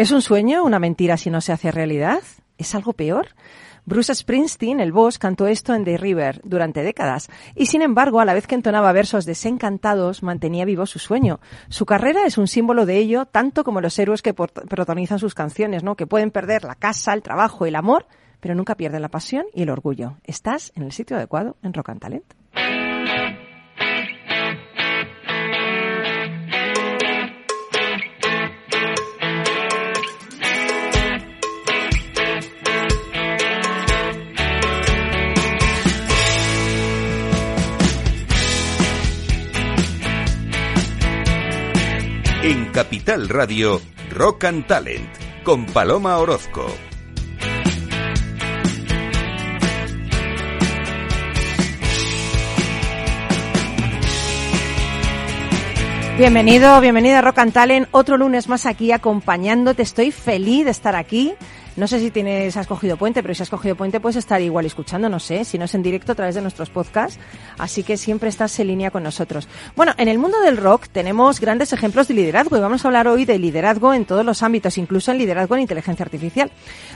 ¿Es 0.00 0.12
un 0.12 0.22
sueño, 0.22 0.64
una 0.64 0.78
mentira 0.78 1.18
si 1.18 1.28
no 1.28 1.42
se 1.42 1.52
hace 1.52 1.70
realidad? 1.70 2.22
¿Es 2.56 2.74
algo 2.74 2.94
peor? 2.94 3.34
Bruce 3.84 4.14
Springsteen, 4.14 4.80
el 4.80 4.92
boss, 4.92 5.18
cantó 5.18 5.46
esto 5.46 5.74
en 5.74 5.84
The 5.84 5.98
River 5.98 6.40
durante 6.42 6.82
décadas 6.82 7.28
y, 7.54 7.66
sin 7.66 7.82
embargo, 7.82 8.18
a 8.18 8.24
la 8.24 8.32
vez 8.32 8.46
que 8.46 8.54
entonaba 8.54 8.92
versos 8.92 9.26
desencantados, 9.26 10.22
mantenía 10.22 10.64
vivo 10.64 10.86
su 10.86 10.98
sueño. 10.98 11.40
Su 11.68 11.84
carrera 11.84 12.24
es 12.24 12.38
un 12.38 12.48
símbolo 12.48 12.86
de 12.86 12.96
ello, 12.96 13.26
tanto 13.26 13.62
como 13.62 13.82
los 13.82 13.98
héroes 13.98 14.22
que 14.22 14.32
protagonizan 14.32 15.18
sus 15.18 15.34
canciones, 15.34 15.84
¿no? 15.84 15.96
Que 15.96 16.06
pueden 16.06 16.30
perder 16.30 16.64
la 16.64 16.76
casa, 16.76 17.12
el 17.12 17.20
trabajo, 17.20 17.66
el 17.66 17.76
amor, 17.76 18.06
pero 18.40 18.54
nunca 18.54 18.76
pierden 18.76 19.02
la 19.02 19.10
pasión 19.10 19.44
y 19.52 19.64
el 19.64 19.68
orgullo. 19.68 20.16
Estás 20.24 20.72
en 20.76 20.84
el 20.84 20.92
sitio 20.92 21.18
adecuado 21.18 21.58
en 21.62 21.74
Rock 21.74 21.90
and 21.90 22.00
Talent. 22.00 22.24
En 42.50 42.64
Capital 42.72 43.28
Radio, 43.28 43.80
Rock 44.10 44.46
and 44.46 44.66
Talent, 44.66 45.08
con 45.44 45.66
Paloma 45.66 46.18
Orozco. 46.18 46.66
Bienvenido, 56.18 56.80
bienvenida 56.80 57.20
a 57.20 57.22
Rock 57.22 57.38
and 57.38 57.52
Talent. 57.52 57.88
Otro 57.92 58.16
lunes 58.16 58.48
más 58.48 58.66
aquí 58.66 58.90
acompañándote. 58.90 59.82
Estoy 59.82 60.10
feliz 60.10 60.64
de 60.64 60.72
estar 60.72 60.96
aquí. 60.96 61.34
No 61.76 61.86
sé 61.86 62.00
si 62.00 62.10
tienes, 62.10 62.56
has 62.56 62.66
cogido 62.66 62.96
puente, 62.96 63.22
pero 63.22 63.34
si 63.34 63.42
has 63.42 63.50
cogido 63.50 63.76
puente 63.76 64.00
puedes 64.00 64.16
estar 64.16 64.40
igual 64.42 64.66
escuchando, 64.66 65.08
no 65.08 65.20
sé, 65.20 65.44
si 65.44 65.56
no 65.56 65.64
es 65.66 65.74
en 65.74 65.82
directo 65.82 66.12
a 66.12 66.14
través 66.14 66.34
de 66.34 66.42
nuestros 66.42 66.68
podcasts. 66.68 67.18
Así 67.58 67.82
que 67.82 67.96
siempre 67.96 68.28
estás 68.28 68.58
en 68.58 68.66
línea 68.66 68.90
con 68.90 69.02
nosotros. 69.02 69.48
Bueno, 69.76 69.92
en 69.96 70.08
el 70.08 70.18
mundo 70.18 70.40
del 70.40 70.56
rock 70.56 70.88
tenemos 70.88 71.40
grandes 71.40 71.72
ejemplos 71.72 72.08
de 72.08 72.14
liderazgo 72.14 72.56
y 72.56 72.60
vamos 72.60 72.84
a 72.84 72.88
hablar 72.88 73.08
hoy 73.08 73.24
de 73.24 73.38
liderazgo 73.38 73.94
en 73.94 74.04
todos 74.04 74.24
los 74.24 74.42
ámbitos, 74.42 74.78
incluso 74.78 75.10
en 75.12 75.18
liderazgo 75.18 75.54
en 75.54 75.62
inteligencia 75.62 76.04
artificial. 76.04 76.50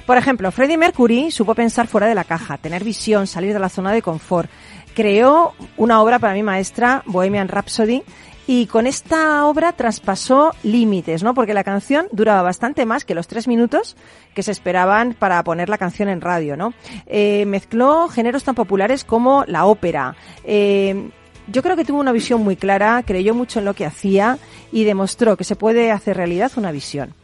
Por 0.07 0.17
ejemplo, 0.17 0.51
Freddie 0.51 0.77
Mercury 0.77 1.31
supo 1.31 1.55
pensar 1.55 1.87
fuera 1.87 2.07
de 2.07 2.15
la 2.15 2.25
caja, 2.25 2.59
tener 2.59 2.85
visión, 2.85 3.27
salir 3.27 3.53
de 3.53 3.61
la 3.61 3.69
zona 3.69 3.93
de 3.93 4.03
confort. 4.03 4.51
Creó 4.95 5.55
una 5.77 6.01
obra 6.01 6.19
para 6.19 6.35
mi 6.35 6.43
maestra, 6.43 7.03
Bohemian 7.07 7.49
Rhapsody, 7.49 8.03
y 8.47 8.67
con 8.67 8.87
esta 8.87 9.47
obra 9.47 9.73
traspasó 9.73 10.53
límites, 10.63 11.23
¿no? 11.23 11.35
Porque 11.35 11.55
la 11.55 11.65
canción 11.65 12.07
duraba 12.13 12.43
bastante 12.43 12.85
más 12.87 13.05
que 13.05 13.15
los 13.15 13.27
tres 13.27 13.49
minutos 13.49 13.97
que 14.35 14.43
se 14.43 14.53
esperaban 14.53 15.15
para 15.15 15.43
poner 15.45 15.69
la 15.69 15.79
canción 15.79 16.09
en 16.09 16.21
radio, 16.21 16.57
¿no? 16.57 16.75
Eh, 17.07 17.47
mezcló 17.47 18.09
géneros 18.09 18.45
tan 18.45 18.55
populares 18.55 19.05
como 19.05 19.45
la 19.47 19.65
ópera. 19.67 20.17
Eh, 20.45 21.11
yo 21.47 21.63
creo 21.63 21.77
que 21.77 21.85
tuvo 21.85 22.01
una 22.01 22.13
visión 22.13 22.43
muy 22.43 22.57
clara, 22.57 23.03
creyó 23.07 23.35
mucho 23.35 23.59
en 23.59 23.67
lo 23.67 23.75
que 23.75 23.87
hacía 23.87 24.39
y 24.73 24.85
demostró 24.85 25.37
que 25.37 25.45
se 25.45 25.57
puede 25.57 25.91
hacer 25.91 26.17
realidad 26.17 26.53
una 26.57 26.73
visión. 26.73 27.15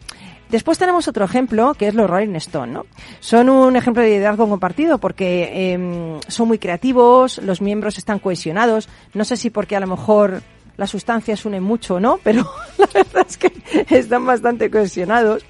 Después 0.50 0.78
tenemos 0.78 1.06
otro 1.06 1.24
ejemplo, 1.24 1.74
que 1.74 1.86
es 1.86 1.94
los 1.94 2.10
Rolling 2.10 2.34
Stone, 2.34 2.72
¿no? 2.72 2.86
Son 3.20 3.48
un 3.48 3.76
ejemplo 3.76 4.02
de 4.02 4.10
liderazgo 4.10 4.48
compartido 4.48 4.98
porque 4.98 5.72
em, 5.72 6.20
son 6.26 6.48
muy 6.48 6.58
creativos, 6.58 7.38
los 7.38 7.60
miembros 7.60 7.98
están 7.98 8.18
cohesionados. 8.18 8.88
No 9.14 9.24
sé 9.24 9.36
si 9.36 9.50
porque 9.50 9.76
a 9.76 9.80
lo 9.80 9.86
mejor 9.86 10.42
las 10.80 10.88
sustancias 10.88 11.44
unen 11.44 11.62
mucho 11.62 12.00
no, 12.00 12.18
pero 12.24 12.50
la 12.78 12.86
verdad 12.86 13.26
es 13.28 13.36
que 13.36 13.52
están 13.90 14.24
bastante 14.24 14.70
cohesionados. 14.70 15.44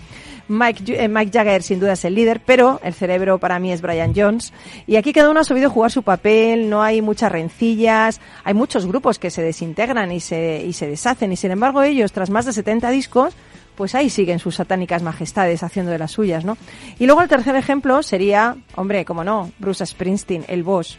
Mike, 0.48 1.04
eh, 1.04 1.06
Mike 1.06 1.30
Jagger 1.32 1.62
sin 1.62 1.78
duda 1.78 1.92
es 1.92 2.04
el 2.04 2.16
líder, 2.16 2.42
pero 2.44 2.80
el 2.82 2.94
cerebro 2.94 3.38
para 3.38 3.60
mí 3.60 3.70
es 3.72 3.80
Brian 3.80 4.12
Jones. 4.12 4.52
Y 4.88 4.96
aquí 4.96 5.12
cada 5.12 5.30
uno 5.30 5.38
ha 5.38 5.44
sabido 5.44 5.70
jugar 5.70 5.92
su 5.92 6.02
papel, 6.02 6.69
no 6.69 6.82
hay 6.82 7.00
muchas 7.00 7.30
rencillas, 7.30 8.20
hay 8.42 8.54
muchos 8.54 8.86
grupos 8.86 9.20
que 9.20 9.30
se 9.30 9.40
desintegran 9.40 10.10
y 10.10 10.19
se, 10.19 10.64
y 10.66 10.72
se 10.72 10.88
deshacen, 10.88 11.30
y 11.30 11.36
sin 11.36 11.52
embargo 11.52 11.80
ellos, 11.84 12.10
tras 12.10 12.28
más 12.28 12.44
de 12.44 12.52
70 12.52 12.90
discos, 12.90 13.36
pues 13.76 13.94
ahí 13.94 14.10
siguen 14.10 14.40
sus 14.40 14.56
satánicas 14.56 15.04
majestades 15.04 15.62
haciendo 15.62 15.92
de 15.92 15.98
las 15.98 16.10
suyas, 16.10 16.44
¿no? 16.44 16.58
Y 16.98 17.06
luego 17.06 17.22
el 17.22 17.28
tercer 17.28 17.54
ejemplo 17.54 18.02
sería, 18.02 18.56
hombre, 18.74 19.04
como 19.04 19.22
no, 19.22 19.52
Bruce 19.60 19.86
Springsteen, 19.86 20.44
el 20.48 20.64
boss. 20.64 20.98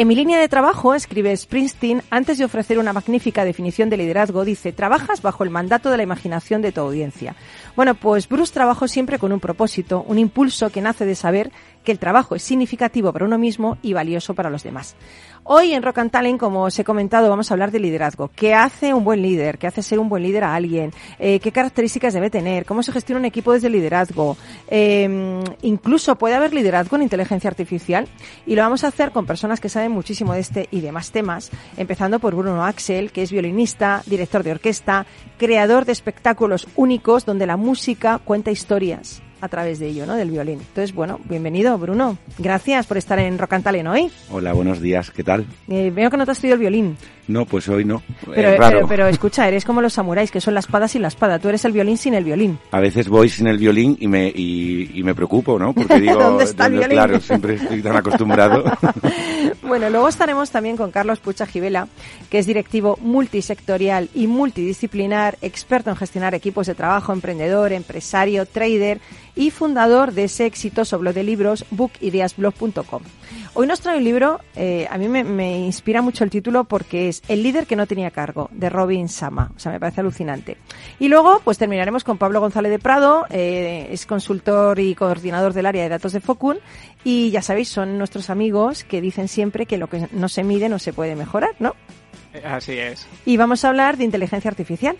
En 0.00 0.06
mi 0.06 0.14
línea 0.14 0.38
de 0.38 0.48
trabajo, 0.48 0.94
escribe 0.94 1.36
Springsteen, 1.36 2.04
antes 2.08 2.38
de 2.38 2.44
ofrecer 2.44 2.78
una 2.78 2.92
magnífica 2.92 3.44
definición 3.44 3.90
de 3.90 3.96
liderazgo, 3.96 4.44
dice, 4.44 4.72
trabajas 4.72 5.22
bajo 5.22 5.42
el 5.42 5.50
mandato 5.50 5.90
de 5.90 5.96
la 5.96 6.04
imaginación 6.04 6.62
de 6.62 6.70
tu 6.70 6.82
audiencia. 6.82 7.34
Bueno, 7.74 7.96
pues 7.96 8.28
Bruce 8.28 8.54
trabajó 8.54 8.86
siempre 8.86 9.18
con 9.18 9.32
un 9.32 9.40
propósito, 9.40 10.04
un 10.06 10.20
impulso 10.20 10.70
que 10.70 10.82
nace 10.82 11.04
de 11.04 11.16
saber 11.16 11.50
que 11.82 11.90
el 11.90 11.98
trabajo 11.98 12.36
es 12.36 12.44
significativo 12.44 13.12
para 13.12 13.24
uno 13.24 13.38
mismo 13.38 13.76
y 13.82 13.92
valioso 13.92 14.34
para 14.34 14.50
los 14.50 14.62
demás. 14.62 14.94
Hoy 15.44 15.72
en 15.72 15.82
Rock 15.82 15.98
and 15.98 16.10
Talent, 16.10 16.38
como 16.38 16.64
os 16.64 16.78
he 16.78 16.84
comentado, 16.84 17.28
vamos 17.28 17.50
a 17.50 17.54
hablar 17.54 17.70
de 17.70 17.78
liderazgo. 17.78 18.30
¿Qué 18.34 18.54
hace 18.54 18.92
un 18.92 19.04
buen 19.04 19.22
líder? 19.22 19.58
¿Qué 19.58 19.66
hace 19.66 19.82
ser 19.82 19.98
un 19.98 20.08
buen 20.08 20.22
líder 20.22 20.44
a 20.44 20.54
alguien? 20.54 20.92
Eh, 21.18 21.40
¿Qué 21.40 21.52
características 21.52 22.12
debe 22.12 22.30
tener? 22.30 22.64
¿Cómo 22.66 22.82
se 22.82 22.92
gestiona 22.92 23.20
un 23.20 23.24
equipo 23.24 23.52
desde 23.52 23.70
liderazgo? 23.70 24.36
Eh, 24.68 25.42
incluso 25.62 26.16
puede 26.16 26.34
haber 26.34 26.52
liderazgo 26.52 26.96
en 26.96 27.02
inteligencia 27.02 27.48
artificial 27.48 28.08
y 28.46 28.54
lo 28.56 28.62
vamos 28.62 28.84
a 28.84 28.88
hacer 28.88 29.10
con 29.10 29.26
personas 29.26 29.60
que 29.60 29.68
saben 29.68 29.92
muchísimo 29.92 30.34
de 30.34 30.40
este 30.40 30.68
y 30.70 30.80
demás 30.80 31.12
temas, 31.12 31.50
empezando 31.76 32.18
por 32.18 32.34
Bruno 32.34 32.64
Axel, 32.64 33.10
que 33.12 33.22
es 33.22 33.32
violinista, 33.32 34.02
director 34.06 34.42
de 34.42 34.52
orquesta, 34.52 35.06
creador 35.38 35.84
de 35.84 35.92
espectáculos 35.92 36.68
únicos 36.76 37.24
donde 37.24 37.46
la 37.46 37.56
música 37.56 38.18
cuenta 38.18 38.50
historias 38.50 39.22
a 39.40 39.48
través 39.48 39.78
de 39.78 39.88
ello, 39.88 40.06
¿no? 40.06 40.16
Del 40.16 40.30
violín. 40.30 40.60
Entonces, 40.60 40.94
bueno, 40.94 41.20
bienvenido, 41.24 41.76
Bruno. 41.78 42.18
Gracias 42.38 42.86
por 42.86 42.96
estar 42.96 43.18
en 43.18 43.38
Rock 43.38 43.54
and 43.54 43.64
Talent 43.64 43.88
hoy. 43.88 44.10
Hola, 44.30 44.52
buenos 44.52 44.80
días. 44.80 45.10
¿Qué 45.10 45.24
tal? 45.24 45.46
Eh, 45.68 45.90
veo 45.94 46.10
que 46.10 46.16
no 46.16 46.24
te 46.24 46.32
has 46.32 46.38
traído 46.38 46.54
el 46.54 46.60
violín. 46.60 46.96
No, 47.28 47.44
pues 47.44 47.68
hoy 47.68 47.84
no. 47.84 48.02
Pero, 48.34 48.54
pero, 48.58 48.88
pero, 48.88 49.06
escucha, 49.06 49.46
eres 49.46 49.66
como 49.66 49.82
los 49.82 49.92
samuráis, 49.92 50.30
que 50.30 50.40
son 50.40 50.54
la 50.54 50.60
espada 50.60 50.88
sin 50.88 51.02
la 51.02 51.08
espada. 51.08 51.38
Tú 51.38 51.50
eres 51.50 51.62
el 51.66 51.72
violín 51.72 51.98
sin 51.98 52.14
el 52.14 52.24
violín. 52.24 52.58
A 52.70 52.80
veces 52.80 53.06
voy 53.06 53.28
sin 53.28 53.46
el 53.48 53.58
violín 53.58 53.98
y 54.00 54.08
me, 54.08 54.32
y, 54.34 55.02
me 55.04 55.14
preocupo, 55.14 55.58
¿no? 55.58 55.74
Porque 55.74 56.00
digo, 56.00 56.14
¿dónde 56.14 56.44
está 56.44 56.66
el 56.66 56.72
violín? 56.72 56.90
Claro, 56.90 57.20
siempre 57.20 57.54
estoy 57.54 57.82
tan 57.82 57.96
acostumbrado. 57.96 58.64
bueno, 59.62 59.90
luego 59.90 60.08
estaremos 60.08 60.50
también 60.50 60.78
con 60.78 60.90
Carlos 60.90 61.20
Pucha 61.20 61.44
Givela, 61.44 61.86
que 62.30 62.38
es 62.38 62.46
directivo 62.46 62.98
multisectorial 63.02 64.08
y 64.14 64.26
multidisciplinar, 64.26 65.36
experto 65.42 65.90
en 65.90 65.96
gestionar 65.96 66.34
equipos 66.34 66.66
de 66.66 66.74
trabajo, 66.74 67.12
emprendedor, 67.12 67.74
empresario, 67.74 68.46
trader 68.46 69.00
y 69.36 69.50
fundador 69.50 70.12
de 70.12 70.24
ese 70.24 70.46
exitoso 70.46 70.98
blog 70.98 71.12
de 71.12 71.24
libros 71.24 71.66
bookideasblog.com. 71.72 73.02
Hoy 73.54 73.66
nos 73.66 73.80
trae 73.80 73.98
un 73.98 74.04
libro, 74.04 74.40
eh, 74.56 74.86
a 74.90 74.98
mí 74.98 75.08
me, 75.08 75.58
inspira 75.58 76.02
mucho 76.02 76.24
el 76.24 76.30
título 76.30 76.64
porque 76.64 77.08
es 77.08 77.22
El 77.28 77.42
líder 77.42 77.66
que 77.66 77.76
no 77.76 77.86
tenía 77.86 78.10
cargo, 78.10 78.48
de 78.52 78.70
Robin 78.70 79.08
Sama. 79.08 79.50
O 79.56 79.58
sea, 79.58 79.72
me 79.72 79.80
parece 79.80 80.00
alucinante. 80.00 80.56
Y 80.98 81.08
luego, 81.08 81.40
pues 81.44 81.58
terminaremos 81.58 82.04
con 82.04 82.18
Pablo 82.18 82.40
González 82.40 82.70
de 82.70 82.78
Prado, 82.78 83.26
eh, 83.30 83.88
es 83.90 84.06
consultor 84.06 84.78
y 84.78 84.94
coordinador 84.94 85.52
del 85.52 85.66
área 85.66 85.82
de 85.82 85.88
datos 85.88 86.12
de 86.12 86.20
Focun. 86.20 86.58
Y 87.04 87.30
ya 87.30 87.42
sabéis, 87.42 87.68
son 87.68 87.98
nuestros 87.98 88.30
amigos 88.30 88.84
que 88.84 89.00
dicen 89.00 89.28
siempre 89.28 89.66
que 89.66 89.78
lo 89.78 89.88
que 89.88 90.08
no 90.12 90.28
se 90.28 90.44
mide 90.44 90.68
no 90.68 90.78
se 90.78 90.92
puede 90.92 91.16
mejorar, 91.16 91.54
¿no? 91.58 91.74
Así 92.44 92.78
es. 92.78 93.08
Y 93.24 93.36
vamos 93.36 93.64
a 93.64 93.68
hablar 93.68 93.96
de 93.96 94.04
inteligencia 94.04 94.50
artificial 94.50 94.96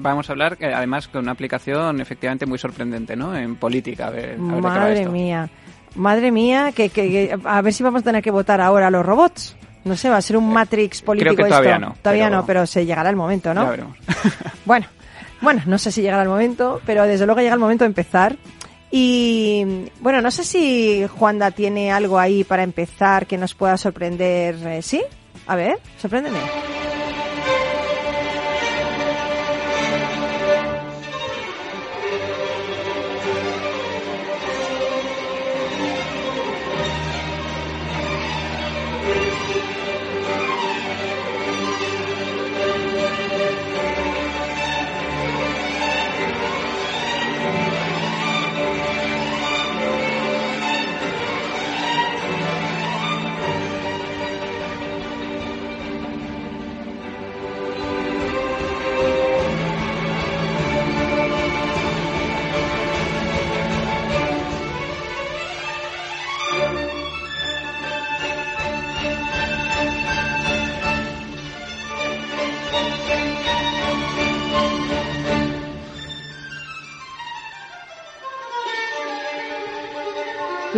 vamos 0.00 0.28
a 0.28 0.32
hablar 0.32 0.56
además 0.60 1.08
con 1.08 1.22
una 1.22 1.32
aplicación 1.32 2.00
efectivamente 2.00 2.46
muy 2.46 2.58
sorprendente, 2.58 3.16
¿no? 3.16 3.36
En 3.36 3.56
política. 3.56 4.08
A 4.08 4.10
ver, 4.10 4.38
Madre 4.38 5.08
mía. 5.08 5.48
Madre 5.98 6.30
mía, 6.30 6.72
que, 6.72 7.36
a 7.44 7.60
ver 7.60 7.72
si 7.72 7.82
vamos 7.82 8.02
a 8.02 8.04
tener 8.04 8.22
que 8.22 8.30
votar 8.30 8.60
ahora 8.60 8.86
a 8.86 8.90
los 8.90 9.04
robots. 9.04 9.56
No 9.84 9.96
sé, 9.96 10.08
va 10.08 10.16
a 10.16 10.22
ser 10.22 10.36
un 10.36 10.50
eh, 10.50 10.54
Matrix 10.54 11.02
político 11.02 11.34
Creo 11.34 11.46
que 11.46 11.50
todavía 11.50 11.78
no. 11.78 11.94
Todavía 12.00 12.30
no, 12.30 12.46
pero 12.46 12.66
se 12.66 12.86
llegará 12.86 13.10
el 13.10 13.16
momento, 13.16 13.52
¿no? 13.52 13.64
Ya 13.64 13.70
veremos. 13.70 13.96
bueno, 14.64 14.86
bueno, 15.40 15.62
no 15.66 15.78
sé 15.78 15.90
si 15.90 16.02
llegará 16.02 16.22
el 16.22 16.28
momento, 16.28 16.80
pero 16.86 17.04
desde 17.04 17.26
luego 17.26 17.40
llega 17.40 17.54
el 17.54 17.60
momento 17.60 17.84
de 17.84 17.88
empezar. 17.88 18.36
Y 18.90 19.90
bueno, 20.00 20.22
no 20.22 20.30
sé 20.30 20.44
si 20.44 21.06
Juanda 21.06 21.50
tiene 21.50 21.92
algo 21.92 22.18
ahí 22.18 22.44
para 22.44 22.62
empezar 22.62 23.26
que 23.26 23.36
nos 23.36 23.54
pueda 23.54 23.76
sorprender. 23.76 24.56
Eh, 24.66 24.82
¿Sí? 24.82 25.02
A 25.46 25.56
ver, 25.56 25.78
sorpréndeme. 25.98 26.38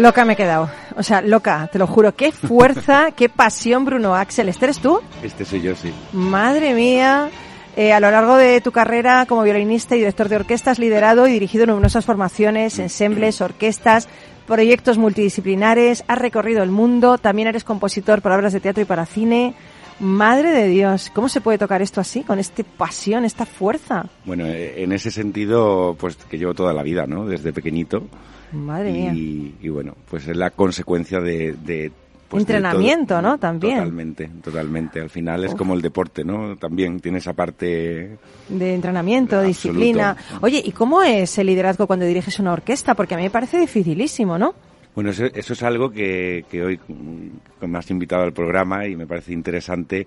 Loca 0.01 0.25
me 0.25 0.33
he 0.33 0.37
quedado. 0.37 0.71
O 0.97 1.03
sea, 1.03 1.21
loca, 1.21 1.69
te 1.71 1.79
lo 1.79 1.87
juro. 1.87 2.15
Qué 2.15 2.33
fuerza, 2.33 3.11
qué 3.17 3.29
pasión, 3.29 3.85
Bruno 3.85 4.15
Axel. 4.15 4.49
¿Este 4.49 4.65
eres 4.65 4.79
tú? 4.79 5.01
Este 5.23 5.45
soy 5.45 5.61
yo, 5.61 5.77
sí. 5.77 5.93
Madre 6.13 6.73
mía. 6.73 7.29
Eh, 7.77 7.93
a 7.93 8.01
lo 8.01 8.11
largo 8.11 8.37
de 8.37 8.61
tu 8.61 8.73
carrera 8.73 9.27
como 9.27 9.43
violinista 9.43 9.95
y 9.95 9.99
director 9.99 10.29
de 10.29 10.37
orquesta 10.37 10.71
has 10.71 10.79
liderado 10.79 11.29
y 11.29 11.33
dirigido 11.33 11.67
numerosas 11.67 12.05
formaciones, 12.05 12.79
ensembles, 12.79 13.41
orquestas, 13.41 14.09
proyectos 14.47 14.99
multidisciplinares, 14.99 16.03
has 16.09 16.19
recorrido 16.19 16.63
el 16.65 16.71
mundo, 16.71 17.19
también 17.19 17.47
eres 17.47 17.63
compositor 17.63 18.23
para 18.23 18.37
obras 18.37 18.53
de 18.53 18.61
teatro 18.61 18.83
y 18.83 18.87
para 18.87 19.07
cine. 19.07 19.55
Madre 20.01 20.51
de 20.53 20.69
Dios, 20.69 21.11
¿cómo 21.15 21.29
se 21.29 21.43
puede 21.43 21.59
tocar 21.59 21.83
esto 21.83 22.01
así, 22.01 22.23
con 22.23 22.39
esta 22.39 22.63
pasión, 22.63 23.27
esta 23.27 23.45
fuerza? 23.45 24.07
Bueno, 24.25 24.47
eh, 24.47 24.83
en 24.83 24.93
ese 24.93 25.11
sentido, 25.11 25.95
pues 25.99 26.17
que 26.17 26.39
llevo 26.39 26.55
toda 26.55 26.73
la 26.73 26.83
vida, 26.83 27.07
¿no? 27.07 27.27
Desde 27.27 27.53
pequeñito. 27.53 28.05
Madre 28.53 28.91
y, 28.91 28.95
mía. 28.95 29.53
Y 29.61 29.69
bueno, 29.69 29.95
pues 30.09 30.27
es 30.27 30.37
la 30.37 30.51
consecuencia 30.51 31.21
de... 31.21 31.53
de 31.53 31.93
pues, 32.31 32.43
Entrenamiento, 32.43 33.15
todo. 33.15 33.23
¿no? 33.23 33.39
También. 33.39 33.79
Totalmente, 33.79 34.31
totalmente. 34.43 35.01
Al 35.01 35.11
final 35.11 35.45
es 35.45 35.53
Uf. 35.53 35.59
como 35.59 35.75
el 35.75 35.83
deporte, 35.83 36.25
¿no? 36.25 36.57
También 36.57 37.01
tiene 37.01 37.19
esa 37.19 37.35
parte... 37.35 38.17
De 38.49 38.75
entrenamiento, 38.75 39.37
Absoluto. 39.37 39.49
disciplina. 39.49 40.17
Oye, 40.41 40.63
¿y 40.65 40.73
cómo 40.73 41.03
es 41.03 41.37
el 41.39 41.49
liderazgo 41.49 41.87
cuando 41.87 42.07
diriges 42.07 42.39
una 42.39 42.53
orquesta? 42.53 42.95
Porque 42.95 43.15
a 43.15 43.17
mí 43.19 43.25
me 43.25 43.31
parece 43.31 43.59
dificilísimo, 43.59 44.39
¿no? 44.39 44.55
Bueno, 44.95 45.11
eso, 45.11 45.25
eso 45.27 45.53
es 45.53 45.63
algo 45.63 45.91
que, 45.91 46.45
que 46.51 46.63
hoy 46.63 46.81
mm, 46.89 47.67
me 47.67 47.79
has 47.79 47.91
invitado 47.91 48.23
al 48.25 48.33
programa 48.33 48.87
y 48.87 48.97
me 48.97 49.07
parece 49.07 49.33
interesante 49.33 50.07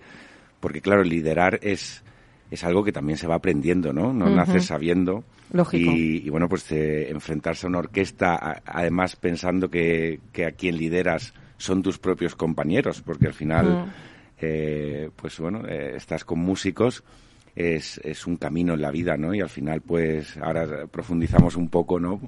porque, 0.59 0.81
claro, 0.81 1.03
liderar 1.03 1.59
es, 1.61 2.03
es 2.51 2.63
algo 2.63 2.83
que 2.83 2.91
también 2.91 3.17
se 3.17 3.27
va 3.27 3.35
aprendiendo, 3.35 3.93
¿no? 3.93 4.13
No 4.13 4.25
Ujú. 4.27 4.35
naces 4.35 4.65
sabiendo. 4.65 5.23
Lógico. 5.51 5.91
Y, 5.91 6.25
y, 6.25 6.29
bueno, 6.29 6.47
pues 6.49 6.71
eh, 6.71 7.09
enfrentarse 7.09 7.65
a 7.65 7.69
una 7.69 7.79
orquesta, 7.79 8.35
a- 8.35 8.61
además 8.65 9.15
pensando 9.15 9.69
que, 9.69 10.19
que 10.31 10.45
a 10.45 10.51
quien 10.51 10.77
lideras 10.77 11.33
son 11.57 11.81
tus 11.81 11.97
propios 11.99 12.35
compañeros, 12.35 13.01
porque 13.01 13.27
al 13.27 13.33
final, 13.33 13.85
eh, 14.41 15.09
pues 15.15 15.37
bueno, 15.39 15.65
eh, 15.67 15.93
estás 15.95 16.25
con 16.25 16.39
músicos, 16.39 17.03
es, 17.55 17.99
es 18.03 18.25
un 18.27 18.37
camino 18.37 18.73
en 18.73 18.81
la 18.81 18.91
vida, 18.91 19.17
¿no? 19.17 19.33
Y 19.33 19.41
al 19.41 19.49
final, 19.49 19.81
pues 19.81 20.37
ahora 20.37 20.87
profundizamos 20.87 21.55
un 21.55 21.69
poco, 21.69 21.99
¿no? 21.99 22.19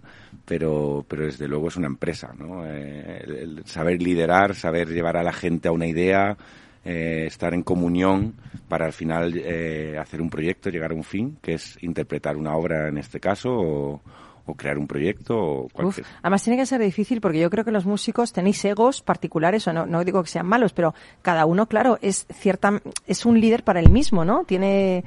Pero, 0.45 1.05
pero 1.07 1.25
desde 1.25 1.47
luego 1.47 1.67
es 1.69 1.75
una 1.77 1.87
empresa, 1.87 2.33
¿no? 2.37 2.65
Eh, 2.65 3.23
el- 3.25 3.65
saber 3.65 4.01
liderar, 4.01 4.55
saber 4.55 4.89
llevar 4.89 5.17
a 5.17 5.23
la 5.23 5.33
gente 5.33 5.67
a 5.67 5.71
una 5.71 5.87
idea, 5.87 6.37
eh, 6.83 7.23
estar 7.27 7.53
en 7.53 7.63
comunión 7.63 8.35
para 8.67 8.85
al 8.85 8.93
final 8.93 9.33
eh, 9.35 9.97
hacer 9.99 10.21
un 10.21 10.29
proyecto, 10.29 10.69
llegar 10.69 10.91
a 10.91 10.95
un 10.95 11.03
fin, 11.03 11.37
que 11.41 11.55
es 11.55 11.77
interpretar 11.81 12.37
una 12.37 12.55
obra 12.55 12.87
en 12.89 12.97
este 12.99 13.19
caso 13.19 13.51
o, 13.53 14.01
o 14.45 14.55
crear 14.55 14.77
un 14.77 14.87
proyecto 14.87 15.37
o 15.37 15.65
Uf, 15.65 15.73
cualquier. 15.73 16.05
además 16.21 16.43
tiene 16.43 16.57
que 16.57 16.65
ser 16.65 16.81
difícil 16.81 17.21
porque 17.21 17.39
yo 17.39 17.49
creo 17.49 17.65
que 17.65 17.71
los 17.71 17.85
músicos 17.85 18.31
tenéis 18.31 18.63
egos 18.65 19.01
particulares, 19.01 19.67
o 19.67 19.73
no, 19.73 19.85
no 19.85 20.03
digo 20.03 20.21
que 20.23 20.29
sean 20.29 20.45
malos, 20.45 20.73
pero 20.73 20.93
cada 21.21 21.45
uno, 21.45 21.67
claro, 21.67 21.97
es 22.01 22.25
cierta, 22.31 22.81
es 23.07 23.25
un 23.25 23.39
líder 23.39 23.63
para 23.63 23.79
él 23.79 23.89
mismo, 23.89 24.23
¿no? 24.23 24.43
Tiene, 24.45 25.03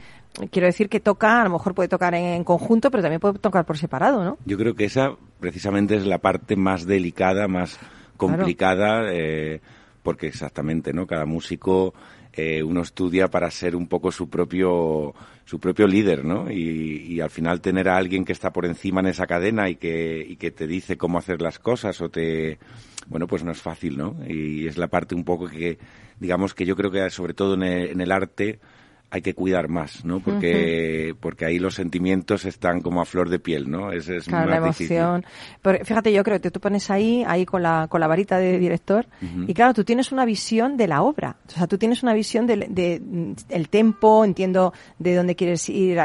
quiero 0.51 0.67
decir 0.67 0.89
que 0.89 1.01
toca, 1.01 1.41
a 1.41 1.45
lo 1.45 1.51
mejor 1.51 1.75
puede 1.75 1.89
tocar 1.89 2.15
en, 2.15 2.45
conjunto, 2.45 2.91
pero 2.91 3.03
también 3.03 3.21
puede 3.21 3.39
tocar 3.39 3.65
por 3.65 3.79
separado, 3.79 4.25
¿no? 4.25 4.39
Yo 4.45 4.57
creo 4.59 4.75
que 4.75 4.85
esa 4.85 5.13
precisamente 5.41 5.97
es 5.97 6.07
la 6.07 6.19
parte 6.19 6.57
más 6.57 6.87
delicada, 6.87 7.49
más 7.49 7.79
complicada, 8.17 9.13
eh, 9.13 9.61
porque 10.03 10.27
exactamente, 10.27 10.93
¿no? 10.93 11.07
Cada 11.07 11.27
músico 11.27 11.95
eh, 12.41 12.63
uno 12.63 12.83
estudia 12.83 13.27
para 13.27 13.51
ser 13.51 13.75
un 13.75 13.89
poco 13.89 14.13
su 14.13 14.31
propio 14.31 15.13
su 15.45 15.59
propio 15.59 15.89
líder, 15.89 16.25
¿no? 16.25 16.49
Y, 16.49 17.05
y 17.09 17.21
al 17.21 17.31
final 17.31 17.61
tener 17.61 17.89
a 17.89 17.97
alguien 17.97 18.25
que 18.25 18.33
está 18.33 18.53
por 18.53 18.65
encima 18.65 19.01
en 19.01 19.09
esa 19.09 19.27
cadena 19.27 19.69
y 19.69 19.75
que 19.75 20.25
y 20.29 20.37
que 20.37 20.53
te 20.53 20.69
dice 20.69 20.97
cómo 20.97 21.19
hacer 21.19 21.43
las 21.43 21.59
cosas 21.59 22.01
o 22.01 22.11
te 22.11 22.59
bueno, 23.09 23.27
pues 23.27 23.43
no 23.43 23.51
es 23.51 23.61
fácil, 23.61 23.99
¿no? 23.99 24.15
Y 24.29 24.69
es 24.69 24.79
la 24.79 24.87
parte 24.87 25.17
un 25.17 25.25
poco 25.25 25.49
que 25.49 25.79
digamos 26.21 26.55
que 26.55 26.65
yo 26.65 26.77
creo 26.77 26.93
que 26.93 27.11
sobre 27.11 27.35
todo 27.35 27.55
en 27.55 27.65
el, 27.65 27.91
en 27.91 28.01
el 28.01 28.13
arte 28.13 28.61
hay 29.11 29.23
que 29.23 29.33
cuidar 29.35 29.69
más, 29.69 30.05
¿no? 30.05 30.21
Porque, 30.21 31.15
porque 31.21 31.47
ahí 31.47 31.59
los 31.59 31.75
sentimientos 31.75 32.45
están 32.45 32.81
como 32.83 33.01
a 33.01 33.05
flor 33.07 33.31
de 33.31 33.39
piel, 33.39 33.71
¿no? 33.71 33.91
Es, 33.91 34.09
es 34.09 34.25
Claro, 34.25 34.51
más 34.51 34.61
la 34.61 34.67
difícil. 34.67 34.97
emoción. 34.99 35.25
Pero 35.63 35.85
fíjate, 35.85 36.13
yo 36.13 36.23
creo 36.25 36.41
que 36.41 36.51
tú 36.51 36.61
pones 36.61 36.91
ahí, 36.91 37.25
ahí 37.27 37.47
con 37.47 37.63
la, 37.63 37.87
con 37.89 38.01
la 38.01 38.07
varita 38.07 38.39
de 38.39 38.59
director, 38.59 39.07
y 39.47 39.55
claro, 39.55 39.73
tú 39.73 39.85
tienes 39.85 40.13
una 40.13 40.25
visión 40.27 40.77
de 40.77 40.87
la 40.89 41.03
obra. 41.03 41.37
O 41.47 41.51
sea, 41.51 41.67
tú 41.67 41.79
tienes 41.79 42.03
una 42.03 42.13
visión 42.13 42.47
del 42.47 42.67
de, 42.69 43.01
el 43.49 43.69
tempo, 43.69 44.25
entiendo 44.25 44.73
de 44.99 45.15
dónde 45.15 45.35
quieres 45.37 45.69
ir. 45.69 45.99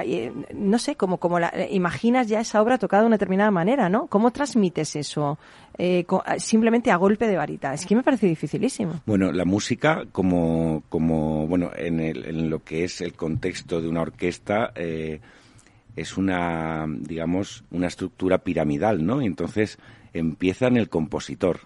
No 0.53 0.79
sé, 0.79 0.95
como, 0.95 1.17
como 1.17 1.39
la, 1.39 1.51
imaginas 1.69 2.27
ya 2.27 2.39
esa 2.39 2.61
obra 2.61 2.77
tocada 2.77 3.03
de 3.03 3.07
una 3.07 3.15
determinada 3.17 3.51
manera, 3.51 3.89
¿no? 3.89 4.07
¿Cómo 4.07 4.31
transmites 4.31 4.95
eso? 4.95 5.37
Eh, 5.75 6.03
co- 6.05 6.23
simplemente 6.37 6.91
a 6.91 6.97
golpe 6.97 7.27
de 7.27 7.35
varita. 7.35 7.73
Es 7.73 7.85
que 7.87 7.95
me 7.95 8.03
parece 8.03 8.27
dificilísimo. 8.27 9.01
Bueno, 9.07 9.31
la 9.31 9.43
música 9.43 10.03
como, 10.11 10.83
como 10.87 11.47
bueno, 11.47 11.71
en, 11.75 11.99
el- 11.99 12.25
en 12.25 12.49
lo 12.51 12.63
que 12.63 12.83
es 12.83 12.92
el 13.01 13.13
contexto 13.13 13.81
de 13.81 13.87
una 13.87 14.01
orquesta 14.01 14.71
eh, 14.75 15.19
es 15.95 16.17
una, 16.17 16.85
digamos, 16.87 17.63
una 17.71 17.87
estructura 17.87 18.39
piramidal, 18.39 19.05
¿no? 19.05 19.21
Y 19.21 19.25
entonces 19.25 19.77
empieza 20.13 20.67
en 20.67 20.77
el 20.77 20.89
compositor. 20.89 21.61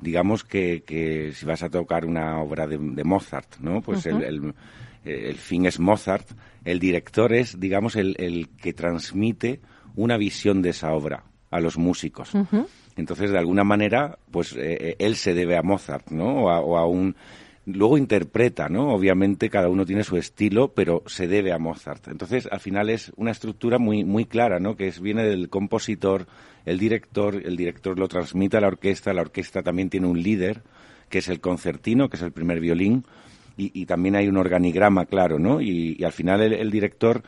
Digamos 0.00 0.44
que, 0.44 0.84
que 0.86 1.32
si 1.32 1.44
vas 1.46 1.62
a 1.62 1.70
tocar 1.70 2.04
una 2.04 2.40
obra 2.40 2.66
de, 2.66 2.78
de 2.78 3.04
Mozart, 3.04 3.58
¿no? 3.60 3.80
Pues 3.82 4.06
el, 4.06 4.22
el, 4.22 4.54
el 5.04 5.36
fin 5.36 5.66
es 5.66 5.80
Mozart. 5.80 6.28
El 6.64 6.78
director 6.78 7.32
es, 7.32 7.58
digamos, 7.58 7.96
el, 7.96 8.14
el 8.18 8.48
que 8.50 8.72
transmite 8.72 9.60
una 9.96 10.16
visión 10.16 10.62
de 10.62 10.70
esa 10.70 10.92
obra 10.92 11.24
a 11.50 11.60
los 11.60 11.78
músicos. 11.78 12.32
Entonces, 12.96 13.30
de 13.30 13.38
alguna 13.38 13.64
manera, 13.64 14.18
pues 14.30 14.54
eh, 14.56 14.96
él 14.98 15.16
se 15.16 15.34
debe 15.34 15.56
a 15.56 15.62
Mozart, 15.62 16.10
¿no? 16.10 16.44
O 16.44 16.50
a, 16.50 16.60
o 16.60 16.76
a 16.76 16.86
un... 16.86 17.16
Luego 17.70 17.98
interpreta, 17.98 18.70
¿no? 18.70 18.94
Obviamente 18.94 19.50
cada 19.50 19.68
uno 19.68 19.84
tiene 19.84 20.02
su 20.02 20.16
estilo, 20.16 20.72
pero 20.72 21.02
se 21.04 21.28
debe 21.28 21.52
a 21.52 21.58
Mozart. 21.58 22.08
Entonces, 22.08 22.48
al 22.50 22.60
final 22.60 22.88
es 22.88 23.12
una 23.16 23.30
estructura 23.30 23.78
muy, 23.78 24.04
muy 24.04 24.24
clara, 24.24 24.58
¿no? 24.58 24.74
Que 24.74 24.88
es, 24.88 25.02
viene 25.02 25.22
del 25.24 25.50
compositor, 25.50 26.26
el 26.64 26.78
director, 26.78 27.34
el 27.34 27.58
director 27.58 27.98
lo 27.98 28.08
transmite 28.08 28.56
a 28.56 28.62
la 28.62 28.68
orquesta, 28.68 29.12
la 29.12 29.20
orquesta 29.20 29.62
también 29.62 29.90
tiene 29.90 30.06
un 30.06 30.22
líder, 30.22 30.62
que 31.10 31.18
es 31.18 31.28
el 31.28 31.40
concertino, 31.40 32.08
que 32.08 32.16
es 32.16 32.22
el 32.22 32.32
primer 32.32 32.58
violín, 32.58 33.04
y, 33.60 33.86
también 33.86 34.14
hay 34.14 34.28
un 34.28 34.36
organigrama 34.36 35.04
claro, 35.04 35.38
¿no? 35.38 35.60
Y, 35.60 36.02
al 36.04 36.12
final 36.12 36.40
el 36.40 36.70
director 36.70 37.22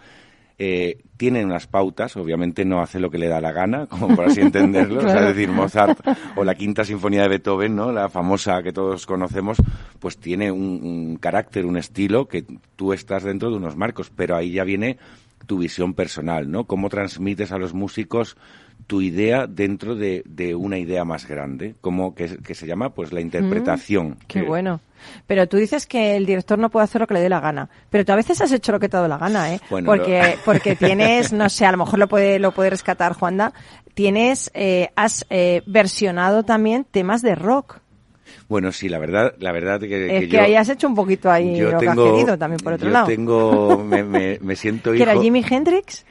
eh, 0.62 0.98
tiene 1.16 1.42
unas 1.42 1.66
pautas, 1.66 2.18
obviamente 2.18 2.66
no 2.66 2.82
hace 2.82 3.00
lo 3.00 3.10
que 3.10 3.16
le 3.16 3.28
da 3.28 3.40
la 3.40 3.50
gana, 3.50 3.86
como 3.88 4.14
por 4.14 4.26
así 4.26 4.42
entenderlo, 4.42 4.98
o 4.98 5.02
sea, 5.02 5.20
es 5.20 5.34
decir, 5.34 5.48
Mozart 5.48 5.98
o 6.36 6.44
la 6.44 6.54
quinta 6.54 6.84
sinfonía 6.84 7.22
de 7.22 7.28
Beethoven, 7.28 7.74
¿no? 7.74 7.92
La 7.92 8.10
famosa 8.10 8.62
que 8.62 8.70
todos 8.70 9.06
conocemos, 9.06 9.56
pues 10.00 10.18
tiene 10.18 10.52
un, 10.52 10.80
un 10.82 11.16
carácter, 11.16 11.64
un 11.64 11.78
estilo 11.78 12.28
que 12.28 12.44
tú 12.76 12.92
estás 12.92 13.22
dentro 13.22 13.50
de 13.50 13.56
unos 13.56 13.74
marcos, 13.74 14.12
pero 14.14 14.36
ahí 14.36 14.52
ya 14.52 14.64
viene 14.64 14.98
tu 15.46 15.56
visión 15.56 15.94
personal, 15.94 16.50
¿no? 16.50 16.64
Cómo 16.64 16.90
transmites 16.90 17.52
a 17.52 17.58
los 17.58 17.72
músicos 17.72 18.36
tu 18.90 19.00
idea 19.00 19.46
dentro 19.46 19.94
de, 19.94 20.24
de 20.26 20.52
una 20.56 20.76
idea 20.76 21.04
más 21.04 21.28
grande, 21.28 21.76
como 21.80 22.12
que, 22.12 22.38
que 22.38 22.56
se 22.56 22.66
llama 22.66 22.92
pues 22.92 23.12
la 23.12 23.20
interpretación. 23.20 24.16
Qué 24.26 24.40
Que- 24.40 24.46
bueno. 24.48 24.80
Pero 25.28 25.46
tú 25.48 25.58
dices 25.58 25.86
que 25.86 26.16
el 26.16 26.26
director 26.26 26.58
no 26.58 26.70
puede 26.70 26.82
hacer 26.84 27.00
lo 27.00 27.06
que 27.06 27.14
le 27.14 27.20
dé 27.20 27.28
la 27.28 27.38
gana. 27.38 27.70
Pero 27.88 28.04
tú 28.04 28.10
a 28.10 28.16
veces 28.16 28.40
has 28.40 28.50
hecho 28.50 28.72
lo 28.72 28.80
que 28.80 28.88
te 28.88 28.96
ha 28.96 28.98
dado 29.00 29.08
la 29.08 29.16
gana, 29.18 29.54
¿eh? 29.54 29.60
Bueno, 29.70 29.86
porque, 29.86 30.20
lo- 30.20 30.40
porque 30.44 30.74
tienes, 30.74 31.32
no 31.32 31.48
sé, 31.48 31.66
a 31.66 31.70
lo 31.70 31.78
mejor 31.78 32.00
lo 32.00 32.08
puede, 32.08 32.40
lo 32.40 32.50
puede 32.50 32.70
rescatar 32.70 33.12
Juanda. 33.14 33.52
Tienes, 33.94 34.50
eh, 34.54 34.88
has 34.96 35.24
eh, 35.30 35.62
versionado 35.66 36.42
también 36.42 36.84
temas 36.90 37.22
de 37.22 37.36
rock. 37.36 37.78
Bueno, 38.48 38.72
sí, 38.72 38.88
la 38.88 38.98
verdad, 38.98 39.34
la 39.38 39.52
verdad 39.52 39.78
que, 39.78 40.06
es 40.16 40.20
que 40.22 40.28
que 40.28 40.36
yo- 40.36 40.42
ahí 40.42 40.56
has 40.56 40.68
hecho 40.68 40.88
un 40.88 40.96
poquito 40.96 41.30
ahí 41.30 41.56
yo 41.56 41.70
lo 41.70 41.78
que 41.78 41.88
has 41.88 41.94
tengo- 41.94 42.12
querido 42.12 42.36
también 42.36 42.58
por 42.60 42.72
otro 42.72 42.88
yo 42.88 42.92
lado. 42.92 43.06
tengo, 43.06 43.84
me, 43.84 44.02
me- 44.02 44.38
me 44.42 44.56
siento 44.56 44.90
¿Que 44.90 44.96
hijo. 44.98 45.10
era 45.10 45.20
Jimi 45.20 45.44
Hendrix? 45.48 46.04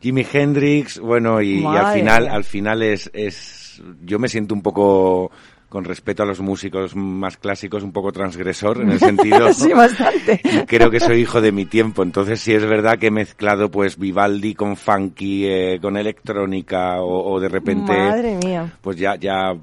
Jimi 0.00 0.26
Hendrix, 0.30 0.98
bueno, 1.00 1.40
y, 1.40 1.60
y 1.60 1.64
al 1.66 1.92
final, 1.94 2.28
al 2.28 2.44
final 2.44 2.82
es, 2.82 3.10
es, 3.14 3.82
yo 4.04 4.18
me 4.18 4.28
siento 4.28 4.54
un 4.54 4.62
poco, 4.62 5.30
con 5.68 5.84
respeto 5.84 6.22
a 6.22 6.26
los 6.26 6.38
músicos 6.40 6.94
más 6.94 7.36
clásicos, 7.38 7.82
un 7.82 7.92
poco 7.92 8.12
transgresor 8.12 8.82
en 8.82 8.90
el 8.90 8.98
sentido. 9.00 9.52
sí, 9.52 9.72
bastante. 9.72 10.40
creo 10.66 10.90
que 10.90 11.00
soy 11.00 11.20
hijo 11.22 11.40
de 11.40 11.50
mi 11.50 11.64
tiempo, 11.64 12.02
entonces 12.02 12.40
sí 12.40 12.52
es 12.54 12.64
verdad 12.64 12.98
que 12.98 13.06
he 13.08 13.10
mezclado 13.10 13.70
pues 13.70 13.98
Vivaldi 13.98 14.54
con 14.54 14.76
funky, 14.76 15.46
eh, 15.46 15.78
con 15.80 15.96
electrónica 15.96 17.00
o, 17.00 17.32
o 17.32 17.40
de 17.40 17.48
repente, 17.48 17.92
Madre 17.92 18.36
mía. 18.36 18.70
pues 18.82 18.96
ya, 18.98 19.16
ya, 19.16 19.56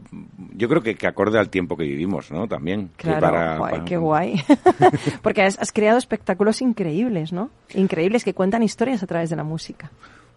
yo 0.55 0.67
creo 0.67 0.81
que, 0.81 0.95
que 0.95 1.07
acorde 1.07 1.39
al 1.39 1.49
tiempo 1.49 1.77
que 1.77 1.83
vivimos, 1.85 2.31
¿no? 2.31 2.47
También. 2.47 2.89
Claro, 2.97 3.21
para- 3.21 3.57
guay, 3.59 3.71
para- 3.73 3.85
qué 3.85 3.97
guay. 3.97 4.43
Porque 5.21 5.43
has, 5.43 5.57
has 5.59 5.71
creado 5.71 5.97
espectáculos 5.99 6.61
increíbles, 6.61 7.31
¿no? 7.31 7.49
Increíbles 7.75 8.23
que 8.25 8.33
cuentan 8.33 8.61
historias 8.63 9.03
a 9.03 9.07
través 9.07 9.29
de 9.29 9.35
la 9.37 9.43
música. 9.43 9.89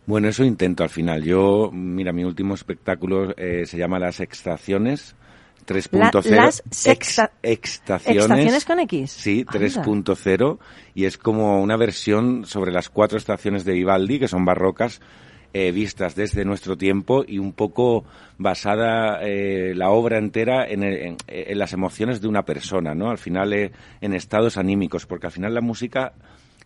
Bueno, 0.06 0.28
eso 0.28 0.44
intento 0.44 0.82
al 0.84 0.90
final. 0.90 1.22
Yo, 1.25 1.70
mira, 1.72 2.12
mi 2.12 2.25
último 2.25 2.54
espectáculo 2.54 3.34
eh, 3.36 3.64
se 3.66 3.76
llama 3.76 3.98
Las 3.98 4.20
Extracciones 4.20 5.16
3.0. 5.66 6.25
La- 6.30 6.44
las 6.44 6.62
sexta- 6.70 7.32
Ex- 7.42 7.75
extracciones. 7.75 8.18
¿Extracciones 8.22 8.64
con 8.64 8.78
X? 8.80 9.10
Sí, 9.10 9.44
Anda. 9.48 9.58
3.0. 9.84 10.58
Y 10.94 11.04
es 11.06 11.18
como 11.18 11.60
una 11.60 11.76
versión 11.76 12.44
sobre 12.46 12.70
las 12.72 12.88
cuatro 12.88 13.18
estaciones 13.18 13.64
de 13.64 13.72
Vivaldi, 13.72 14.20
que 14.20 14.28
son 14.28 14.44
barrocas, 14.44 15.00
eh, 15.52 15.72
vistas 15.72 16.14
desde 16.14 16.44
nuestro 16.44 16.76
tiempo 16.76 17.25
y 17.26 17.38
un 17.38 17.52
poco 17.52 18.04
basada 18.38 19.18
eh, 19.22 19.72
la 19.75 19.90
obra 19.90 20.18
entera 20.18 20.66
en, 20.68 20.84
en, 20.84 21.16
en, 21.26 21.58
las 21.58 21.72
emociones 21.72 22.20
de 22.20 22.28
una 22.28 22.44
persona, 22.44 22.94
¿no? 22.94 23.10
Al 23.10 23.18
final 23.18 23.52
eh, 23.54 23.72
en 24.00 24.12
estados 24.12 24.56
anímicos, 24.58 25.06
porque 25.06 25.26
al 25.26 25.32
final 25.32 25.54
la 25.54 25.62
música 25.62 26.12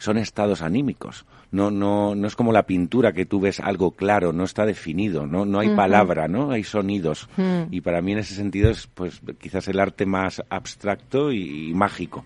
son 0.01 0.17
estados 0.19 0.63
anímicos. 0.63 1.27
No, 1.53 1.71
no, 1.71 2.15
no 2.15 2.27
es 2.27 2.35
como 2.35 2.53
la 2.53 2.65
pintura 2.65 3.13
que 3.13 3.27
tú 3.27 3.39
ves 3.39 3.61
algo 3.61 3.93
claro, 3.93 4.33
no 4.33 4.45
está 4.45 4.65
definido, 4.65 5.27
no, 5.27 5.45
no 5.45 5.59
hay 5.59 5.69
uh 5.69 5.73
-huh. 5.73 5.77
palabra, 5.77 6.27
no 6.27 6.51
hay 6.51 6.65
sonidos. 6.65 7.29
Uh 7.37 7.43
-huh. 7.43 7.69
Y 7.71 7.81
para 7.83 8.01
mí 8.01 8.13
en 8.13 8.19
ese 8.19 8.35
sentido 8.35 8.71
es 8.71 8.87
pues 8.87 9.21
quizás 9.39 9.69
el 9.69 9.79
arte 9.79 10.07
más 10.07 10.43
abstracto 10.49 11.31
y, 11.33 11.71
y 11.71 11.75
mágico. 11.75 12.25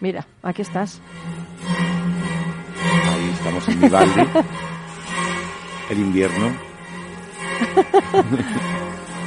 Mira, 0.00 0.26
aquí 0.42 0.62
estás. 0.62 1.00
Ahí 2.84 3.30
estamos 3.32 3.68
en 3.68 3.80
Vivaldi. 3.80 4.20
el 5.90 5.98
invierno. 5.98 6.52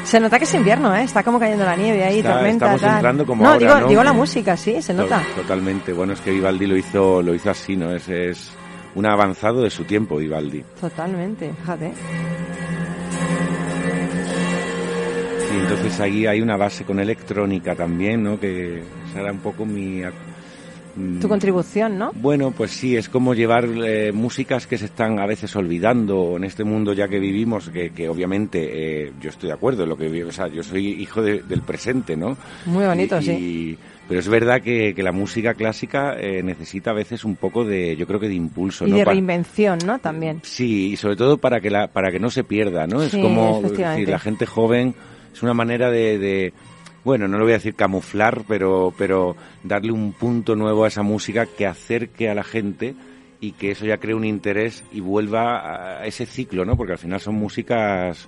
Se 0.09 0.19
nota 0.19 0.39
que 0.39 0.45
es 0.45 0.53
invierno, 0.55 0.95
¿eh? 0.95 1.03
Está 1.03 1.21
como 1.21 1.39
cayendo 1.39 1.63
la 1.65 1.75
nieve 1.75 2.03
ahí, 2.03 2.17
Está, 2.17 2.33
tormenta, 2.33 2.65
estamos 2.65 2.81
tal. 2.81 2.95
entrando 2.95 3.25
como 3.27 3.43
no, 3.43 3.49
ahora, 3.51 3.59
digo, 3.59 3.79
¿no? 3.79 3.87
digo 3.89 4.03
la 4.03 4.13
música, 4.13 4.57
sí, 4.57 4.81
se 4.81 4.91
nota. 4.91 5.21
Totalmente. 5.35 5.93
Bueno, 5.93 6.13
es 6.13 6.21
que 6.21 6.31
Vivaldi 6.31 6.65
lo 6.65 6.75
hizo, 6.77 7.21
lo 7.21 7.35
hizo 7.35 7.51
así, 7.51 7.77
¿no? 7.77 7.91
Es, 7.93 8.09
es 8.09 8.51
un 8.95 9.05
avanzado 9.05 9.61
de 9.61 9.69
su 9.69 9.83
tiempo, 9.83 10.17
Vivaldi. 10.17 10.63
Totalmente, 10.81 11.53
fíjate. 11.61 11.93
Y 15.53 15.57
entonces 15.59 15.99
ahí 15.99 16.25
hay 16.25 16.41
una 16.41 16.57
base 16.57 16.85
con 16.85 16.99
electrónica 16.99 17.75
también, 17.75 18.23
¿no? 18.23 18.39
Que 18.39 18.81
será 19.13 19.31
un 19.31 19.41
poco 19.41 19.63
mi 19.63 20.01
tu 21.20 21.27
contribución, 21.27 21.98
¿no? 21.98 22.12
Bueno, 22.13 22.51
pues 22.51 22.72
sí, 22.72 22.96
es 22.96 23.10
como 23.10 23.34
llevar 23.34 23.65
eh, 23.65 24.12
músicas 24.12 24.68
que 24.68 24.77
se 24.77 24.86
están 24.86 25.20
a 25.20 25.25
veces 25.25 25.56
olvidando 25.56 26.36
en 26.38 26.44
este 26.44 26.63
mundo 26.63 26.94
ya 26.94 27.08
que 27.08 27.20
vivimos, 27.20 27.70
que, 27.70 27.91
que 27.91 28.10
obviamente 28.10 29.06
eh, 29.06 29.13
yo 29.22 29.29
estoy 29.29 29.48
de 29.48 29.53
acuerdo 29.53 29.84
en 29.84 29.89
lo 29.89 29.98
que 29.98 30.10
vivo, 30.10 30.29
o 30.29 30.32
sea, 30.32 30.48
yo 30.48 30.63
soy 30.63 30.88
hijo 30.88 31.22
de, 31.22 31.41
del 31.44 31.62
presente, 31.62 32.15
¿no? 32.15 32.38
Muy 32.65 32.86
bonito, 32.86 33.20
y, 33.20 33.24
sí. 33.24 33.32
Y, 33.32 33.77
pero 34.08 34.20
es 34.20 34.27
verdad 34.27 34.62
que, 34.62 34.96
que 34.96 35.03
la 35.03 35.12
música 35.12 35.53
clásica 35.53 36.15
eh, 36.20 36.41
necesita 36.41 36.91
a 36.91 36.96
veces 36.96 37.24
un 37.24 37.36
poco 37.36 37.63
de, 37.63 37.96
yo 37.96 38.08
creo 38.08 38.20
que 38.20 38.27
de 38.27 38.34
impulso, 38.34 38.88
y 38.88 38.91
¿no? 38.91 38.98
de 38.98 39.06
reinvención, 39.06 39.77
¿no? 39.86 40.00
También. 40.00 40.39
Sí, 40.44 40.94
y 40.94 40.96
sobre 40.96 41.15
todo 41.15 41.38
para 41.38 41.62
que 41.62 41.70
la, 41.70 41.88
para 41.88 42.12
que 42.12 42.20
no 42.20 42.29
se 42.29 42.44
pierda, 42.44 42.88
¿no? 42.88 43.01
Sí, 43.01 43.18
es 43.18 43.24
como 43.24 43.60
efectivamente. 43.60 44.00
decir, 44.00 44.10
la 44.10 44.20
gente 44.20 44.46
joven 44.46 44.96
es 45.32 45.44
una 45.44 45.53
manera 45.53 45.91
de, 45.91 46.18
de 46.18 46.53
bueno, 47.03 47.27
no 47.27 47.38
lo 47.38 47.46
voy 47.46 47.53
a 47.53 47.58
decir 47.58 47.75
camuflar, 47.75 48.44
pero, 48.48 48.94
pero 48.98 49.36
darle 49.63 49.91
un 49.91 50.13
punto 50.13 50.56
nuevo 50.56 50.84
a 50.84 50.88
esa 50.88 51.03
música 51.03 51.46
que 51.46 51.65
acerque 51.65 52.29
a 52.29 52.36
la 52.36 52.44
gente 52.44 52.96
y 53.41 53.53
que 53.53 53.72
eso 53.72 53.86
ya 53.86 53.98
cree 53.98 54.15
un 54.15 54.25
interés 54.25 54.84
y 54.91 55.00
vuelva 55.00 56.00
a 56.01 56.06
ese 56.06 56.25
ciclo, 56.25 56.65
¿no? 56.65 56.75
Porque 56.75 56.94
al 56.94 56.98
final 56.98 57.20
son 57.20 57.36
músicas, 57.36 58.27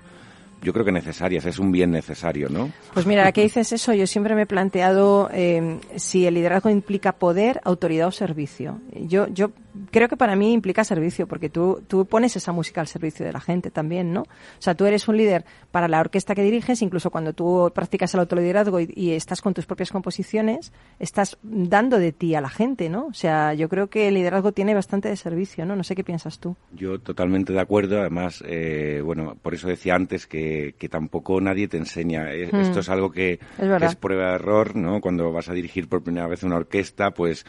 yo 0.61 0.71
creo 0.71 0.85
que 0.85 0.91
necesarias, 0.91 1.45
es 1.45 1.59
un 1.59 1.71
bien 1.71 1.91
necesario, 1.91 2.47
¿no? 2.49 2.71
Pues 2.93 3.05
mira, 3.05 3.23
ahora 3.23 3.33
que 3.33 3.41
dices 3.41 3.73
eso, 3.73 3.93
yo 3.93 4.07
siempre 4.07 4.35
me 4.35 4.43
he 4.43 4.45
planteado 4.45 5.29
eh, 5.33 5.79
si 5.95 6.25
el 6.25 6.35
liderazgo 6.35 6.69
implica 6.69 7.11
poder, 7.11 7.59
autoridad 7.65 8.07
o 8.07 8.11
servicio. 8.11 8.79
Yo, 8.93 9.27
yo 9.27 9.51
creo 9.89 10.07
que 10.07 10.17
para 10.17 10.35
mí 10.35 10.53
implica 10.53 10.83
servicio, 10.83 11.27
porque 11.27 11.49
tú, 11.49 11.81
tú 11.87 12.05
pones 12.05 12.35
esa 12.35 12.51
música 12.51 12.81
al 12.81 12.87
servicio 12.87 13.25
de 13.25 13.33
la 13.33 13.39
gente 13.39 13.71
también, 13.71 14.13
¿no? 14.13 14.21
O 14.21 14.27
sea, 14.61 14.75
tú 14.75 14.85
eres 14.85 15.07
un 15.07 15.17
líder 15.17 15.45
para 15.71 15.87
la 15.87 15.99
orquesta 15.99 16.35
que 16.35 16.43
diriges, 16.43 16.81
incluso 16.81 17.09
cuando 17.09 17.33
tú 17.33 17.71
practicas 17.73 18.13
el 18.13 18.19
autoliderazgo 18.19 18.79
y, 18.79 18.93
y 18.95 19.11
estás 19.11 19.41
con 19.41 19.53
tus 19.53 19.65
propias 19.65 19.91
composiciones, 19.91 20.71
estás 20.99 21.37
dando 21.41 21.97
de 21.97 22.11
ti 22.11 22.35
a 22.35 22.41
la 22.41 22.49
gente, 22.49 22.89
¿no? 22.89 23.07
O 23.07 23.13
sea, 23.13 23.53
yo 23.53 23.69
creo 23.69 23.87
que 23.87 24.07
el 24.07 24.13
liderazgo 24.13 24.51
tiene 24.51 24.73
bastante 24.75 25.09
de 25.09 25.15
servicio, 25.15 25.65
¿no? 25.65 25.75
No 25.75 25.83
sé 25.83 25.95
qué 25.95 26.03
piensas 26.03 26.39
tú. 26.39 26.55
Yo 26.73 26.99
totalmente 26.99 27.53
de 27.53 27.59
acuerdo. 27.59 27.99
Además, 27.99 28.43
eh, 28.45 29.01
bueno, 29.03 29.35
por 29.41 29.53
eso 29.53 29.67
decía 29.67 29.95
antes 29.95 30.27
que, 30.27 30.75
que 30.77 30.89
tampoco 30.89 31.41
nadie 31.41 31.67
te 31.67 31.77
enseña. 31.77 32.31
Eh, 32.31 32.51
Hmm. 32.51 32.61
Esto 32.61 32.79
es 32.79 32.89
algo 32.89 33.11
que 33.11 33.33
Es 33.33 33.79
que 33.79 33.85
es 33.85 33.95
prueba 33.95 34.29
de 34.29 34.35
error, 34.35 34.75
¿no? 34.75 35.01
Cuando 35.01 35.31
vas 35.31 35.49
a 35.49 35.53
dirigir 35.53 35.87
por 35.87 36.03
primera 36.03 36.27
vez 36.27 36.43
una 36.43 36.57
orquesta, 36.57 37.11
pues 37.11 37.45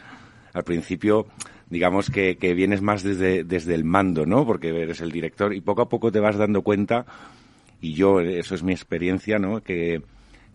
al 0.53 0.63
principio 0.63 1.27
digamos 1.69 2.09
que, 2.09 2.37
que 2.37 2.53
vienes 2.53 2.81
más 2.81 3.03
desde, 3.03 3.43
desde 3.43 3.73
el 3.75 3.83
mando, 3.83 4.25
¿no? 4.25 4.45
Porque 4.45 4.69
eres 4.69 5.01
el 5.01 5.11
director 5.11 5.53
y 5.53 5.61
poco 5.61 5.81
a 5.83 5.89
poco 5.89 6.11
te 6.11 6.19
vas 6.19 6.37
dando 6.37 6.61
cuenta, 6.61 7.05
y 7.81 7.93
yo, 7.93 8.19
eso 8.21 8.55
es 8.55 8.63
mi 8.63 8.71
experiencia, 8.71 9.39
¿no? 9.39 9.61
Que, 9.61 10.01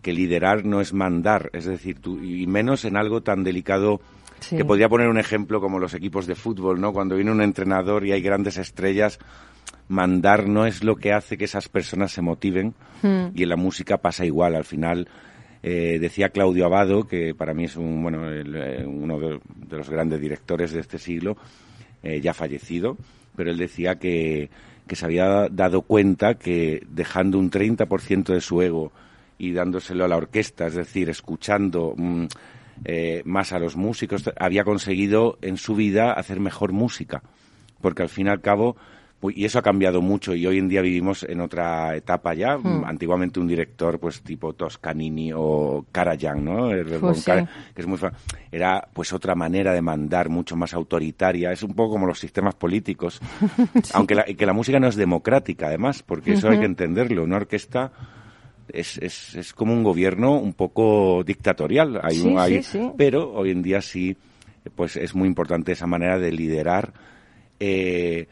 que 0.01 0.13
liderar 0.13 0.65
no 0.65 0.81
es 0.81 0.93
mandar, 0.93 1.49
es 1.53 1.65
decir, 1.65 1.99
tú, 1.99 2.23
y 2.23 2.47
menos 2.47 2.85
en 2.85 2.95
algo 2.97 3.21
tan 3.21 3.43
delicado 3.43 3.99
Sí. 4.39 4.55
que 4.55 4.63
podría 4.63 4.87
poner 4.87 5.09
un 5.09 5.17
ejemplo 5.17 5.59
como 5.59 5.79
los 5.79 5.93
equipos 5.93 6.25
de 6.25 6.33
fútbol, 6.33 6.79
¿no? 6.79 6.93
Cuando 6.93 7.17
viene 7.17 7.29
un 7.31 7.41
entrenador 7.41 8.05
y 8.05 8.13
hay 8.13 8.21
grandes 8.21 8.57
estrellas, 8.57 9.19
mandar 9.89 10.47
no 10.47 10.65
es 10.65 10.81
lo 10.83 10.95
que 10.95 11.11
hace 11.11 11.37
que 11.37 11.43
esas 11.43 11.67
personas 11.67 12.13
se 12.13 12.21
motiven 12.21 12.73
Hmm. 13.01 13.27
y 13.35 13.43
en 13.43 13.49
la 13.49 13.55
música 13.57 13.97
pasa 13.97 14.25
igual. 14.25 14.55
Al 14.55 14.63
final, 14.63 15.09
eh, 15.61 15.97
decía 15.99 16.29
Claudio 16.29 16.65
Abado, 16.65 17.05
que 17.05 17.35
para 17.35 17.53
mí 17.53 17.65
es 17.65 17.75
un, 17.75 18.01
bueno, 18.01 18.31
eh, 18.31 18.85
uno 18.85 19.19
de, 19.19 19.39
los 19.69 19.89
grandes 19.89 20.21
directores 20.21 20.71
de 20.71 20.79
este 20.79 20.97
siglo, 20.97 21.37
eh, 22.01 22.21
ya 22.21 22.33
fallecido, 22.33 22.97
pero 23.35 23.51
él 23.51 23.57
decía 23.57 23.95
que, 23.95 24.49
que 24.87 24.95
se 24.95 25.05
había 25.05 25.49
dado 25.49 25.81
cuenta 25.81 26.35
que 26.35 26.85
dejando 26.89 27.37
un 27.37 27.51
30% 27.51 28.33
de 28.33 28.41
su 28.41 28.61
ego 28.61 28.91
y 29.37 29.51
dándoselo 29.51 30.05
a 30.05 30.07
la 30.07 30.17
orquesta, 30.17 30.67
es 30.67 30.75
decir, 30.75 31.09
escuchando 31.09 31.93
mm, 31.97 32.25
más 33.25 33.51
a 33.51 33.59
los 33.59 33.75
músicos, 33.75 34.29
había 34.37 34.63
conseguido 34.63 35.37
en 35.41 35.57
su 35.57 35.75
vida 35.75 36.13
hacer 36.13 36.39
mejor 36.39 36.71
música. 36.71 37.21
Porque 37.81 38.01
al 38.01 38.09
fin 38.09 38.27
y 38.27 38.29
al 38.29 38.41
cabo, 38.41 38.77
y 39.21 39.43
eso 39.43 39.59
ha 39.59 39.61
cambiado 39.61 40.01
mucho 40.01 40.33
y 40.33 40.47
hoy 40.47 40.59
en 40.59 40.69
día 40.69 40.81
vivimos 40.81 41.23
en 41.23 41.41
otra 41.41 41.93
etapa 41.95 42.33
ya. 42.33 42.57
Hmm. 42.57 42.85
Antiguamente 42.85 43.39
un 43.39 43.47
director, 43.47 43.99
pues 43.99 44.21
tipo 44.21 44.53
Toscanini 44.53 45.31
o 45.35 45.85
Karajan, 45.91 46.45
¿no? 46.45 46.71
El 46.71 46.85
Pues 46.85 47.19
sí. 47.23 47.31
Que 47.75 47.81
es 47.81 47.87
muy 47.87 47.97
era 48.51 48.87
pues 48.93 49.11
otra 49.11 49.35
manera 49.35 49.73
de 49.73 49.81
mandar 49.81 50.29
mucho 50.29 50.55
más 50.55 50.73
autoritaria. 50.73 51.51
Es 51.51 51.63
un 51.63 51.73
poco 51.73 51.95
como 51.95 52.05
los 52.07 52.17
sistemas 52.19 52.55
políticos, 52.55 53.19
aunque 53.93 54.15
la, 54.15 54.23
que 54.23 54.45
la 54.45 54.53
música 54.53 54.79
no 54.79 54.87
es 54.87 54.95
democrática, 54.95 55.67
además, 55.67 56.01
porque 56.01 56.33
eso 56.33 56.47
hay 56.49 56.59
que 56.59 56.65
entenderlo. 56.65 57.23
Una 57.23 57.35
orquesta 57.37 57.91
es, 58.71 58.97
es, 58.99 59.35
es 59.35 59.53
como 59.53 59.73
un 59.73 59.83
gobierno 59.83 60.37
un 60.39 60.53
poco 60.53 61.23
dictatorial. 61.25 61.99
Hay 62.03 62.15
Sí, 62.19 62.27
un, 62.27 62.39
hay- 62.39 62.63
sí, 62.63 62.79
sí. 62.79 62.91
Pero 62.97 63.33
hoy 63.33 63.51
en 63.51 63.63
día 63.63 63.81
sí, 63.81 64.15
pues 64.75 64.95
es 64.95 65.13
muy 65.13 65.27
importante 65.27 65.73
esa 65.73 65.87
manera 65.87 66.17
de 66.19 66.31
liderar. 66.31 66.93
eh, 67.59 68.27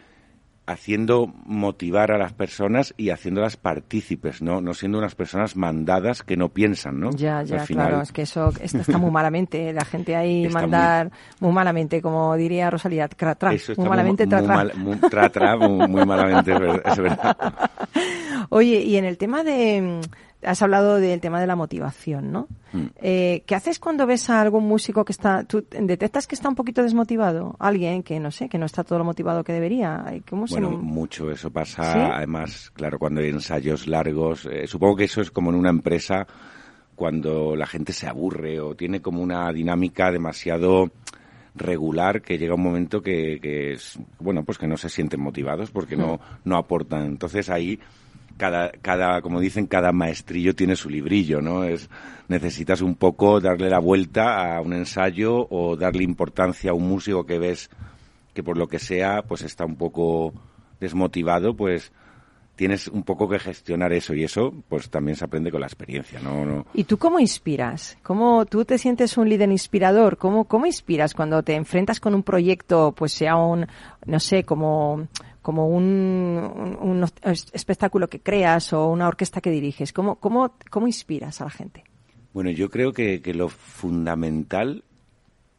haciendo 0.67 1.33
motivar 1.45 2.11
a 2.11 2.17
las 2.17 2.33
personas 2.33 2.93
y 2.97 3.09
haciéndolas 3.09 3.57
partícipes, 3.57 4.41
¿no? 4.41 4.61
No 4.61 4.73
siendo 4.73 4.97
unas 4.99 5.15
personas 5.15 5.55
mandadas 5.55 6.21
que 6.23 6.37
no 6.37 6.49
piensan, 6.49 6.99
¿no? 6.99 7.09
Ya, 7.11 7.41
ya, 7.41 7.59
final- 7.65 7.87
claro, 7.87 8.01
es 8.03 8.11
que 8.11 8.21
eso 8.23 8.49
esto 8.61 8.79
está 8.79 8.97
muy 8.97 9.09
malamente, 9.09 9.71
la 9.73 9.85
gente 9.85 10.15
ahí 10.15 10.45
Está 10.45 10.59
mandar 10.59 11.11
muy, 11.39 11.53
malamente, 11.53 12.01
como 12.01 12.35
diría 12.35 12.69
Rosalía, 12.69 13.07
tra, 13.07 13.33
tra, 13.35 13.53
Eso 13.53 13.71
está 13.71 13.81
muy 13.81 13.89
malamente, 13.89 14.25
muy, 14.25 14.29
tra, 14.29 14.39
muy 14.39 14.47
tra. 14.47 14.55
mal- 14.55 14.73
muy- 14.75 14.97
muy- 15.57 15.87
muy 15.87 16.05
malamente, 16.05 16.51
es 16.51 16.59
verdad. 16.99 17.35
Oye, 18.49 18.81
y 18.81 18.97
en 18.97 19.05
el 19.05 19.17
tema 19.17 19.43
de, 19.43 20.01
has 20.43 20.61
hablado 20.61 20.97
del 20.97 21.19
tema 21.19 21.41
de 21.41 21.47
la 21.47 21.55
motivación, 21.55 22.31
¿no? 22.31 22.47
Mm. 22.73 22.85
Eh, 22.97 23.43
¿Qué 23.45 23.55
haces 23.55 23.79
cuando 23.79 24.05
ves 24.05 24.29
a 24.29 24.39
algún 24.41 24.67
músico 24.67 25.03
que 25.03 25.11
está, 25.11 25.43
tú 25.43 25.65
detectas 25.71 26.27
que 26.27 26.35
está 26.35 26.47
un 26.49 26.55
poquito 26.55 26.83
desmotivado? 26.83 27.55
Alguien 27.59 28.03
que, 28.03 28.19
no 28.19 28.29
sé, 28.31 28.47
que 28.49 28.57
no 28.57 28.65
está 28.65 28.83
todo 28.83 28.99
lo 28.99 29.05
motivado 29.05 29.43
que 29.43 29.53
debería. 29.53 30.05
¿Cómo 30.29 30.47
se- 30.47 30.53
Bueno, 30.59 30.71
mucho 30.77 31.31
eso 31.31 31.49
pasa. 31.49 31.93
¿Sí? 31.93 31.99
Además, 31.99 32.69
claro, 32.73 32.99
cuando 32.99 33.21
hay 33.21 33.29
ensayos 33.29 33.87
largos, 33.87 34.45
eh, 34.51 34.67
supongo 34.67 34.97
que 34.97 35.05
eso 35.05 35.21
es 35.21 35.31
como 35.31 35.49
en 35.49 35.55
una 35.57 35.69
empresa 35.69 36.27
cuando 36.95 37.55
la 37.55 37.67
gente 37.67 37.93
se 37.93 38.07
aburre 38.07 38.59
o 38.59 38.75
tiene 38.75 39.01
como 39.01 39.21
una 39.21 39.51
dinámica 39.53 40.11
demasiado 40.11 40.91
regular 41.55 42.21
que 42.21 42.37
llega 42.37 42.55
un 42.55 42.61
momento 42.63 43.01
que, 43.01 43.39
que 43.41 43.73
es 43.73 43.99
bueno 44.19 44.43
pues 44.43 44.57
que 44.57 44.67
no 44.67 44.77
se 44.77 44.89
sienten 44.89 45.19
motivados 45.21 45.71
porque 45.71 45.95
no 45.95 46.19
no 46.43 46.55
aportan 46.57 47.05
entonces 47.05 47.49
ahí 47.49 47.79
cada 48.37 48.71
cada 48.71 49.21
como 49.21 49.39
dicen 49.39 49.67
cada 49.67 49.91
maestrillo 49.91 50.55
tiene 50.55 50.75
su 50.75 50.89
librillo 50.89 51.41
no 51.41 51.63
es 51.63 51.89
necesitas 52.27 52.81
un 52.81 52.95
poco 52.95 53.41
darle 53.41 53.69
la 53.69 53.79
vuelta 53.79 54.55
a 54.55 54.61
un 54.61 54.73
ensayo 54.73 55.47
o 55.49 55.75
darle 55.75 56.03
importancia 56.03 56.71
a 56.71 56.73
un 56.73 56.87
músico 56.87 57.25
que 57.25 57.39
ves 57.39 57.69
que 58.33 58.43
por 58.43 58.57
lo 58.57 58.67
que 58.67 58.79
sea 58.79 59.23
pues 59.23 59.41
está 59.41 59.65
un 59.65 59.75
poco 59.75 60.33
desmotivado 60.79 61.55
pues 61.55 61.91
tienes 62.55 62.87
un 62.87 63.03
poco 63.03 63.29
que 63.29 63.39
gestionar 63.39 63.93
eso 63.93 64.13
y 64.13 64.23
eso 64.23 64.53
pues 64.67 64.89
también 64.89 65.15
se 65.15 65.25
aprende 65.25 65.51
con 65.51 65.61
la 65.61 65.67
experiencia 65.67 66.19
no 66.19 66.65
¿Y 66.73 66.83
tú 66.83 66.97
cómo 66.97 67.19
inspiras? 67.19 67.97
¿Cómo 68.03 68.45
tú 68.45 68.65
te 68.65 68.77
sientes 68.77 69.17
un 69.17 69.29
líder 69.29 69.49
inspirador? 69.51 70.17
¿Cómo, 70.17 70.45
cómo 70.45 70.65
inspiras 70.65 71.13
cuando 71.13 71.43
te 71.43 71.55
enfrentas 71.55 71.99
con 71.99 72.15
un 72.15 72.23
proyecto, 72.23 72.93
pues 72.97 73.13
sea 73.13 73.35
un, 73.35 73.67
no 74.05 74.19
sé, 74.19 74.43
como, 74.43 75.07
como 75.47 75.69
un, 75.69 77.05
espectáculo 77.23 78.09
que 78.09 78.19
creas 78.19 78.73
o 78.73 78.87
una 78.87 79.07
orquesta 79.07 79.39
que 79.39 79.49
diriges? 79.49 79.93
¿Cómo, 79.93 80.15
cómo, 80.15 80.55
cómo 80.69 80.87
inspiras 80.87 81.39
a 81.39 81.45
la 81.45 81.49
gente? 81.49 81.85
Bueno, 82.33 82.49
yo 82.49 82.69
creo 82.69 82.91
que, 82.91 83.21
que 83.21 83.33
lo 83.33 83.47
fundamental 83.47 84.83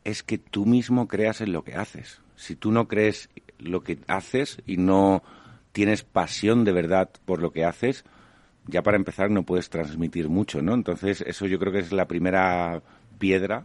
es 0.04 0.22
que 0.22 0.36
tú 0.36 0.66
mismo 0.66 1.08
creas 1.08 1.40
en 1.40 1.54
lo 1.54 1.64
que 1.64 1.74
haces. 1.74 2.20
Si 2.36 2.54
tú 2.54 2.70
no 2.70 2.86
crees 2.86 3.30
lo 3.58 3.82
que 3.82 3.96
haces 4.08 4.60
y 4.66 4.76
no 4.76 5.22
tienes 5.72 6.02
pasión 6.02 6.64
de 6.64 6.72
verdad 6.72 7.08
por 7.24 7.40
lo 7.40 7.50
que 7.50 7.64
haces, 7.64 8.04
ya 8.66 8.82
para 8.82 8.98
empezar 8.98 9.30
no 9.30 9.44
puedes 9.44 9.70
transmitir 9.70 10.28
mucho, 10.28 10.60
¿no? 10.60 10.74
Entonces, 10.74 11.22
eso 11.22 11.46
yo 11.46 11.58
creo 11.58 11.72
que 11.72 11.78
es 11.78 11.92
la 11.92 12.06
primera 12.06 12.82
piedra 13.18 13.64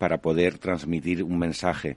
para 0.00 0.18
poder 0.18 0.58
transmitir 0.58 1.22
un 1.22 1.38
mensaje. 1.38 1.96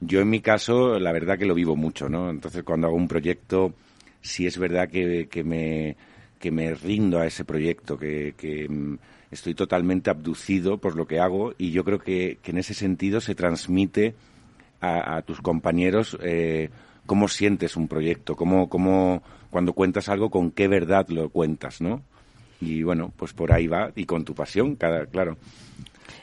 Yo 0.00 0.20
en 0.20 0.30
mi 0.30 0.40
caso, 0.40 0.98
la 0.98 1.12
verdad 1.12 1.38
que 1.38 1.46
lo 1.46 1.54
vivo 1.54 1.76
mucho, 1.76 2.08
¿no? 2.08 2.30
Entonces, 2.30 2.62
cuando 2.62 2.86
hago 2.86 2.96
un 2.96 3.08
proyecto, 3.08 3.74
sí 4.20 4.46
es 4.46 4.58
verdad 4.58 4.88
que, 4.88 5.28
que 5.30 5.44
me, 5.44 5.96
que 6.38 6.50
me 6.50 6.74
rindo 6.74 7.18
a 7.18 7.26
ese 7.26 7.44
proyecto, 7.44 7.98
que, 7.98 8.34
que 8.36 8.68
mm, 8.68 8.98
estoy 9.30 9.54
totalmente 9.54 10.10
abducido 10.10 10.78
por 10.78 10.96
lo 10.96 11.06
que 11.06 11.20
hago 11.20 11.54
y 11.58 11.70
yo 11.70 11.84
creo 11.84 11.98
que, 11.98 12.38
en 12.44 12.58
ese 12.58 12.74
sentido 12.74 13.20
se 13.20 13.34
transmite 13.34 14.14
a, 14.80 15.16
a 15.16 15.22
tus 15.22 15.40
compañeros 15.40 16.16
eh, 16.22 16.70
cómo 17.06 17.28
sientes 17.28 17.76
un 17.76 17.88
proyecto, 17.88 18.36
cómo, 18.36 18.68
cómo, 18.68 19.22
cuando 19.50 19.72
cuentas 19.72 20.08
algo, 20.08 20.30
con 20.30 20.50
qué 20.50 20.68
verdad 20.68 21.08
lo 21.08 21.30
cuentas, 21.30 21.80
¿no? 21.80 22.02
Y 22.60 22.82
bueno, 22.82 23.12
pues 23.16 23.32
por 23.32 23.52
ahí 23.52 23.66
va, 23.66 23.92
y 23.94 24.04
con 24.06 24.24
tu 24.24 24.34
pasión, 24.34 24.76
cada, 24.76 25.06
claro. 25.06 25.36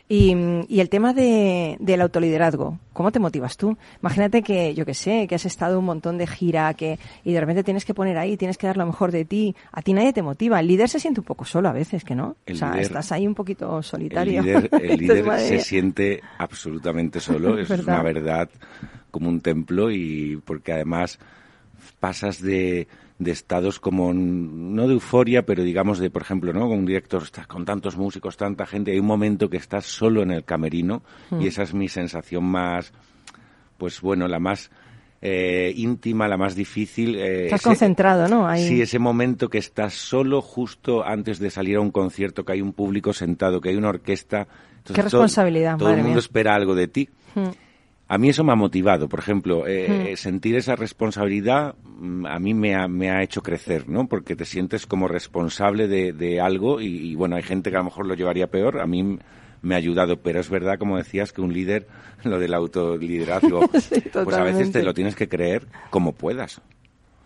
Y, 0.09 0.35
y 0.67 0.81
el 0.81 0.89
tema 0.89 1.13
de, 1.13 1.77
del 1.79 2.01
autoliderazgo, 2.01 2.77
¿cómo 2.91 3.11
te 3.11 3.19
motivas 3.19 3.55
tú? 3.57 3.77
Imagínate 4.01 4.43
que, 4.43 4.75
yo 4.75 4.85
que 4.85 4.93
sé, 4.93 5.27
que 5.27 5.35
has 5.35 5.45
estado 5.45 5.79
un 5.79 5.85
montón 5.85 6.17
de 6.17 6.27
gira 6.27 6.73
que, 6.73 6.99
y 7.23 7.31
de 7.31 7.39
repente 7.39 7.63
tienes 7.63 7.85
que 7.85 7.93
poner 7.93 8.17
ahí, 8.17 8.35
tienes 8.35 8.57
que 8.57 8.67
dar 8.67 8.75
lo 8.77 8.85
mejor 8.85 9.11
de 9.11 9.23
ti. 9.25 9.55
A 9.71 9.81
ti 9.81 9.93
nadie 9.93 10.11
te 10.13 10.21
motiva. 10.21 10.59
El 10.59 10.67
líder 10.67 10.89
se 10.89 10.99
siente 10.99 11.21
un 11.21 11.25
poco 11.25 11.45
solo 11.45 11.69
a 11.69 11.71
veces, 11.71 12.03
¿que 12.03 12.15
no? 12.15 12.35
El 12.45 12.55
o 12.55 12.59
sea, 12.59 12.71
líder- 12.73 12.81
estás 12.81 13.11
ahí 13.13 13.25
un 13.25 13.33
poquito 13.33 13.81
solitario. 13.81 14.41
El 14.41 14.99
líder, 14.99 15.25
el 15.25 15.39
se 15.39 15.59
siente 15.61 16.21
absolutamente 16.37 17.19
solo, 17.19 17.57
es 17.57 17.69
una 17.69 18.03
verdad 18.03 18.49
como 19.09 19.29
un 19.29 19.39
templo 19.41 19.89
y 19.89 20.39
porque 20.45 20.73
además 20.73 21.17
pasas 21.99 22.41
de, 22.41 22.87
de 23.23 23.31
estados 23.31 23.79
como 23.79 24.13
no 24.13 24.87
de 24.87 24.93
euforia, 24.93 25.45
pero 25.45 25.63
digamos 25.63 25.99
de, 25.99 26.09
por 26.09 26.21
ejemplo, 26.21 26.53
¿no? 26.53 26.61
Con 26.67 26.79
un 26.79 26.85
director 26.85 27.23
estás 27.23 27.47
con 27.47 27.65
tantos 27.65 27.97
músicos, 27.97 28.37
tanta 28.37 28.65
gente, 28.65 28.91
hay 28.91 28.99
un 28.99 29.05
momento 29.07 29.49
que 29.49 29.57
estás 29.57 29.85
solo 29.85 30.21
en 30.23 30.31
el 30.31 30.43
camerino 30.43 31.03
Mm. 31.31 31.41
y 31.41 31.47
esa 31.47 31.63
es 31.63 31.73
mi 31.73 31.87
sensación 31.89 32.43
más, 32.43 32.93
pues 33.77 34.01
bueno, 34.01 34.27
la 34.27 34.39
más 34.39 34.69
eh, 35.25 35.71
íntima, 35.77 36.27
la 36.27 36.35
más 36.35 36.53
difícil. 36.53 37.15
eh, 37.15 37.45
Estás 37.45 37.61
ese- 37.61 37.69
concentrado, 37.69 38.27
¿no? 38.27 38.45
Ahí. 38.45 38.67
Sí, 38.67 38.81
ese 38.81 38.99
momento 38.99 39.47
que 39.49 39.57
estás 39.57 39.93
solo 39.93 40.41
justo 40.41 41.01
antes 41.05 41.39
de 41.39 41.49
salir 41.49 41.77
a 41.77 41.79
un 41.79 41.91
concierto, 41.91 42.43
que 42.43 42.51
hay 42.51 42.61
un 42.61 42.73
público 42.73 43.13
sentado, 43.13 43.61
que 43.61 43.69
hay 43.69 43.77
una 43.77 43.87
orquesta. 43.87 44.47
Entonces, 44.79 44.95
Qué 44.97 45.01
responsabilidad, 45.03 45.77
Todo, 45.77 45.87
todo 45.87 45.91
el 45.91 46.01
mundo 46.03 46.15
mía. 46.15 46.19
espera 46.19 46.55
algo 46.55 46.75
de 46.75 46.87
ti. 46.89 47.09
Mm. 47.35 47.41
A 48.13 48.19
mí 48.19 48.29
eso 48.29 48.43
me 48.43 48.51
ha 48.51 48.55
motivado, 48.55 49.09
por 49.09 49.19
ejemplo, 49.19 49.65
eh, 49.65 49.87
Hmm. 49.87 50.07
eh, 50.07 50.17
sentir 50.17 50.55
esa 50.55 50.75
responsabilidad 50.75 51.73
mm, 51.83 52.27
a 52.27 52.37
mí 52.37 52.53
me 52.53 52.75
ha, 52.75 52.87
me 52.87 53.09
ha 53.09 53.23
hecho 53.23 53.41
crecer, 53.41 53.89
¿no? 53.89 54.07
Porque 54.07 54.35
te 54.35 54.45
sientes 54.45 54.85
como 54.85 55.07
responsable 55.07 55.87
de, 55.87 56.13
de 56.13 56.39
algo 56.39 56.79
y, 56.79 56.85
y, 56.85 57.15
bueno, 57.15 57.35
hay 57.37 57.41
gente 57.41 57.71
que 57.71 57.75
a 57.75 57.79
lo 57.79 57.85
mejor 57.85 58.05
lo 58.05 58.13
llevaría 58.13 58.51
peor, 58.51 58.79
a 58.81 58.85
mí 58.85 59.17
me 59.63 59.73
ha 59.73 59.77
ayudado, 59.79 60.17
pero 60.21 60.39
es 60.39 60.49
verdad, 60.49 60.77
como 60.77 60.97
decías, 60.97 61.33
que 61.33 61.41
un 61.41 61.53
líder, 61.53 61.87
lo 62.23 62.37
del 62.37 62.53
autoliderazgo, 62.53 63.61
Sí, 63.79 64.01
pues 64.11 64.37
a 64.37 64.43
veces 64.43 64.71
te 64.71 64.83
lo 64.83 64.93
tienes 64.93 65.15
que 65.15 65.27
creer 65.27 65.65
como 65.89 66.11
puedas. 66.13 66.61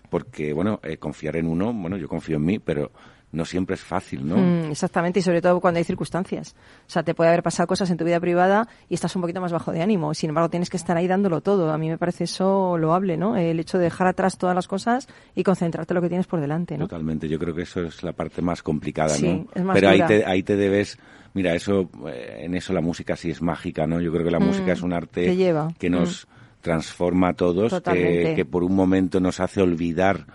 Porque, 0.09 0.53
bueno, 0.53 0.79
eh, 0.83 0.95
confiar 0.95 1.35
en 1.35 1.47
uno, 1.47 1.73
bueno, 1.73 1.97
yo 1.97 2.07
confío 2.07 2.37
en 2.37 2.45
mí, 2.45 2.59
pero 2.59 2.91
no 3.31 3.43
siempre 3.45 3.75
es 3.75 3.81
fácil, 3.81 4.27
¿no? 4.27 4.37
Mm, 4.37 4.71
exactamente, 4.71 5.19
y 5.19 5.21
sobre 5.21 5.41
todo 5.41 5.59
cuando 5.59 5.79
hay 5.79 5.83
circunstancias. 5.83 6.55
O 6.87 6.89
sea, 6.89 7.03
te 7.03 7.13
puede 7.13 7.29
haber 7.29 7.43
pasado 7.43 7.67
cosas 7.67 7.89
en 7.89 7.97
tu 7.97 8.05
vida 8.05 8.19
privada 8.19 8.67
y 8.89 8.93
estás 8.93 9.15
un 9.15 9.21
poquito 9.21 9.41
más 9.41 9.51
bajo 9.51 9.71
de 9.71 9.81
ánimo. 9.81 10.13
Sin 10.13 10.29
embargo, 10.29 10.49
tienes 10.49 10.69
que 10.69 10.77
estar 10.77 10.95
ahí 10.95 11.07
dándolo 11.07 11.41
todo. 11.41 11.71
A 11.71 11.77
mí 11.77 11.89
me 11.89 11.97
parece 11.97 12.23
eso 12.23 12.77
loable, 12.77 13.17
¿no? 13.17 13.35
El 13.35 13.59
hecho 13.59 13.77
de 13.77 13.85
dejar 13.85 14.07
atrás 14.07 14.37
todas 14.37 14.55
las 14.55 14.67
cosas 14.67 15.07
y 15.35 15.43
concentrarte 15.43 15.93
en 15.93 15.95
lo 15.95 16.01
que 16.01 16.09
tienes 16.09 16.25
por 16.27 16.39
delante, 16.39 16.77
¿no? 16.77 16.87
Totalmente, 16.87 17.27
yo 17.27 17.37
creo 17.37 17.53
que 17.53 17.63
eso 17.63 17.81
es 17.83 18.01
la 18.01 18.13
parte 18.13 18.41
más 18.41 18.63
complicada, 18.63 19.09
Sí, 19.09 19.27
¿no? 19.27 19.47
es 19.53 19.63
más 19.63 19.75
Pero 19.75 19.89
ahí 19.89 20.01
te, 20.07 20.25
ahí 20.25 20.43
te 20.43 20.55
debes, 20.55 20.97
mira, 21.33 21.53
eso, 21.53 21.89
eh, 22.07 22.43
en 22.43 22.55
eso 22.55 22.71
la 22.73 22.81
música 22.81 23.15
sí 23.17 23.29
es 23.29 23.41
mágica, 23.41 23.85
¿no? 23.85 23.99
Yo 23.99 24.11
creo 24.11 24.23
que 24.23 24.31
la 24.31 24.39
música 24.39 24.71
es 24.71 24.81
un 24.81 24.93
arte 24.93 25.21
Mm, 25.21 25.25
te 25.25 25.35
lleva. 25.35 25.67
que 25.77 25.89
nos 25.89 26.27
transforma 26.61 27.29
a 27.29 27.33
todos, 27.33 27.81
que, 27.81 28.33
que 28.35 28.45
por 28.45 28.63
un 28.63 28.75
momento 28.75 29.19
nos 29.19 29.39
hace 29.39 29.61
olvidar 29.61 30.25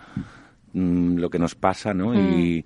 mm, 0.73 1.17
lo 1.19 1.31
que 1.31 1.39
nos 1.39 1.55
pasa, 1.55 1.95
¿no? 1.95 2.11
Mm. 2.11 2.41
Y, 2.41 2.65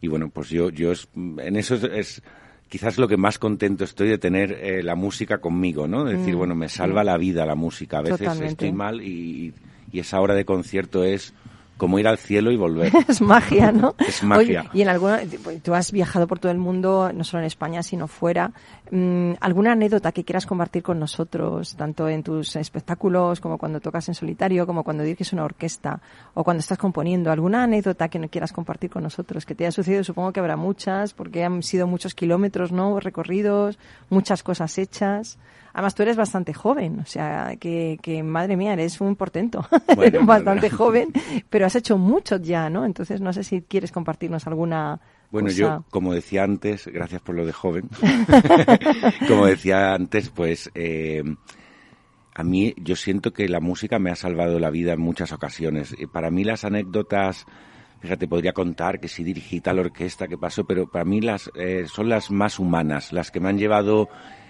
y 0.00 0.08
bueno, 0.08 0.28
pues 0.30 0.48
yo, 0.50 0.70
yo 0.70 0.92
es- 0.92 1.08
en 1.14 1.56
eso 1.56 1.74
es, 1.76 1.84
es 1.84 2.22
quizás 2.68 2.98
lo 2.98 3.08
que 3.08 3.16
más 3.16 3.38
contento 3.38 3.84
estoy 3.84 4.08
de 4.08 4.18
tener 4.18 4.52
eh, 4.52 4.82
la 4.82 4.94
música 4.94 5.38
conmigo, 5.38 5.86
¿no? 5.86 6.04
De 6.04 6.16
decir, 6.16 6.34
bueno, 6.34 6.54
me 6.54 6.68
salva 6.68 7.04
la 7.04 7.16
vida 7.16 7.46
la 7.46 7.54
música. 7.54 7.98
A 7.98 8.02
veces 8.02 8.20
Mm, 8.20 8.24
Totalmente. 8.24 8.52
estoy 8.66 8.72
mal 8.72 9.00
y, 9.02 9.54
y 9.92 9.98
esa 10.00 10.20
hora 10.20 10.34
de 10.34 10.44
concierto 10.44 11.04
es 11.04 11.32
como 11.76 11.98
ir 11.98 12.08
al 12.08 12.16
cielo 12.18 12.50
y 12.50 12.56
volver. 12.56 12.90
es 13.08 13.20
magia, 13.20 13.70
¿no? 13.70 13.94
Es 14.08 14.22
magia. 14.22 14.62
Oye, 14.62 14.70
y 14.72 14.82
en 14.82 14.88
alguna, 14.88 15.20
tú 15.62 15.74
has 15.74 15.92
viajado 15.92 16.26
por 16.26 16.38
todo 16.38 16.50
el 16.50 16.58
mundo, 16.58 17.12
no 17.14 17.22
solo 17.22 17.42
en 17.42 17.46
España, 17.46 17.82
sino 17.82 18.08
fuera. 18.08 18.52
Mm, 18.90 19.32
¿Alguna 19.40 19.72
anécdota 19.72 20.12
que 20.12 20.24
quieras 20.24 20.46
compartir 20.46 20.82
con 20.82 21.00
nosotros, 21.00 21.74
tanto 21.76 22.08
en 22.08 22.22
tus 22.22 22.54
espectáculos 22.54 23.40
como 23.40 23.58
cuando 23.58 23.80
tocas 23.80 24.08
en 24.08 24.14
solitario, 24.14 24.66
como 24.66 24.84
cuando 24.84 25.02
diriges 25.02 25.32
una 25.32 25.44
orquesta 25.44 26.00
o 26.34 26.44
cuando 26.44 26.60
estás 26.60 26.78
componiendo? 26.78 27.32
¿Alguna 27.32 27.64
anécdota 27.64 28.08
que 28.08 28.18
no 28.18 28.28
quieras 28.28 28.52
compartir 28.52 28.90
con 28.90 29.02
nosotros 29.02 29.44
que 29.44 29.54
te 29.54 29.64
haya 29.64 29.72
sucedido? 29.72 30.04
Supongo 30.04 30.32
que 30.32 30.40
habrá 30.40 30.56
muchas, 30.56 31.14
porque 31.14 31.44
han 31.44 31.62
sido 31.62 31.86
muchos 31.86 32.14
kilómetros, 32.14 32.70
¿no? 32.70 33.00
Recorridos, 33.00 33.78
muchas 34.08 34.42
cosas 34.42 34.78
hechas. 34.78 35.38
Además, 35.72 35.94
tú 35.94 36.02
eres 36.04 36.16
bastante 36.16 36.54
joven, 36.54 37.00
o 37.00 37.06
sea, 37.06 37.56
que, 37.60 37.98
que 38.00 38.22
madre 38.22 38.56
mía, 38.56 38.72
eres 38.72 39.00
un 39.00 39.16
portento. 39.16 39.66
Bueno, 39.70 40.02
eres 40.02 40.12
bueno. 40.12 40.26
bastante 40.26 40.70
joven, 40.70 41.12
pero 41.50 41.66
has 41.66 41.74
hecho 41.76 41.98
mucho 41.98 42.36
ya, 42.36 42.70
¿no? 42.70 42.86
Entonces, 42.86 43.20
no 43.20 43.32
sé 43.32 43.44
si 43.44 43.62
quieres 43.62 43.92
compartirnos 43.92 44.46
alguna 44.46 45.00
Bueno, 45.30 45.50
yo, 45.50 45.84
como 45.90 46.14
decía 46.14 46.44
antes, 46.44 46.86
gracias 46.86 47.20
por 47.20 47.34
lo 47.34 47.44
de 47.44 47.52
joven, 47.52 47.88
como 49.28 49.46
decía 49.46 49.94
antes, 49.94 50.30
pues 50.30 50.70
eh, 50.74 51.22
a 52.34 52.42
mí 52.42 52.74
yo 52.76 52.96
siento 52.96 53.32
que 53.32 53.48
la 53.48 53.60
música 53.60 53.98
me 53.98 54.10
ha 54.10 54.16
salvado 54.16 54.58
la 54.58 54.70
vida 54.70 54.92
en 54.92 55.00
muchas 55.00 55.32
ocasiones. 55.32 55.94
Para 56.12 56.30
mí 56.30 56.44
las 56.44 56.64
anécdotas, 56.64 57.46
fíjate, 58.00 58.28
podría 58.28 58.52
contar 58.52 59.00
que 59.00 59.08
si 59.08 59.24
dirigí 59.24 59.60
tal 59.60 59.78
orquesta 59.78 60.28
que 60.28 60.36
pasó, 60.36 60.64
pero 60.64 60.86
para 60.86 61.04
mí 61.04 61.20
las 61.20 61.50
eh, 61.54 61.86
son 61.86 62.08
las 62.08 62.30
más 62.30 62.58
humanas, 62.58 63.12
las 63.12 63.30
que 63.30 63.40
me 63.40 63.48
han 63.48 63.58
llevado, 63.58 64.08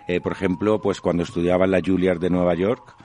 eh, 0.08 0.20
por 0.20 0.32
ejemplo, 0.32 0.80
pues 0.80 1.00
cuando 1.00 1.22
estudiaba 1.22 1.64
en 1.64 1.70
la 1.70 1.80
Juilliard 1.80 2.18
de 2.18 2.30
Nueva 2.30 2.54
York, 2.54 2.96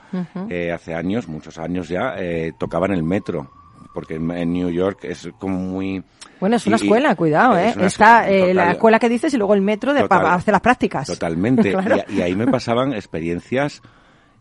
eh, 0.50 0.70
hace 0.72 0.94
años, 0.94 1.28
muchos 1.28 1.58
años 1.58 1.88
ya, 1.88 2.14
eh, 2.18 2.52
tocaba 2.58 2.86
en 2.86 2.92
el 2.92 3.02
metro. 3.02 3.50
Porque 3.92 4.14
en, 4.14 4.52
New 4.52 4.70
York 4.70 5.00
es 5.04 5.28
como 5.38 5.58
muy... 5.58 6.02
Bueno, 6.40 6.56
es 6.56 6.66
una 6.66 6.76
y- 6.76 6.82
escuela, 6.82 7.14
cuidado, 7.14 7.58
¿eh? 7.58 7.68
es 7.70 7.76
Está 7.76 8.22
escuela, 8.22 8.50
eh, 8.50 8.54
la 8.54 8.70
escuela 8.72 8.98
que 8.98 9.08
dices 9.08 9.34
y 9.34 9.36
luego 9.36 9.54
el 9.54 9.62
metro 9.62 9.92
de, 9.92 10.08
para 10.08 10.34
hacer 10.34 10.52
las 10.52 10.60
prácticas. 10.60 11.06
Totalmente. 11.06 11.72
Claro. 11.72 11.96
y, 12.08 12.18
y 12.18 12.22
ahí 12.22 12.34
me 12.34 12.46
pasaban 12.46 12.92
experiencias 12.94 13.82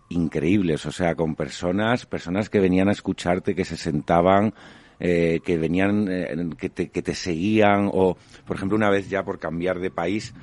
increíbles, 0.10 0.86
o 0.86 0.92
sea, 0.92 1.16
con 1.16 1.36
personas, 1.36 2.06
personas 2.06 2.50
que 2.50 2.60
venían 2.60 2.90
a 2.90 2.92
escucharte, 2.92 3.56
que 3.56 3.66
se 3.66 3.78
sentaban, 3.78 4.54
eh, 5.00 5.40
que 5.44 5.58
venían, 5.58 6.08
eh, 6.10 6.50
que, 6.58 6.70
te, 6.70 6.90
que 6.90 7.02
te 7.02 7.16
seguían, 7.16 7.90
o, 7.92 8.18
por 8.46 8.58
ejemplo, 8.58 8.76
una 8.78 8.90
vez 8.90 9.10
ya 9.10 9.24
por 9.24 9.40
cambiar 9.40 9.80
de 9.80 9.90
país, 9.90 10.34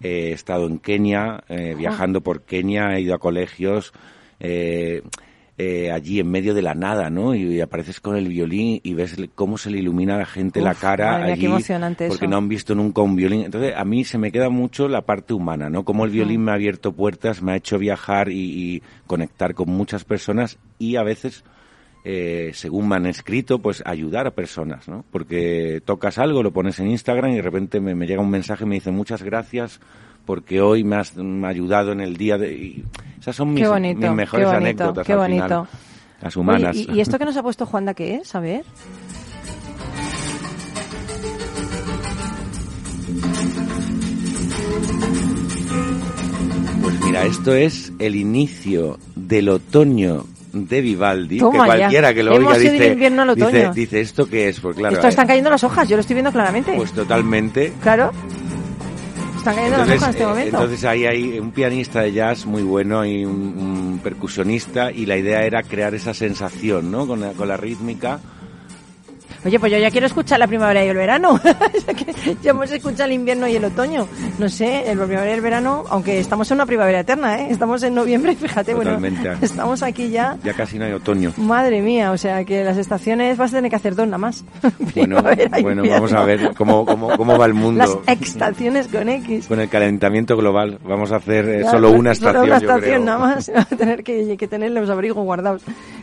eh, 0.00 0.30
he 0.30 0.32
estado 0.32 0.66
en 0.66 0.78
Kenia, 0.78 1.44
eh, 1.48 1.74
viajando 1.76 2.20
por 2.20 2.42
Kenia, 2.42 2.96
he 2.96 3.00
ido 3.00 3.14
a 3.14 3.18
colegios, 3.18 3.92
eh, 5.58 5.92
allí 5.92 6.18
en 6.18 6.30
medio 6.30 6.54
de 6.54 6.62
la 6.62 6.74
nada, 6.74 7.10
¿no? 7.10 7.34
Y, 7.34 7.60
apareces 7.60 8.00
con 8.00 8.16
el 8.16 8.28
violín 8.28 8.80
y 8.82 8.94
ves 8.94 9.16
cómo 9.34 9.58
se 9.58 9.70
le 9.70 9.78
ilumina 9.78 10.14
a 10.14 10.18
la 10.18 10.26
gente 10.26 10.62
la 10.62 10.74
cara 10.74 11.12
madre 11.12 11.32
allí, 11.32 11.46
porque 11.46 12.06
eso. 12.06 12.26
no 12.26 12.36
han 12.38 12.48
visto 12.48 12.74
nunca 12.74 13.02
un 13.02 13.16
violín. 13.16 13.42
Entonces, 13.42 13.74
a 13.76 13.84
mí 13.84 14.04
se 14.04 14.16
me 14.16 14.32
queda 14.32 14.48
mucho 14.48 14.88
la 14.88 15.02
parte 15.02 15.34
humana, 15.34 15.68
¿no? 15.68 15.84
Cómo 15.84 16.06
el 16.06 16.10
violín 16.10 16.42
me 16.42 16.52
ha 16.52 16.54
abierto 16.54 16.92
puertas, 16.92 17.42
me 17.42 17.52
ha 17.52 17.56
hecho 17.56 17.78
viajar 17.78 18.30
y, 18.30 18.40
y 18.40 18.82
conectar 19.06 19.54
con 19.54 19.68
muchas 19.68 20.04
personas 20.04 20.58
y 20.78 20.96
a 20.96 21.02
veces, 21.02 21.44
eh, 22.04 22.52
según 22.54 22.88
me 22.88 22.96
han 22.96 23.06
escrito, 23.06 23.60
pues 23.60 23.82
ayudar 23.84 24.26
a 24.26 24.30
personas, 24.30 24.88
¿no? 24.88 25.04
Porque 25.10 25.82
tocas 25.84 26.16
algo, 26.16 26.42
lo 26.42 26.52
pones 26.52 26.80
en 26.80 26.90
Instagram 26.90 27.32
y 27.32 27.36
de 27.36 27.42
repente 27.42 27.78
me, 27.78 27.94
me 27.94 28.06
llega 28.06 28.22
un 28.22 28.30
mensaje 28.30 28.64
y 28.64 28.68
me 28.68 28.76
dice 28.76 28.90
muchas 28.90 29.22
gracias 29.22 29.80
porque 30.24 30.60
hoy 30.60 30.84
me 30.84 30.96
has 30.96 31.16
me 31.16 31.46
ha 31.46 31.50
ayudado 31.50 31.92
en 31.92 32.00
el 32.00 32.16
día 32.16 32.38
de... 32.38 32.52
y 32.54 32.84
esas 33.20 33.36
son 33.36 33.52
mis, 33.54 33.62
Qué 33.62 33.68
bonito, 33.68 34.00
mis 34.00 34.10
mejores 34.12 34.46
bonito, 34.46 34.56
anécdotas 34.64 35.06
qué 35.06 35.12
al 35.12 35.18
bonito. 35.18 35.44
final. 35.44 35.66
Las 36.22 36.36
humanas. 36.36 36.76
¿y, 36.76 36.90
y 36.92 37.00
esto 37.00 37.18
que 37.18 37.24
nos 37.24 37.36
ha 37.36 37.42
puesto 37.42 37.66
Juanda 37.66 37.94
qué 37.94 38.16
es? 38.16 38.34
A 38.34 38.40
ver. 38.40 38.64
Pues 46.82 47.00
mira, 47.04 47.24
esto 47.24 47.54
es 47.54 47.92
el 47.98 48.16
inicio 48.16 48.98
del 49.14 49.48
otoño 49.48 50.24
de 50.52 50.80
Vivaldi, 50.80 51.38
Toma 51.38 51.52
que 51.52 51.58
ya. 51.70 51.76
cualquiera 51.78 52.14
que 52.14 52.22
lo 52.22 52.34
Hemos 52.36 52.56
oiga 52.56 52.70
dice, 52.72 52.88
invierno 52.88 53.22
al 53.22 53.30
otoño. 53.30 53.72
dice, 53.72 54.00
¿esto 54.00 54.26
qué 54.28 54.48
es? 54.48 54.60
Pues 54.60 54.76
claro, 54.76 54.96
Esto 54.96 55.08
están 55.08 55.24
eh, 55.24 55.28
cayendo 55.28 55.48
las 55.50 55.64
hojas, 55.64 55.88
yo 55.88 55.96
lo 55.96 56.00
estoy 56.00 56.14
viendo 56.14 56.32
claramente. 56.32 56.74
pues 56.76 56.92
totalmente. 56.92 57.72
claro. 57.82 58.10
Están 59.42 59.56
cayendo 59.56 59.78
las 59.78 59.88
hojas 59.88 60.02
en 60.02 60.10
este 60.10 60.22
eh, 60.22 60.26
momento. 60.26 60.56
entonces 60.56 60.84
ahí 60.84 61.04
hay 61.04 61.38
un 61.40 61.50
pianista 61.50 62.00
de 62.02 62.12
jazz 62.12 62.46
muy 62.46 62.62
bueno 62.62 63.04
y 63.04 63.24
un, 63.24 63.58
un 63.58 64.00
percusionista 64.00 64.92
y 64.92 65.04
la 65.04 65.16
idea 65.16 65.40
era 65.42 65.64
crear 65.64 65.96
esa 65.96 66.14
sensación, 66.14 66.92
¿no? 66.92 67.08
Con 67.08 67.22
la, 67.22 67.32
con 67.32 67.48
la 67.48 67.56
rítmica 67.56 68.20
Oye, 69.44 69.58
pues 69.58 69.72
yo 69.72 69.78
ya 69.78 69.90
quiero 69.90 70.06
escuchar 70.06 70.38
la 70.38 70.46
primavera 70.46 70.84
y 70.84 70.88
el 70.88 70.96
verano. 70.96 71.40
ya 72.42 72.50
hemos 72.50 72.70
escuchado 72.70 73.06
el 73.06 73.12
invierno 73.12 73.48
y 73.48 73.56
el 73.56 73.64
otoño. 73.64 74.06
No 74.38 74.48
sé, 74.48 74.88
el 74.88 74.98
primavera 74.98 75.30
y 75.30 75.34
el 75.34 75.40
verano, 75.40 75.84
aunque 75.88 76.20
estamos 76.20 76.48
en 76.50 76.58
una 76.58 76.66
primavera 76.66 77.00
eterna, 77.00 77.40
¿eh? 77.40 77.48
Estamos 77.50 77.82
en 77.82 77.94
noviembre 77.94 78.32
y 78.32 78.36
fíjate, 78.42 78.74
bueno, 78.74 78.98
estamos 79.40 79.82
aquí 79.82 80.10
ya. 80.10 80.36
Ya 80.44 80.54
casi 80.54 80.78
no 80.78 80.84
hay 80.84 80.92
otoño. 80.92 81.32
Madre 81.38 81.82
mía, 81.82 82.12
o 82.12 82.16
sea 82.16 82.44
que 82.44 82.62
las 82.62 82.76
estaciones 82.76 83.36
vas 83.36 83.52
a 83.52 83.56
tener 83.56 83.70
que 83.70 83.76
hacer 83.76 83.96
dos 83.96 84.06
nada 84.06 84.18
más. 84.18 84.44
bueno, 84.94 85.22
bueno 85.60 85.82
vamos 85.88 86.12
a 86.12 86.24
ver 86.24 86.54
cómo, 86.54 86.86
cómo, 86.86 87.16
cómo 87.16 87.36
va 87.36 87.46
el 87.46 87.54
mundo. 87.54 88.02
Las 88.06 88.20
estaciones 88.20 88.86
con 88.86 89.08
X. 89.08 89.48
Con 89.48 89.58
el 89.58 89.68
calentamiento 89.68 90.36
global. 90.36 90.78
Vamos 90.84 91.10
a 91.10 91.16
hacer 91.16 91.48
eh, 91.48 91.64
solo 91.68 91.90
una 91.90 92.12
estación. 92.12 92.44
Solo 92.44 92.56
una 92.56 92.56
estación 92.58 93.04
nada 93.04 93.18
más. 93.18 93.50
Va 93.54 93.62
a 93.62 93.64
tener 93.64 94.04
que, 94.04 94.36
que 94.36 94.46
tener 94.46 94.70
los 94.70 94.88
abrigos 94.88 95.24
guardados. 95.24 95.62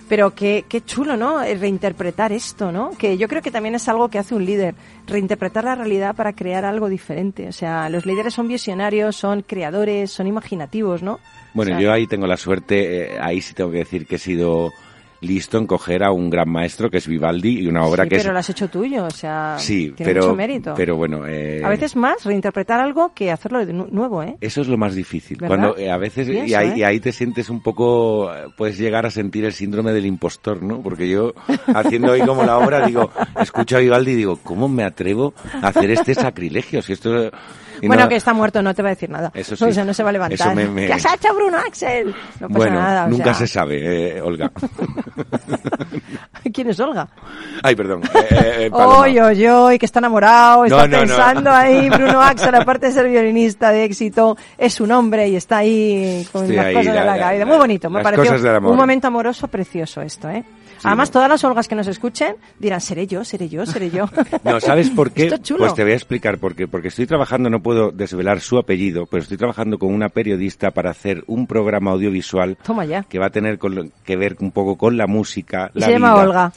Pero 0.09 0.33
qué, 0.33 0.65
qué 0.67 0.83
chulo, 0.83 1.15
¿no? 1.15 1.41
Eh, 1.43 1.55
reinterpretar 1.55 2.31
esto, 2.31 2.71
¿no? 2.71 2.89
Que 2.97 3.17
yo 3.17 3.27
creo 3.27 3.43
que 3.43 3.51
también 3.51 3.75
es 3.75 3.87
algo 3.87 4.09
que 4.09 4.17
hace 4.17 4.33
un 4.33 4.43
líder, 4.43 4.73
reinterpretar 5.05 5.63
la 5.63 5.75
realidad 5.75 6.15
para 6.15 6.33
crear 6.33 6.65
algo 6.65 6.89
diferente. 6.89 7.47
O 7.47 7.51
sea, 7.51 7.87
los 7.89 8.07
líderes 8.07 8.33
son 8.33 8.47
visionarios, 8.47 9.15
son 9.15 9.43
creadores, 9.43 10.09
son 10.09 10.25
imaginativos, 10.25 11.03
¿no? 11.03 11.19
Bueno, 11.53 11.79
yo 11.79 11.91
ahí 11.91 12.07
tengo 12.07 12.25
la 12.25 12.37
suerte, 12.37 13.13
eh, 13.13 13.17
ahí 13.21 13.39
sí 13.39 13.53
tengo 13.53 13.71
que 13.71 13.77
decir 13.77 14.07
que 14.07 14.15
he 14.15 14.19
sido 14.19 14.71
listo 15.21 15.57
en 15.57 15.67
coger 15.67 16.03
a 16.03 16.11
un 16.11 16.29
gran 16.29 16.49
maestro 16.49 16.89
que 16.89 16.97
es 16.97 17.07
Vivaldi 17.07 17.59
y 17.59 17.67
una 17.67 17.83
obra 17.83 18.03
sí, 18.03 18.09
que 18.09 18.17
pero 18.17 18.33
lo 18.33 18.39
has 18.39 18.49
hecho 18.49 18.69
tuyo, 18.69 19.05
o 19.05 19.11
sea, 19.11 19.55
sí, 19.57 19.91
tiene 19.95 20.13
pero, 20.13 20.25
mucho 20.25 20.35
mérito. 20.35 20.73
Pero 20.75 20.95
bueno, 20.95 21.27
eh, 21.27 21.61
a 21.63 21.69
veces 21.69 21.95
más 21.95 22.23
reinterpretar 22.23 22.79
algo 22.79 23.13
que 23.13 23.31
hacerlo 23.31 23.65
de 23.65 23.73
nuevo, 23.73 24.23
¿eh? 24.23 24.37
Eso 24.41 24.61
es 24.61 24.67
lo 24.67 24.77
más 24.77 24.95
difícil. 24.95 25.37
Cuando 25.39 25.77
eh, 25.77 25.91
a 25.91 25.97
veces 25.97 26.27
y, 26.29 26.53
ahí, 26.53 26.73
y, 26.75 26.81
¿eh? 26.81 26.85
ahí, 26.85 26.99
te 26.99 27.11
sientes 27.11 27.49
un 27.49 27.61
poco, 27.61 28.31
puedes 28.57 28.77
llegar 28.77 29.05
a 29.05 29.11
sentir 29.11 29.45
el 29.45 29.53
síndrome 29.53 29.91
del 29.91 30.05
impostor, 30.05 30.63
¿no? 30.63 30.81
Porque 30.81 31.09
yo 31.09 31.33
haciendo 31.73 32.11
hoy 32.11 32.21
como 32.21 32.43
la 32.43 32.57
obra 32.57 32.85
digo, 32.85 33.11
escucho 33.39 33.77
a 33.77 33.79
Vivaldi 33.79 34.11
y 34.11 34.15
digo, 34.15 34.39
¿cómo 34.43 34.67
me 34.67 34.83
atrevo 34.83 35.33
a 35.61 35.67
hacer 35.67 35.91
este 35.91 36.13
sacrilegio? 36.15 36.81
Si 36.81 36.93
esto 36.93 37.31
bueno, 37.87 38.07
que 38.09 38.15
está 38.15 38.33
muerto, 38.33 38.61
no 38.61 38.73
te 38.73 38.81
va 38.81 38.89
a 38.89 38.91
decir 38.91 39.09
nada. 39.09 39.31
Eso 39.33 39.55
sí. 39.55 39.63
O 39.63 39.71
sea, 39.71 39.85
no 39.85 39.93
se 39.93 40.03
va 40.03 40.09
a 40.09 40.13
levantar. 40.13 40.55
¿Qué 40.55 40.93
has 40.93 41.05
hecho, 41.05 41.33
Bruno 41.33 41.57
Axel? 41.57 42.07
No 42.39 42.47
pasa 42.47 42.57
bueno, 42.57 42.79
nada. 42.79 43.05
O 43.05 43.09
nunca 43.09 43.25
sea... 43.25 43.33
se 43.35 43.47
sabe, 43.47 44.17
eh, 44.17 44.21
Olga. 44.21 44.51
¿Quién 46.53 46.69
es 46.69 46.79
Olga? 46.79 47.07
Ay, 47.61 47.75
perdón. 47.75 48.01
Eh, 48.03 48.65
eh, 48.65 48.69
oy, 48.73 49.19
oy, 49.19 49.47
oy, 49.47 49.79
que 49.79 49.85
está 49.85 49.99
enamorado, 49.99 50.65
está 50.65 50.87
no, 50.87 50.97
no, 50.97 50.99
pensando 50.99 51.51
ahí. 51.51 51.89
Bruno 51.89 52.21
Axel, 52.21 52.55
aparte 52.55 52.87
de 52.87 52.91
ser 52.93 53.07
violinista 53.09 53.71
de 53.71 53.83
éxito, 53.83 54.37
es 54.57 54.79
un 54.81 54.91
hombre 54.91 55.27
y 55.27 55.35
está 55.35 55.57
ahí 55.57 56.27
con 56.31 56.43
Estoy 56.43 56.55
las 56.55 56.65
ahí, 56.65 56.73
cosas 56.75 56.93
la, 56.93 57.01
de 57.01 57.05
la, 57.05 57.17
la 57.17 57.23
cabeza. 57.23 57.45
Muy 57.45 57.57
bonito, 57.57 57.89
me 57.89 58.01
pareció 58.01 58.59
un 58.61 58.75
momento 58.75 59.07
amoroso 59.07 59.47
precioso 59.47 60.01
esto, 60.01 60.29
¿eh? 60.29 60.43
Además, 60.83 61.09
no. 61.09 61.13
todas 61.13 61.29
las 61.29 61.43
Olgas 61.43 61.67
que 61.67 61.75
nos 61.75 61.87
escuchen 61.87 62.35
dirán, 62.59 62.81
seré 62.81 63.07
yo, 63.07 63.23
seré 63.23 63.49
yo, 63.49 63.65
seré 63.65 63.89
yo. 63.89 64.05
No, 64.43 64.59
¿sabes 64.59 64.89
por 64.89 65.11
qué? 65.11 65.23
Esto 65.25 65.35
es 65.35 65.41
chulo. 65.41 65.59
Pues 65.59 65.73
te 65.75 65.83
voy 65.83 65.91
a 65.93 65.95
explicar 65.95 66.37
por 66.37 66.55
qué. 66.55 66.67
Porque 66.67 66.87
estoy 66.89 67.05
trabajando, 67.07 67.49
no 67.49 67.61
puedo 67.61 67.91
desvelar 67.91 68.39
su 68.41 68.57
apellido, 68.57 69.05
pero 69.05 69.23
estoy 69.23 69.37
trabajando 69.37 69.77
con 69.79 69.93
una 69.93 70.09
periodista 70.09 70.71
para 70.71 70.91
hacer 70.91 71.23
un 71.27 71.47
programa 71.47 71.91
audiovisual 71.91 72.57
Toma 72.63 72.85
ya. 72.85 73.03
que 73.03 73.19
va 73.19 73.27
a 73.27 73.29
tener 73.31 73.57
con- 73.59 73.91
que 74.03 74.15
ver 74.15 74.35
un 74.39 74.51
poco 74.51 74.77
con 74.77 74.97
la 74.97 75.07
música, 75.07 75.71
la 75.73 75.85
se 75.87 75.91
llama 75.93 76.13
vida. 76.13 76.23
Olga. 76.23 76.53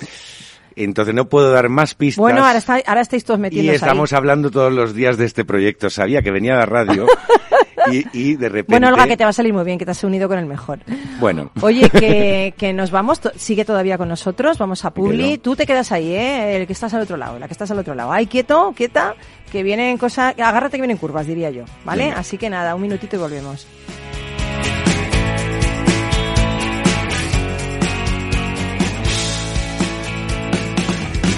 Entonces 0.77 1.15
no 1.15 1.29
puedo 1.29 1.51
dar 1.51 1.69
más 1.69 1.95
pistas. 1.95 2.19
Bueno, 2.21 2.45
ahora, 2.45 2.59
está, 2.59 2.81
ahora 2.87 3.01
estáis 3.01 3.25
todos 3.25 3.39
y 3.39 3.43
metiéndose 3.43 3.77
estamos 3.77 4.13
ahí. 4.13 4.17
hablando 4.17 4.51
todos 4.51 4.73
los 4.73 4.95
días 4.95 5.17
de 5.17 5.25
este 5.27 5.45
proyecto. 5.45 5.91
Sabía 5.91 6.23
que 6.23 6.31
venía 6.31 6.55
la 6.55 6.67
radio 6.67 7.07
y, 7.93 8.05
y 8.13 8.35
de 8.37 8.49
repente... 8.49 8.73
Bueno, 8.73 8.89
Olga, 8.89 9.07
que 9.07 9.17
te 9.17 9.25
va 9.25 9.31
a 9.31 9.33
salir 9.33 9.53
muy 9.53 9.65
bien, 9.65 9.79
que 9.79 9.85
te 9.85 9.91
has 9.91 10.05
unido 10.05 10.29
con 10.29 10.39
el 10.39 10.47
mejor. 10.47 10.81
Bueno, 11.21 11.51
Oye, 11.61 11.89
que, 11.91 12.55
que 12.59 12.73
nos 12.73 12.91
vamos, 12.91 13.21
sigue 13.37 13.65
todavía 13.65 13.99
con 13.99 14.09
nosotros, 14.09 14.59
vamos 14.59 14.85
a 14.85 14.91
Publi. 14.93 15.33
quedo. 15.33 15.41
Tú 15.43 15.57
te 15.57 15.67
quedas 15.67 15.93
ahí, 15.93 16.13
¿eh? 16.15 16.57
El 16.57 16.67
que 16.67 16.73
estás 16.73 16.93
al 16.95 17.03
otro 17.03 17.17
lado, 17.17 17.39
la 17.39 17.47
que 17.47 17.53
estás 17.53 17.71
al 17.71 17.79
otro 17.79 17.95
lado. 17.95 18.13
Ay, 18.13 18.27
quieto, 18.27 18.73
quieta, 18.77 19.15
que 19.51 19.63
vienen 19.63 19.99
cosas, 19.99 20.35
agárrate 20.39 20.77
que 20.77 20.83
vienen 20.83 20.97
curvas, 20.97 21.27
diría 21.27 21.51
yo, 21.51 21.65
¿vale? 21.85 22.05
Venga. 22.07 22.19
Así 22.19 22.39
que 22.39 22.49
nada, 22.51 22.75
un 22.75 22.83
minutito 22.83 23.17
y 23.17 23.19
volvemos. 23.19 23.67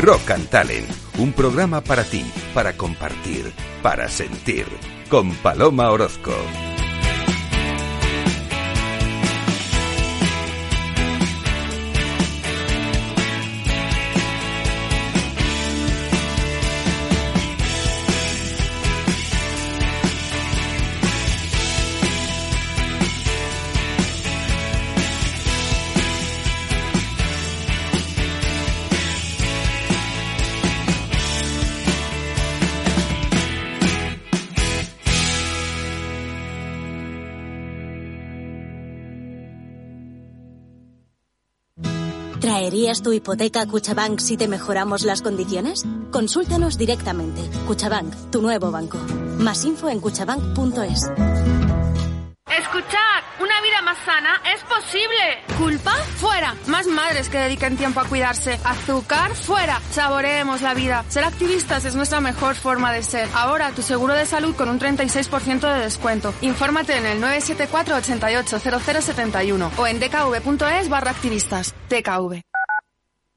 Rock 0.04 0.32
and 0.32 0.50
Talent, 0.50 0.86
un 1.18 1.32
programa 1.32 1.80
para 1.80 2.04
ti, 2.04 2.30
para 2.52 2.76
compartir, 2.76 3.54
para 3.82 4.06
sentir, 4.08 4.66
con 5.08 5.34
Paloma 5.36 5.90
Orozco. 5.90 6.32
¿Traerías 42.94 43.02
tu 43.02 43.12
hipoteca 43.12 43.62
a 43.62 43.66
Cuchabank 43.66 44.20
si 44.20 44.36
te 44.36 44.46
mejoramos 44.46 45.02
las 45.02 45.20
condiciones? 45.20 45.84
Consúltanos 46.12 46.78
directamente. 46.78 47.40
Cuchabank, 47.66 48.30
tu 48.30 48.40
nuevo 48.40 48.70
banco. 48.70 48.98
Más 49.38 49.64
info 49.64 49.88
en 49.88 49.98
cuchabank.es. 49.98 51.10
Escuchad, 52.46 53.20
una 53.40 53.60
vida 53.62 53.82
más 53.82 53.98
sana 54.04 54.40
es 54.54 54.62
posible. 54.62 55.42
¿Culpa? 55.58 55.92
Fuera. 56.18 56.54
Más 56.68 56.86
madres 56.86 57.28
que 57.28 57.38
dediquen 57.38 57.76
tiempo 57.76 57.98
a 57.98 58.04
cuidarse. 58.04 58.60
Azúcar? 58.62 59.34
Fuera. 59.34 59.80
Saboreemos 59.90 60.62
la 60.62 60.74
vida. 60.74 61.04
Ser 61.08 61.24
activistas 61.24 61.84
es 61.84 61.96
nuestra 61.96 62.20
mejor 62.20 62.54
forma 62.54 62.92
de 62.92 63.02
ser. 63.02 63.28
Ahora 63.34 63.72
tu 63.72 63.82
seguro 63.82 64.14
de 64.14 64.26
salud 64.26 64.54
con 64.54 64.68
un 64.68 64.78
36% 64.78 65.74
de 65.74 65.80
descuento. 65.80 66.32
Infórmate 66.42 66.96
en 66.96 67.06
el 67.06 67.20
974 67.20 67.96
88 67.96 68.58
0071 68.60 69.70
o 69.78 69.86
en 69.88 69.98
dkv.es 69.98 70.88
barra 70.88 71.10
activistas. 71.10 71.74
DKV. 71.90 72.53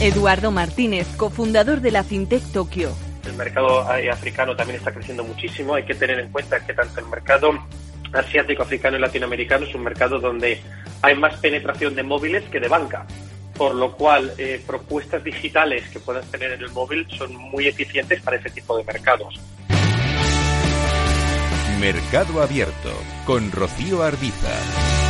Eduardo 0.00 0.50
Martínez, 0.50 1.06
cofundador 1.18 1.82
de 1.82 1.90
la 1.90 2.02
FinTech 2.02 2.42
Tokio. 2.52 2.90
El 3.26 3.34
mercado 3.34 3.82
africano 3.82 4.56
también 4.56 4.78
está 4.78 4.92
creciendo 4.92 5.22
muchísimo. 5.24 5.74
Hay 5.74 5.84
que 5.84 5.94
tener 5.94 6.18
en 6.18 6.32
cuenta 6.32 6.64
que 6.64 6.72
tanto 6.72 7.00
el 7.00 7.06
mercado 7.06 7.50
asiático, 8.14 8.62
africano 8.62 8.96
y 8.96 9.00
latinoamericano 9.00 9.66
es 9.66 9.74
un 9.74 9.82
mercado 9.82 10.18
donde 10.18 10.58
hay 11.02 11.14
más 11.16 11.36
penetración 11.38 11.94
de 11.94 12.02
móviles 12.02 12.44
que 12.44 12.60
de 12.60 12.68
banca. 12.68 13.06
Por 13.58 13.74
lo 13.74 13.92
cual, 13.92 14.32
eh, 14.38 14.62
propuestas 14.66 15.22
digitales 15.22 15.86
que 15.90 16.00
puedas 16.00 16.24
tener 16.30 16.52
en 16.52 16.62
el 16.62 16.70
móvil 16.70 17.06
son 17.10 17.36
muy 17.36 17.68
eficientes 17.68 18.22
para 18.22 18.38
ese 18.38 18.48
tipo 18.48 18.78
de 18.78 18.84
mercados. 18.84 19.38
Mercado 21.78 22.42
Abierto 22.42 22.92
con 23.26 23.52
Rocío 23.52 24.02
Arbiza. 24.02 25.09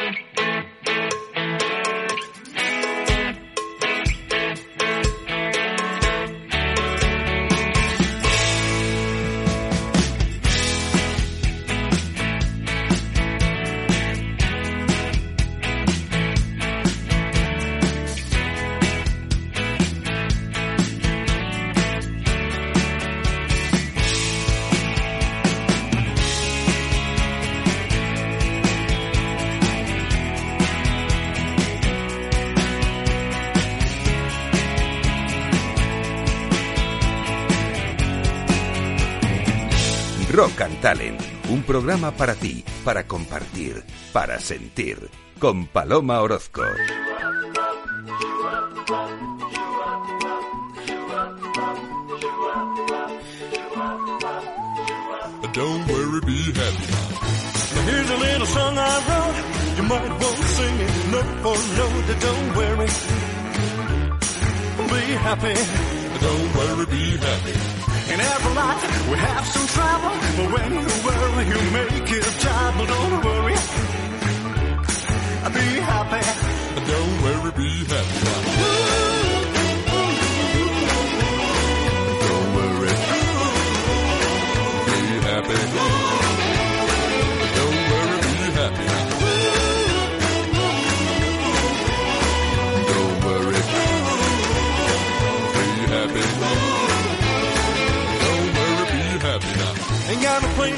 Rock 40.31 40.61
and 40.61 40.79
Talent, 40.79 41.19
un 41.49 41.61
programa 41.63 42.11
para 42.11 42.35
ti, 42.35 42.63
para 42.85 43.05
compartir, 43.05 43.83
para 44.13 44.39
sentir, 44.39 45.09
con 45.39 45.67
Paloma 45.67 46.21
Orozco. 46.21 46.61
Don't 55.53 55.87
worry, 55.91 56.21
be 56.25 56.53
happy. 56.53 56.87
Here's 57.91 58.09
a 58.09 58.17
little 58.17 58.47
song 58.47 58.77
I 58.77 59.03
wrote. 59.07 59.35
You 59.75 59.83
might 59.83 60.11
want 60.11 60.37
to 60.37 60.47
sing 60.47 60.79
it 60.79 61.11
note 61.11 61.35
for 61.43 61.57
note. 61.75 62.19
Don't 62.21 62.55
worry, 62.55 62.87
be 64.87 65.13
happy. 65.13 65.55
Don't 66.21 66.55
worry, 66.55 66.85
be 66.85 67.17
happy. 67.17 67.90
In 68.13 68.19
every 68.19 68.53
life 68.53 69.09
we 69.09 69.17
have 69.17 69.47
some 69.47 69.67
trouble, 69.67 70.15
but 70.35 70.47
when 70.51 70.71
you 70.73 70.87
worry, 71.05 71.45
you 71.47 71.71
make 71.71 72.11
it 72.11 72.25
trouble. 72.43 72.85
Don't 72.85 73.23
worry, 73.23 73.55
be 75.55 75.67
happy. 75.79 76.23
Don't 76.91 77.21
worry, 77.23 77.51
be 77.51 77.85
happy. 77.85 78.90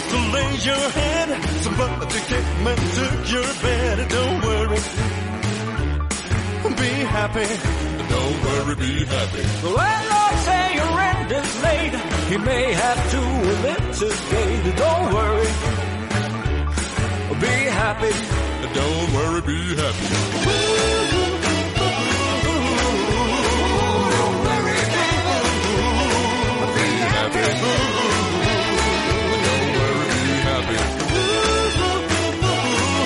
Ain't 0.04 0.12
got 0.12 0.12
a 0.12 0.12
place 0.12 0.12
to 0.12 0.18
lay 0.34 0.52
your 0.66 0.90
head. 0.90 1.30
Somebody 1.62 2.20
came 2.20 2.68
and 2.68 2.80
took 2.94 3.32
your 3.32 3.54
bed. 3.62 3.98
Don't 4.10 4.42
worry, 4.44 4.80
be 6.76 6.92
happy. 7.06 7.48
Don't 8.10 8.44
worry, 8.44 8.76
be 8.76 9.06
happy. 9.06 9.44
Well, 9.64 10.04
Lord, 10.12 10.36
say 10.48 10.76
your 10.76 10.92
rent 10.98 11.32
is 11.32 11.64
late. 11.64 11.96
He 12.30 12.38
may 12.38 12.74
have 12.74 13.12
to 13.12 13.20
litigate. 13.64 14.76
Don't 14.76 15.14
worry. 15.14 15.48
Be 17.42 17.56
happy. 17.70 18.14
Don't 18.74 19.14
worry, 19.14 19.42
be 19.42 19.76
happy. 19.76 20.08
Be 26.74 26.90
happy. 27.16 28.03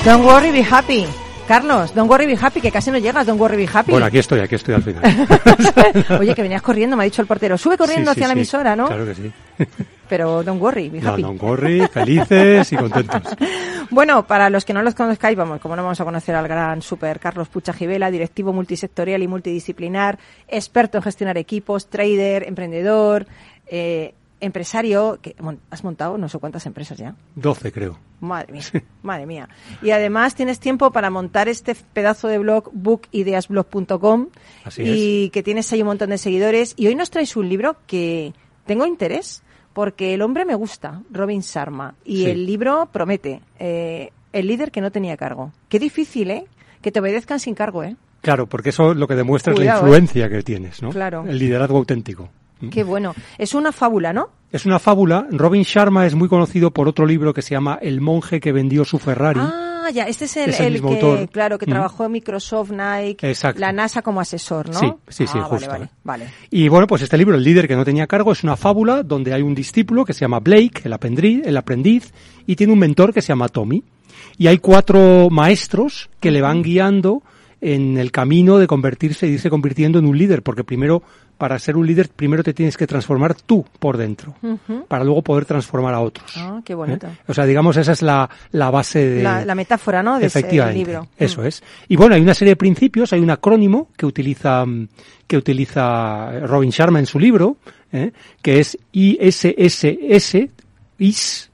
Don't 0.07 0.23
worry, 0.25 0.51
be 0.51 0.63
happy. 0.63 1.05
Carlos, 1.49 1.93
don't 1.93 2.09
worry, 2.09 2.25
be 2.25 2.37
happy, 2.41 2.61
que 2.61 2.71
casi 2.71 2.89
no 2.91 2.97
llegas, 2.97 3.27
don't 3.27 3.37
worry, 3.41 3.57
be 3.57 3.67
happy. 3.67 3.91
Bueno, 3.91 4.05
aquí 4.05 4.19
estoy, 4.19 4.39
aquí 4.39 4.55
estoy 4.55 4.75
al 4.75 4.81
final. 4.81 5.03
Oye, 6.21 6.33
que 6.33 6.43
venías 6.43 6.61
corriendo, 6.61 6.95
me 6.95 7.03
ha 7.03 7.05
dicho 7.05 7.21
el 7.21 7.27
portero. 7.27 7.57
Sube 7.57 7.77
corriendo 7.77 8.11
Sí, 8.11 8.15
sí, 8.15 8.21
hacia 8.21 8.27
la 8.29 8.33
emisora, 8.33 8.73
¿no? 8.77 8.87
Claro 8.87 9.05
que 9.05 9.15
sí. 9.15 9.33
Pero 10.07 10.43
don't 10.43 10.61
worry, 10.61 10.87
be 10.87 11.05
happy. 11.05 11.23
no, 11.23 11.37
corri, 11.37 11.85
felices 11.87 12.71
y 12.71 12.77
contentos. 12.77 13.21
Bueno, 13.89 14.25
para 14.27 14.49
los 14.49 14.63
que 14.65 14.73
no 14.73 14.81
los 14.81 14.95
conozcáis, 14.95 15.37
vamos, 15.37 15.59
como 15.61 15.75
no 15.75 15.83
vamos 15.83 15.99
a 15.99 16.05
conocer 16.05 16.35
al 16.35 16.47
gran 16.47 16.81
super 16.81 17.21
Carlos 17.21 17.47
Pucha 17.49 17.71
Gibela, 17.71 18.11
directivo 18.11 18.51
multisectorial 18.51 19.23
y 19.23 19.27
multidisciplinar, 19.27 20.19
experto 20.47 20.97
en 20.97 21.03
gestionar 21.03 21.37
equipos, 21.37 21.87
trader, 21.87 22.47
emprendedor, 22.47 23.25
eh, 23.65 24.13
empresario, 24.39 25.19
que 25.21 25.35
has 25.69 25.83
montado 25.83 26.17
no 26.17 26.29
sé 26.29 26.37
cuántas 26.39 26.65
empresas 26.65 26.97
ya. 26.97 27.15
12 27.35 27.71
creo. 27.71 27.99
Madre 28.19 28.53
mía, 28.53 28.63
madre 29.03 29.25
mía. 29.25 29.49
Y 29.81 29.91
además 29.91 30.35
tienes 30.35 30.59
tiempo 30.59 30.91
para 30.91 31.09
montar 31.09 31.47
este 31.47 31.75
pedazo 31.93 32.27
de 32.27 32.37
blog, 32.39 32.69
bookideasblog.com, 32.73 34.27
y 34.77 35.29
que 35.29 35.43
tienes 35.43 35.71
ahí 35.73 35.81
un 35.81 35.87
montón 35.87 36.09
de 36.09 36.17
seguidores. 36.17 36.73
Y 36.77 36.87
hoy 36.87 36.95
nos 36.95 37.09
traes 37.09 37.35
un 37.35 37.47
libro 37.49 37.77
que 37.87 38.33
tengo 38.65 38.85
interés, 38.85 39.43
porque 39.73 40.13
el 40.13 40.21
hombre 40.21 40.45
me 40.45 40.55
gusta, 40.55 41.01
Robin 41.11 41.41
Sharma, 41.41 41.95
y 42.03 42.23
Sí. 42.23 42.29
el 42.31 42.45
libro 42.45 42.89
promete, 42.91 43.41
eh, 43.59 44.11
el 44.33 44.47
líder 44.47 44.71
que 44.71 44.81
no 44.81 44.91
tenía 44.91 45.17
cargo. 45.17 45.51
Qué 45.69 45.79
difícil, 45.79 46.31
¿eh? 46.31 46.45
Que 46.81 46.91
te 46.91 46.99
obedezcan 46.99 47.39
sin 47.39 47.55
cargo, 47.55 47.83
¿eh? 47.83 47.95
Claro, 48.21 48.47
porque 48.47 48.69
eso 48.69 48.93
lo 48.93 49.07
que 49.07 49.15
demuestra 49.15 49.53
es 49.53 49.59
la 49.59 49.75
influencia 49.75 50.27
que 50.29 50.41
tienes, 50.41 50.81
¿no? 50.81 50.89
Claro. 50.89 51.23
El 51.27 51.37
liderazgo 51.37 51.77
auténtico. 51.77 52.29
Qué 52.71 52.83
bueno. 52.83 53.13
Es 53.37 53.53
una 53.53 53.71
fábula, 53.71 54.13
¿no? 54.13 54.29
Es 54.51 54.65
una 54.65 54.79
fábula. 54.79 55.27
Robin 55.31 55.63
Sharma 55.63 56.05
es 56.05 56.15
muy 56.15 56.29
conocido 56.29 56.71
por 56.71 56.87
otro 56.87 57.05
libro 57.05 57.33
que 57.33 57.41
se 57.41 57.51
llama 57.55 57.77
El 57.81 58.01
monje 58.01 58.39
que 58.39 58.51
vendió 58.51 58.85
su 58.85 58.97
Ferrari. 58.97 59.39
Ah, 59.43 59.89
ya, 59.93 60.05
este 60.05 60.25
es 60.25 60.37
el, 60.37 60.49
Es 60.49 60.59
el 60.61 60.75
el 60.77 60.81
que, 60.81 60.87
autor. 60.87 61.29
claro, 61.29 61.57
que 61.57 61.65
Mm. 61.65 61.69
trabajó 61.69 62.05
en 62.05 62.11
Microsoft, 62.13 62.71
Nike, 62.71 63.27
Exacto. 63.29 63.59
la 63.59 63.71
NASA 63.71 64.01
como 64.01 64.19
asesor, 64.21 64.69
¿no? 64.69 64.79
Sí, 64.79 64.93
sí, 65.09 65.27
sí, 65.27 65.37
Ah, 65.39 65.43
justo. 65.43 65.67
Vale, 65.67 65.89
vale, 66.03 66.23
vale. 66.25 66.33
Y 66.49 66.67
bueno, 66.69 66.87
pues 66.87 67.01
este 67.01 67.17
libro, 67.17 67.35
El 67.35 67.43
líder 67.43 67.67
que 67.67 67.75
no 67.75 67.85
tenía 67.85 68.07
cargo, 68.07 68.31
es 68.31 68.43
una 68.43 68.55
fábula 68.57 69.03
donde 69.03 69.33
hay 69.33 69.41
un 69.41 69.53
discípulo 69.55 70.03
que 70.05 70.13
se 70.13 70.21
llama 70.21 70.39
Blake, 70.39 70.81
el 70.85 70.93
aprendiz, 70.93 71.45
el 71.45 71.57
aprendiz, 71.57 72.13
y 72.45 72.55
tiene 72.55 72.73
un 72.73 72.79
mentor 72.79 73.13
que 73.13 73.21
se 73.21 73.27
llama 73.29 73.49
Tommy. 73.49 73.83
Y 74.37 74.47
hay 74.47 74.57
cuatro 74.59 75.29
maestros 75.29 76.09
que 76.19 76.31
le 76.31 76.41
van 76.41 76.63
guiando 76.63 77.21
en 77.59 77.97
el 77.97 78.11
camino 78.11 78.57
de 78.57 78.67
convertirse 78.67 79.27
y 79.27 79.31
irse 79.31 79.49
convirtiendo 79.49 79.97
en 79.99 80.05
un 80.05 80.17
líder, 80.17 80.43
porque 80.43 80.63
primero, 80.63 81.01
para 81.37 81.57
ser 81.57 81.75
un 81.75 81.87
líder, 81.87 82.09
primero 82.09 82.43
te 82.43 82.53
tienes 82.53 82.77
que 82.77 82.85
transformar 82.85 83.33
tú 83.33 83.65
por 83.79 83.97
dentro, 83.97 84.35
para 84.87 85.03
luego 85.03 85.21
poder 85.23 85.45
transformar 85.45 85.93
a 85.95 85.99
otros. 86.01 86.31
Ah, 86.37 86.61
qué 86.63 86.75
bonito. 86.75 87.07
¿Eh? 87.07 87.17
O 87.27 87.33
sea, 87.33 87.45
digamos, 87.45 87.75
esa 87.77 87.93
es 87.93 88.01
la, 88.03 88.29
la 88.51 88.69
base 88.69 89.07
de... 89.09 89.23
La, 89.23 89.43
la 89.43 89.55
metáfora, 89.55 90.03
¿no? 90.03 90.19
De 90.19 90.27
ese 90.27 90.39
Efectivamente, 90.39 90.77
libro. 90.79 91.07
eso 91.17 91.41
Mm. 91.41 91.45
es. 91.47 91.63
Y 91.87 91.95
bueno, 91.95 92.13
hay 92.15 92.21
una 92.21 92.33
serie 92.35 92.51
de 92.51 92.57
principios, 92.57 93.11
hay 93.13 93.19
un 93.21 93.29
acrónimo 93.31 93.89
que 93.97 94.05
utiliza 94.05 94.63
que 95.25 95.35
utiliza 95.37 96.39
Robin 96.47 96.69
Sharma 96.69 96.99
en 96.99 97.05
su 97.05 97.19
libro, 97.19 97.57
¿eh? 97.91 98.11
que 98.41 98.59
es 98.59 98.77
ISSS, 98.93 100.47
IS, 100.99 101.51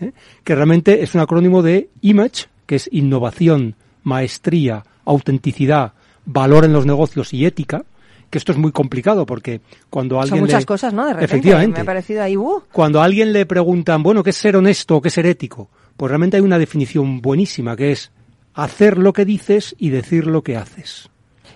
¿eh? 0.00 0.12
que 0.44 0.54
realmente 0.54 1.02
es 1.02 1.14
un 1.14 1.20
acrónimo 1.22 1.62
de 1.62 1.88
Image, 2.02 2.46
que 2.66 2.76
es 2.76 2.88
innovación, 2.92 3.74
maestría, 4.04 4.84
autenticidad, 5.06 5.94
valor 6.26 6.64
en 6.66 6.72
los 6.74 6.84
negocios 6.86 7.32
y 7.32 7.46
ética, 7.46 7.84
que 8.28 8.38
esto 8.38 8.52
es 8.52 8.58
muy 8.58 8.72
complicado 8.72 9.24
porque 9.24 9.60
cuando 9.88 10.16
alguien 10.20 10.38
Son 10.38 10.40
muchas 10.40 10.62
le- 10.62 10.66
cosas, 10.66 10.92
¿no? 10.92 11.06
De 11.06 11.12
repente. 11.14 11.24
Efectivamente. 11.36 11.78
Me 11.78 11.82
ha 11.82 11.84
parecido 11.86 12.22
ahí, 12.22 12.36
uh, 12.36 12.60
Cuando 12.72 13.00
a 13.00 13.04
alguien 13.04 13.32
le 13.32 13.46
preguntan, 13.46 14.02
bueno, 14.02 14.22
¿qué 14.22 14.30
es 14.30 14.36
ser 14.36 14.56
honesto 14.56 14.96
o 14.96 15.00
qué 15.00 15.08
es 15.08 15.14
ser 15.14 15.26
ético? 15.26 15.70
Pues 15.96 16.10
realmente 16.10 16.36
hay 16.36 16.42
una 16.42 16.58
definición 16.58 17.22
buenísima 17.22 17.76
que 17.76 17.92
es 17.92 18.10
hacer 18.54 18.98
lo 18.98 19.12
que 19.12 19.24
dices 19.24 19.74
y 19.78 19.90
decir 19.90 20.26
lo 20.26 20.42
que 20.42 20.56
haces. 20.56 21.08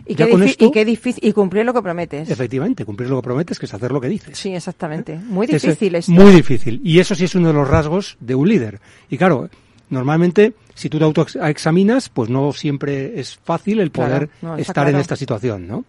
y, 0.06 0.14
Ya 0.14 0.26
qué 0.26 0.30
con 0.32 0.40
difi- 0.42 0.46
esto- 0.50 0.64
y 0.66 0.70
qué 0.70 0.84
difícil, 0.84 1.24
y 1.28 1.32
cumplir 1.32 1.64
lo 1.66 1.74
que 1.74 1.82
prometes. 1.82 2.30
Efectivamente, 2.30 2.84
cumplir 2.84 3.10
lo 3.10 3.16
que 3.16 3.22
prometes, 3.26 3.58
que 3.58 3.66
es 3.66 3.74
hacer 3.74 3.90
lo 3.92 4.00
que 4.00 4.08
dices. 4.08 4.38
Sí, 4.38 4.54
exactamente. 4.54 5.16
Muy 5.18 5.46
Es, 5.50 5.60
difícil 5.62 5.94
esto. 5.96 6.12
Muy 6.12 6.30
difícil. 6.32 6.80
Y 6.84 7.00
eso 7.00 7.14
sí 7.14 7.24
es 7.24 7.34
uno 7.34 7.48
de 7.48 7.54
los 7.54 7.68
rasgos 7.68 8.16
de 8.20 8.34
un 8.34 8.48
líder. 8.48 8.80
Y 9.10 9.18
claro, 9.18 9.50
normalmente, 9.90 10.54
si 10.74 10.88
tú 10.88 10.98
te 10.98 11.04
autoexaminas, 11.04 12.08
pues 12.08 12.30
no 12.30 12.52
siempre 12.52 13.18
es 13.20 13.36
fácil 13.44 13.80
el 13.80 13.90
Claro, 13.90 14.08
poder 14.10 14.30
no, 14.42 14.56
estar 14.56 14.88
en 14.88 14.96
esta 14.96 15.16
situación, 15.16 15.68
¿no? 15.68 15.84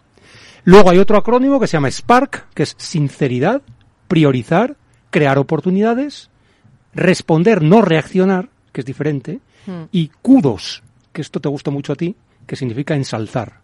Luego 0.63 0.89
hay 0.91 0.97
otro 0.99 1.17
acrónimo 1.17 1.59
que 1.59 1.67
se 1.67 1.73
llama 1.77 1.89
SPARK, 1.89 2.47
que 2.53 2.63
es 2.63 2.75
sinceridad, 2.77 3.61
priorizar, 4.07 4.75
crear 5.09 5.37
oportunidades, 5.39 6.29
responder, 6.93 7.61
no 7.63 7.81
reaccionar, 7.81 8.49
que 8.71 8.81
es 8.81 8.85
diferente, 8.85 9.39
Mm. 9.67 9.83
y 9.91 10.09
kudos, 10.21 10.81
que 11.13 11.21
esto 11.21 11.39
te 11.39 11.47
gusta 11.49 11.69
mucho 11.71 11.93
a 11.93 11.95
ti, 11.95 12.15
que 12.47 12.55
significa 12.55 12.95
ensalzar. 12.95 13.60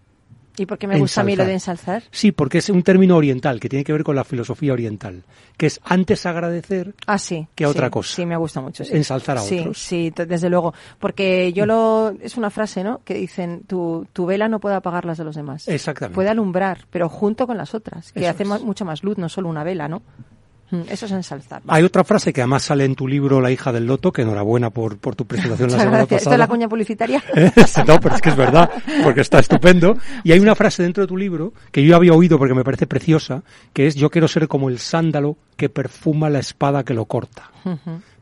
¿Y 0.57 0.65
por 0.65 0.77
qué 0.77 0.87
me 0.87 0.97
gusta 0.97 1.21
a 1.21 1.23
mí 1.23 1.35
lo 1.35 1.45
de 1.45 1.53
Ensalzar. 1.53 2.03
Sí, 2.11 2.31
porque 2.31 2.57
es 2.57 2.69
un 2.69 2.81
término 2.83 3.15
oriental 3.15 3.59
que 3.59 3.69
tiene 3.69 3.83
que 3.83 3.93
ver 3.93 4.03
con 4.03 4.15
la 4.15 4.23
filosofía 4.23 4.73
oriental, 4.73 5.23
que 5.55 5.67
es 5.67 5.79
antes 5.83 6.25
agradecer 6.25 6.95
Ah, 7.05 7.17
sí. 7.19 7.47
que 7.55 7.65
sí, 7.65 7.69
otra 7.69 7.89
cosa. 7.89 8.15
Sí, 8.15 8.25
me 8.25 8.35
gusta 8.37 8.59
mucho. 8.61 8.83
sí. 8.83 8.95
Ensalzar 8.95 9.37
a 9.37 9.41
sí, 9.41 9.59
otros. 9.59 9.77
Sí, 9.77 10.11
desde 10.15 10.49
luego. 10.49 10.73
Porque 10.99 11.53
yo 11.53 11.65
lo. 11.65 12.13
Es 12.21 12.37
una 12.37 12.49
frase, 12.49 12.83
¿no? 12.83 13.01
Que 13.03 13.13
dicen: 13.13 13.61
tu, 13.67 14.07
tu 14.13 14.25
vela 14.25 14.47
no 14.47 14.59
puede 14.59 14.75
apagar 14.75 15.05
las 15.05 15.17
de 15.17 15.23
los 15.25 15.35
demás. 15.35 15.67
Exactamente. 15.67 16.15
Puede 16.15 16.29
alumbrar, 16.29 16.85
pero 16.89 17.07
junto 17.09 17.45
con 17.47 17.57
las 17.57 17.75
otras, 17.75 18.11
que 18.11 18.21
Eso 18.21 18.29
hace 18.29 18.45
mucha 18.45 18.83
más 18.85 19.03
luz, 19.03 19.17
no 19.17 19.29
solo 19.29 19.49
una 19.49 19.63
vela, 19.63 19.87
¿no? 19.87 20.01
Mm, 20.69 20.81
Eso 20.89 21.05
es 21.05 21.11
ensalzar. 21.13 21.61
Hay 21.67 21.83
otra 21.83 22.03
frase 22.03 22.33
que 22.33 22.41
además 22.41 22.63
sale 22.63 22.83
en 22.85 22.95
tu 22.95 23.07
libro 23.07 23.39
La 23.39 23.51
hija 23.51 23.71
del 23.71 23.85
loto, 23.85 24.11
que 24.11 24.23
enhorabuena 24.23 24.69
por, 24.69 24.97
por 24.97 25.15
tu 25.15 25.25
presentación 25.25 25.69
la 25.71 25.77
semana 25.77 25.97
gracias. 25.99 26.01
¿Esto 26.11 26.15
es 26.15 26.23
pasada. 26.25 26.37
la 26.37 26.47
cuña 26.47 26.67
publicitaria? 26.67 27.23
no, 27.87 27.99
pero 27.99 28.15
es 28.15 28.21
que 28.21 28.29
es 28.29 28.35
verdad, 28.35 28.69
porque 29.03 29.21
está 29.21 29.39
estupendo. 29.39 29.97
Y 30.23 30.31
hay 30.33 30.39
una 30.39 30.55
frase 30.55 30.83
dentro 30.83 31.03
de 31.03 31.07
tu 31.07 31.17
libro 31.17 31.53
que 31.71 31.83
yo 31.85 31.95
había 31.95 32.13
oído 32.13 32.37
porque 32.37 32.53
me 32.53 32.63
parece 32.63 32.87
preciosa, 32.87 33.43
que 33.73 33.87
es 33.87 33.95
yo 33.95 34.09
quiero 34.09 34.27
ser 34.27 34.47
como 34.47 34.69
el 34.69 34.79
sándalo 34.79 35.37
que 35.55 35.69
perfuma 35.69 36.29
la 36.29 36.39
espada 36.39 36.83
que 36.83 36.93
lo 36.93 37.05
corta. 37.05 37.49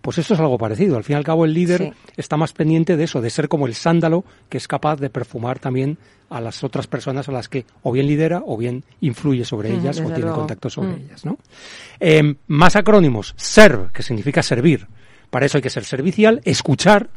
Pues 0.06 0.20
esto 0.20 0.36
es 0.36 0.40
algo 0.40 0.58
parecido. 0.60 0.98
Al 0.98 1.04
fin 1.04 1.16
y 1.16 1.18
al 1.18 1.24
cabo, 1.24 1.46
el 1.46 1.54
líder 1.54 1.82
Sí. 1.82 2.12
está 2.16 2.38
más 2.38 2.54
pendiente 2.54 2.96
de 2.96 3.04
eso, 3.06 3.22
de 3.22 3.30
ser 3.32 3.50
como 3.50 3.66
el 3.66 3.74
sándalo 3.74 4.24
que 4.50 4.58
es 4.58 4.68
capaz 4.68 4.98
de 4.98 5.10
perfumar 5.10 5.58
también 5.58 5.98
a 6.30 6.40
las 6.40 6.64
otras 6.64 6.86
personas 6.86 7.28
a 7.28 7.32
las 7.32 7.50
que 7.50 7.66
o 7.82 7.92
bien 7.92 8.06
lidera 8.06 8.44
o 8.46 8.56
bien 8.56 8.84
influye 9.02 9.44
sobre 9.46 9.74
ellas 9.74 10.00
o 10.00 10.04
tiene 10.06 10.20
luego. 10.20 10.38
contacto 10.38 10.70
sobre 10.70 10.90
Mm. 10.90 11.00
ellas. 11.06 11.26
¿no? 11.26 11.38
Eh, 12.00 12.36
más 12.48 12.76
acrónimos. 12.76 13.34
SERV, 13.36 13.92
que 13.92 14.04
significa 14.04 14.44
servir. 14.44 14.88
Para 15.32 15.48
eso 15.48 15.58
hay 15.58 15.64
que 15.64 15.70
ser 15.72 15.84
servicial, 15.86 16.40
escuchar. 16.46 17.10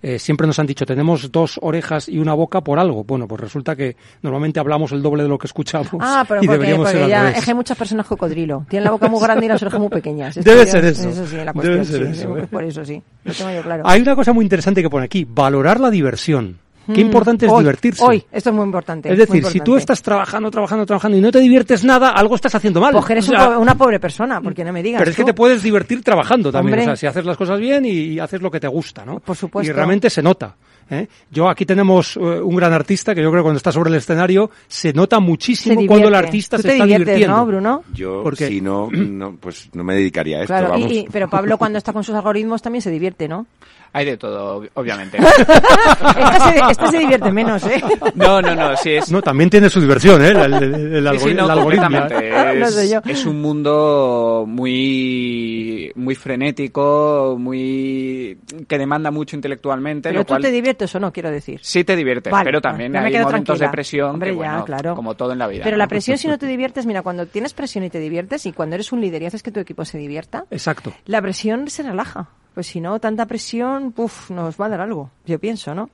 Eh, 0.00 0.18
siempre 0.18 0.46
nos 0.46 0.58
han 0.58 0.66
dicho, 0.66 0.86
tenemos 0.86 1.32
dos 1.32 1.58
orejas 1.60 2.08
y 2.08 2.18
una 2.18 2.32
boca 2.34 2.60
por 2.60 2.78
algo. 2.78 3.02
Bueno, 3.02 3.26
pues 3.26 3.40
resulta 3.40 3.74
que 3.74 3.96
normalmente 4.22 4.60
hablamos 4.60 4.92
el 4.92 5.02
doble 5.02 5.24
de 5.24 5.28
lo 5.28 5.38
que 5.38 5.48
escuchamos. 5.48 5.88
Ah, 6.00 6.24
pero 6.26 6.42
y 6.42 6.46
porque, 6.46 6.58
deberíamos 6.58 6.86
porque 6.86 6.98
ser 7.00 7.08
ya 7.08 7.30
es 7.30 7.44
que 7.44 7.50
hay 7.50 7.54
muchas 7.56 7.76
personas 7.76 8.06
cocodrilo. 8.06 8.64
Tienen 8.68 8.84
la 8.84 8.90
boca 8.92 9.08
muy 9.08 9.20
grande 9.20 9.46
y 9.46 9.48
las 9.48 9.60
orejas 9.60 9.80
muy 9.80 9.88
pequeñas. 9.88 10.36
Debe 10.36 10.66
ser 10.66 10.84
eso. 10.84 11.08
Eso 11.08 11.26
sí, 11.26 11.36
la 11.36 11.52
Debe 11.52 11.52
cuestión. 11.52 11.84
ser 11.84 12.14
sí, 12.14 12.20
eso, 12.20 12.36
sí. 12.36 12.46
Por 12.46 12.64
eso 12.64 12.84
sí. 12.84 13.02
Lo 13.24 13.32
tengo 13.32 13.50
yo 13.50 13.62
claro. 13.62 13.82
Hay 13.86 14.00
una 14.00 14.14
cosa 14.14 14.32
muy 14.32 14.44
interesante 14.44 14.82
que 14.82 14.90
pone 14.90 15.06
aquí, 15.06 15.26
valorar 15.28 15.80
la 15.80 15.90
diversión. 15.90 16.58
Qué 16.92 17.02
Mm. 17.02 17.06
importante 17.06 17.46
es 17.46 17.52
Hoy, 17.52 17.58
divertirse. 17.60 18.04
Hoy, 18.04 18.24
esto 18.32 18.50
es 18.50 18.56
muy 18.56 18.64
importante. 18.64 19.12
Es 19.12 19.18
decir, 19.18 19.44
si 19.44 19.60
tú 19.60 19.76
estás 19.76 20.00
trabajando, 20.02 20.50
trabajando, 20.50 20.86
trabajando 20.86 21.18
y 21.18 21.20
no 21.20 21.30
te 21.30 21.38
diviertes 21.40 21.84
nada, 21.84 22.10
algo 22.10 22.34
estás 22.34 22.54
haciendo 22.54 22.80
mal. 22.80 22.92
Pues 22.92 23.04
que 23.04 23.12
eres 23.12 23.28
O 23.28 23.32
un 23.32 23.38
sea, 23.38 23.50
po- 23.54 23.58
una 23.60 23.74
pobre 23.76 24.00
persona, 24.00 24.40
porque 24.40 24.64
no 24.64 24.72
me 24.72 24.82
digas. 24.82 24.98
Pero 25.00 25.10
es 25.10 25.16
que 25.16 25.24
te 25.24 25.34
puedes 25.34 25.62
divertir 25.62 26.02
trabajando 26.02 26.50
también, 26.50 26.78
Hombre. 26.78 26.92
o 26.92 26.96
sea, 26.96 26.96
si 26.96 27.06
haces 27.06 27.24
las 27.26 27.36
cosas 27.36 27.60
bien 27.60 27.84
y, 27.84 27.90
y 27.90 28.18
haces 28.20 28.40
lo 28.40 28.50
que 28.50 28.60
te 28.60 28.68
gusta, 28.68 29.04
¿no? 29.04 29.20
Por 29.20 29.36
supuesto. 29.36 29.70
Y 29.70 29.74
realmente 29.74 30.08
se 30.10 30.22
nota. 30.22 30.56
¿eh? 30.90 31.06
Yo 31.30 31.50
aquí 31.50 31.66
tenemos 31.66 32.16
eh, 32.16 32.20
un 32.20 32.56
gran 32.56 32.72
artista 32.72 33.14
que 33.14 33.22
yo 33.22 33.30
creo 33.30 33.42
que 33.42 33.44
cuando 33.44 33.58
está 33.58 33.70
sobre 33.70 33.90
el 33.90 33.96
escenario 33.96 34.50
se 34.66 34.94
nota 34.94 35.20
muchísimo 35.20 35.78
Se 35.78 35.86
cuando 35.86 36.08
el 36.08 36.14
artista 36.14 36.56
Tú 36.56 36.62
se 36.62 36.68
te 36.68 36.74
está 36.76 36.84
diviertes, 36.84 37.06
divirtiendo. 37.08 37.36
¿no, 37.36 37.44
Bruno? 37.46 37.82
Yo, 37.92 38.22
Porque- 38.22 38.46
si 38.48 38.62
no, 38.62 38.88
no, 38.90 39.36
pues 39.38 39.68
no 39.74 39.84
me 39.84 39.94
dedicaría 39.94 40.38
a 40.38 40.40
esto, 40.44 40.54
Claro, 40.54 40.68
y- 40.78 40.80
vamos. 40.80 40.92
y- 40.96 41.06
pero 41.12 41.28
Pablo 41.28 41.58
cuando 41.58 41.76
está 41.76 41.92
con 41.92 42.02
sus 42.04 42.14
algoritmos 42.14 42.62
también 42.62 42.80
se 42.80 42.90
divierte, 42.90 43.28
¿no? 43.28 43.46
Hay 43.92 44.04
de 44.04 44.16
todo, 44.16 44.62
ob- 44.62 44.70
obviamente. 44.74 45.18
esta, 45.18 46.50
se, 46.52 46.70
esta 46.70 46.86
se 46.90 46.98
divierte 46.98 47.32
menos, 47.32 47.64
¿eh? 47.64 47.82
No, 48.14 48.40
no, 48.42 48.54
no, 48.54 48.76
sí 48.76 48.92
es... 48.92 49.10
No, 49.10 49.22
también 49.22 49.48
tiene 49.50 49.68
su 49.70 49.80
diversión, 49.80 50.22
¿eh? 50.24 50.28
El, 50.30 50.54
el- 50.54 50.62
el 50.96 51.18
Sí, 51.18 51.24
algori- 51.26 51.28
sí, 51.30 51.34
no, 51.34 51.44
el 51.44 51.50
algoritmo. 51.50 51.88
No 51.98 52.66
Es, 52.66 52.74
sé 52.74 52.88
yo. 52.90 53.00
es 53.06 53.24
un 53.26 53.40
mundo 53.40 54.44
muy, 54.46 55.92
muy 55.94 56.14
frenético, 56.14 57.36
muy 57.38 58.38
que 58.66 58.78
demanda 58.78 59.10
mucho 59.10 59.36
intelectualmente, 59.36 60.08
Pero 60.10 60.20
lo 60.20 60.24
tú 60.24 60.28
cual 60.30 60.42
te 60.42 60.50
diviertes 60.50 60.94
o 60.94 61.00
no, 61.00 61.12
quiero 61.12 61.30
decir. 61.30 61.60
sí 61.62 61.84
te 61.84 61.96
diviertes, 61.96 62.30
Vale, 62.32 62.44
pero 62.44 62.60
también 62.60 62.92
me 62.92 62.98
hay 62.98 63.04
momentos 63.12 63.30
tranquila. 63.44 63.66
de 63.66 63.72
presión, 63.72 64.10
Hombre, 64.10 64.30
que, 64.30 64.36
ya, 64.36 64.38
bueno, 64.50 64.64
claro. 64.64 64.94
como 64.94 65.14
todo 65.14 65.32
en 65.32 65.38
la 65.38 65.46
vida. 65.46 65.64
Pero 65.64 65.76
¿no? 65.76 65.78
la 65.78 65.88
presión, 65.88 66.18
si 66.18 66.28
no 66.28 66.38
te 66.38 66.46
diviertes, 66.58 66.86
mira, 66.86 67.02
cuando 67.02 67.26
tienes 67.26 67.54
presión 67.54 67.84
y 67.84 67.90
te 67.90 68.00
diviertes, 68.00 68.46
y 68.46 68.52
cuando 68.52 68.74
eres 68.74 68.92
un 68.92 69.00
líder 69.00 69.22
y 69.22 69.26
haces 69.26 69.42
que 69.42 69.50
tu 69.50 69.60
equipo 69.60 69.84
se 69.84 69.98
divierta, 69.98 70.44
Exacto. 70.50 70.92
la 71.06 71.20
presión 71.22 71.68
se 71.68 71.82
relaja. 71.82 72.28
Pues 72.58 72.66
si 72.66 72.80
no, 72.80 72.98
tanta 72.98 73.24
presión, 73.26 73.92
puf, 73.92 74.32
nos 74.32 74.60
va 74.60 74.66
a 74.66 74.68
dar 74.70 74.80
algo. 74.80 75.12
Yo 75.24 75.38
pienso, 75.38 75.76
¿no? 75.76 75.90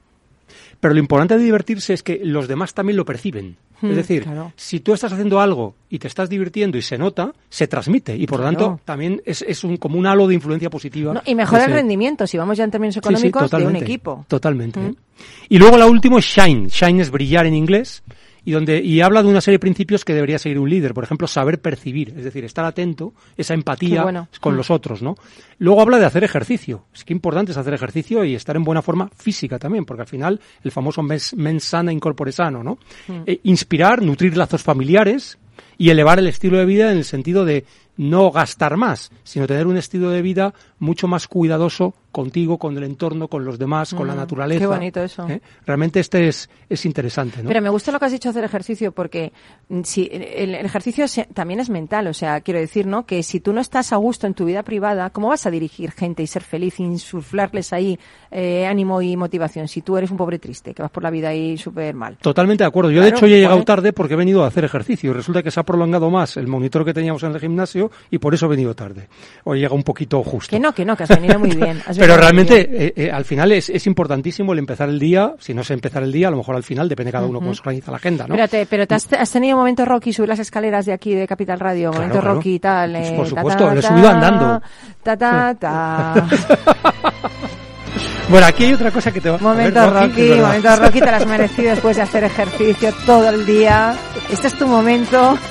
Pero 0.80 0.94
lo 0.94 0.98
importante 1.00 1.36
de 1.36 1.44
divertirse 1.44 1.92
es 1.92 2.02
que 2.02 2.22
los 2.24 2.48
demás 2.48 2.72
también 2.72 2.96
lo 2.96 3.04
perciben. 3.04 3.58
Hmm, 3.82 3.90
es 3.90 3.96
decir, 3.96 4.22
claro. 4.22 4.50
si 4.56 4.80
tú 4.80 4.94
estás 4.94 5.12
haciendo 5.12 5.40
algo 5.40 5.74
y 5.90 5.98
te 5.98 6.08
estás 6.08 6.30
divirtiendo 6.30 6.78
y 6.78 6.82
se 6.82 6.96
nota, 6.96 7.34
se 7.50 7.66
transmite 7.68 8.16
y 8.16 8.26
por 8.26 8.40
lo 8.40 8.48
Claro. 8.48 8.56
tanto 8.66 8.80
también 8.86 9.20
es, 9.26 9.42
es 9.46 9.62
un, 9.62 9.76
como 9.76 9.98
un 9.98 10.06
halo 10.06 10.26
de 10.26 10.36
influencia 10.36 10.70
positiva. 10.70 11.12
No, 11.12 11.20
y 11.26 11.34
mejora 11.34 11.64
el 11.64 11.70
Ese- 11.72 11.80
rendimiento, 11.80 12.26
si 12.26 12.38
vamos 12.38 12.56
ya 12.56 12.64
en 12.64 12.70
términos 12.70 12.94
Sí, 12.94 13.00
sí, 13.02 13.08
económicos, 13.28 13.50
de 13.50 13.66
un 13.66 13.76
equipo. 13.76 14.24
Totalmente. 14.26 14.80
Mm. 14.80 14.86
¿eh? 14.86 14.94
Y 15.50 15.58
luego 15.58 15.76
la 15.76 15.84
última 15.86 16.18
es 16.18 16.24
Shine. 16.24 16.68
Shine 16.70 17.02
es 17.02 17.10
brillar 17.10 17.44
en 17.44 17.56
inglés. 17.56 18.02
Y, 18.44 18.52
donde, 18.52 18.82
y 18.82 19.00
habla 19.00 19.22
de 19.22 19.28
una 19.28 19.40
serie 19.40 19.56
de 19.56 19.60
principios 19.60 20.04
que 20.04 20.12
debería 20.14 20.38
seguir 20.38 20.58
un 20.58 20.68
líder. 20.68 20.92
Por 20.94 21.04
ejemplo, 21.04 21.26
saber 21.26 21.60
percibir, 21.60 22.14
es 22.16 22.24
decir, 22.24 22.44
estar 22.44 22.64
atento, 22.64 23.14
esa 23.36 23.54
empatía 23.54 24.02
bueno. 24.02 24.28
con 24.40 24.54
Mm. 24.54 24.56
los 24.56 24.70
otros, 24.70 25.02
¿no? 25.02 25.16
Luego 25.58 25.80
habla 25.80 25.98
de 25.98 26.06
hacer 26.06 26.24
ejercicio. 26.24 26.84
Es 26.92 27.04
que 27.04 27.12
importante 27.12 27.52
es 27.52 27.58
hacer 27.58 27.74
ejercicio 27.74 28.24
y 28.24 28.34
estar 28.34 28.56
en 28.56 28.64
buena 28.64 28.82
forma 28.82 29.08
física 29.16 29.58
también, 29.58 29.84
porque 29.84 30.02
al 30.02 30.08
final 30.08 30.40
el 30.62 30.70
famoso 30.70 31.02
mens, 31.02 31.34
mens 31.34 31.64
sana 31.64 31.92
in 31.92 32.00
corpore 32.00 32.32
sano, 32.32 32.62
¿no? 32.62 32.78
Mm. 33.08 33.22
Eh, 33.26 33.40
inspirar, 33.44 34.02
nutrir 34.02 34.36
lazos 34.36 34.62
familiares 34.62 35.38
y 35.78 35.90
elevar 35.90 36.18
el 36.18 36.26
estilo 36.26 36.58
de 36.58 36.64
vida 36.64 36.90
en 36.90 36.98
el 36.98 37.04
sentido 37.04 37.44
de 37.44 37.64
no 37.96 38.30
gastar 38.30 38.76
más, 38.76 39.10
sino 39.22 39.46
tener 39.46 39.66
un 39.66 39.76
estilo 39.76 40.10
de 40.10 40.22
vida 40.22 40.52
mucho 40.84 41.08
más 41.08 41.26
cuidadoso 41.26 41.94
contigo, 42.12 42.58
con 42.58 42.76
el 42.76 42.84
entorno, 42.84 43.26
con 43.26 43.44
los 43.44 43.58
demás, 43.58 43.92
con 43.92 44.06
la 44.06 44.14
Mm, 44.14 44.18
naturaleza. 44.18 44.60
qué 44.60 44.66
bonito 44.68 45.02
eso. 45.02 45.28
¿eh? 45.28 45.40
Realmente 45.66 45.98
este 45.98 46.28
es, 46.28 46.48
es 46.68 46.86
interesante, 46.86 47.42
¿no? 47.42 47.48
Pero 47.48 47.60
me 47.60 47.68
gusta 47.70 47.90
lo 47.90 47.98
que 47.98 48.04
has 48.04 48.12
dicho 48.12 48.28
hacer 48.30 48.44
ejercicio 48.44 48.92
porque 48.92 49.32
mm, 49.68 49.80
si 49.82 50.08
el, 50.12 50.54
el 50.54 50.64
ejercicio 50.66 51.08
se- 51.08 51.24
también 51.34 51.58
es 51.58 51.70
mental, 51.70 52.06
o 52.06 52.14
sea, 52.14 52.40
quiero 52.42 52.60
decir, 52.60 52.86
¿no? 52.86 53.04
Que 53.04 53.22
si 53.24 53.40
tú 53.40 53.52
no 53.52 53.60
estás 53.60 53.92
a 53.92 53.96
gusto 53.96 54.26
en 54.28 54.34
tu 54.34 54.44
vida 54.44 54.62
privada, 54.62 55.10
¿cómo 55.10 55.28
vas 55.28 55.46
a 55.46 55.50
dirigir 55.50 55.90
gente 55.90 56.22
y 56.22 56.28
ser 56.28 56.42
feliz, 56.42 56.78
insuflarles 56.78 57.72
ahí 57.72 57.98
eh, 58.30 58.66
ánimo 58.66 59.00
y 59.02 59.16
motivación 59.16 59.66
si 59.68 59.82
tú 59.82 59.96
eres 59.96 60.10
un 60.10 60.16
pobre 60.16 60.38
triste, 60.38 60.74
que 60.74 60.82
vas 60.82 60.90
por 60.90 61.02
la 61.02 61.10
vida 61.10 61.28
ahí 61.30 61.56
súper 61.58 61.94
mal? 61.94 62.16
Totalmente 62.18 62.64
de 62.64 62.68
acuerdo. 62.68 62.90
Yo, 62.90 63.02
de 63.02 63.08
hecho, 63.08 63.26
he 63.26 63.30
llegado 63.30 63.62
tarde 63.64 63.92
porque 63.92 64.14
he 64.14 64.16
venido 64.16 64.44
a 64.44 64.48
hacer 64.48 64.64
ejercicio. 64.64 65.10
Y 65.10 65.14
resulta 65.14 65.42
que 65.42 65.50
se 65.50 65.58
ha 65.60 65.62
prolongado 65.64 66.10
más 66.10 66.36
el 66.36 66.46
monitor 66.46 66.84
que 66.84 66.94
teníamos 66.94 67.22
en 67.22 67.32
el 67.32 67.40
gimnasio 67.40 67.90
y 68.10 68.18
por 68.18 68.34
eso 68.34 68.46
he 68.46 68.48
venido 68.50 68.74
tarde. 68.74 69.08
Hoy 69.44 69.60
llega 69.60 69.74
un 69.74 69.82
poquito 69.82 70.22
justo. 70.22 70.50
Que 70.50 70.60
no, 70.60 70.73
que 70.74 70.84
no, 70.84 70.96
que 70.96 71.04
has 71.04 71.08
venido 71.08 71.38
muy 71.38 71.50
bien. 71.50 71.80
Pero 71.98 72.16
realmente, 72.16 72.66
bien. 72.66 72.82
eh, 72.82 72.92
eh, 72.96 73.10
al 73.10 73.24
final 73.24 73.52
es, 73.52 73.70
es 73.70 73.86
importantísimo 73.86 74.52
el 74.52 74.58
empezar 74.58 74.88
el 74.88 74.98
día. 74.98 75.34
Si 75.38 75.54
no 75.54 75.64
sé 75.64 75.74
empezar 75.74 76.02
el 76.02 76.12
día, 76.12 76.28
a 76.28 76.30
lo 76.30 76.36
mejor 76.38 76.56
al 76.56 76.62
final 76.64 76.88
depende 76.88 77.12
cada 77.12 77.26
uno 77.26 77.38
cómo 77.40 77.54
se 77.54 77.60
organiza 77.60 77.90
la 77.90 77.96
agenda, 77.98 78.26
¿no? 78.26 78.34
Espérate, 78.34 78.66
pero 78.68 78.86
te 78.86 78.94
has, 78.94 79.12
has 79.12 79.30
tenido 79.30 79.56
momento 79.56 79.84
Rocky 79.84 80.12
subir 80.12 80.28
las 80.28 80.38
escaleras 80.40 80.84
de 80.86 80.92
aquí 80.92 81.14
de 81.14 81.26
Capital 81.26 81.60
Radio, 81.60 81.90
Claro, 81.90 81.94
momento 82.02 82.20
claro. 82.20 82.34
Rocky 82.36 82.54
y 82.54 82.58
tal. 82.58 82.92
Pues 82.92 83.08
eh, 83.08 83.14
por 83.16 83.24
ta, 83.24 83.30
supuesto, 83.30 83.70
lo 83.70 83.78
he 83.78 83.82
subido 83.82 84.08
andando. 84.08 84.62
Ta, 85.02 85.16
ta, 85.16 85.54
ta. 85.54 86.26
Bueno, 88.30 88.46
aquí 88.46 88.64
hay 88.64 88.72
otra 88.72 88.90
cosa 88.90 89.12
que 89.12 89.20
te 89.20 89.28
va 89.28 89.36
a 89.36 89.38
Momento 89.38 89.80
ver, 89.80 89.90
Rocky, 89.92 90.22
es 90.22 90.28
verdad. 90.30 90.46
momento 90.46 90.76
Rocky, 90.76 90.98
te 91.00 91.10
lo 91.10 91.16
has 91.16 91.26
merecido 91.26 91.70
después 91.70 91.96
de 91.96 92.02
hacer 92.02 92.24
ejercicio 92.24 92.92
todo 93.04 93.28
el 93.28 93.44
día. 93.44 93.94
Este 94.32 94.46
es 94.46 94.54
tu 94.58 94.66
momento. 94.66 95.38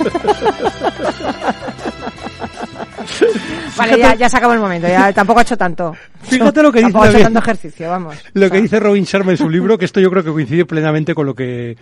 vale, 3.78 3.98
ya, 3.98 4.16
ya 4.16 4.30
se 4.30 4.38
acabó 4.38 4.54
el 4.54 4.60
momento, 4.60 4.88
ya 4.88 5.12
tampoco 5.14 5.40
ha 5.40 5.44
hecho 5.44 5.58
tanto. 5.58 5.96
Fíjate 6.24 6.62
lo 6.64 6.72
que 6.72 6.80
dice 6.80 6.86
Tampoco 6.92 7.04
ha 7.06 7.08
hecho 7.08 7.14
también. 7.20 7.34
tanto 7.34 7.40
ejercicio, 7.50 7.90
vamos. 7.90 8.16
Lo 8.34 8.50
que 8.50 8.62
dice 8.62 8.80
Robin 8.80 9.04
Sharma 9.04 9.32
en 9.32 9.38
su 9.38 9.50
libro, 9.50 9.78
que 9.78 9.86
esto 9.86 10.00
yo 10.00 10.10
creo 10.10 10.24
que 10.24 10.32
coincide 10.32 10.66
plenamente 10.66 11.14
con 11.14 11.26
lo 11.26 11.36
que 11.36 11.78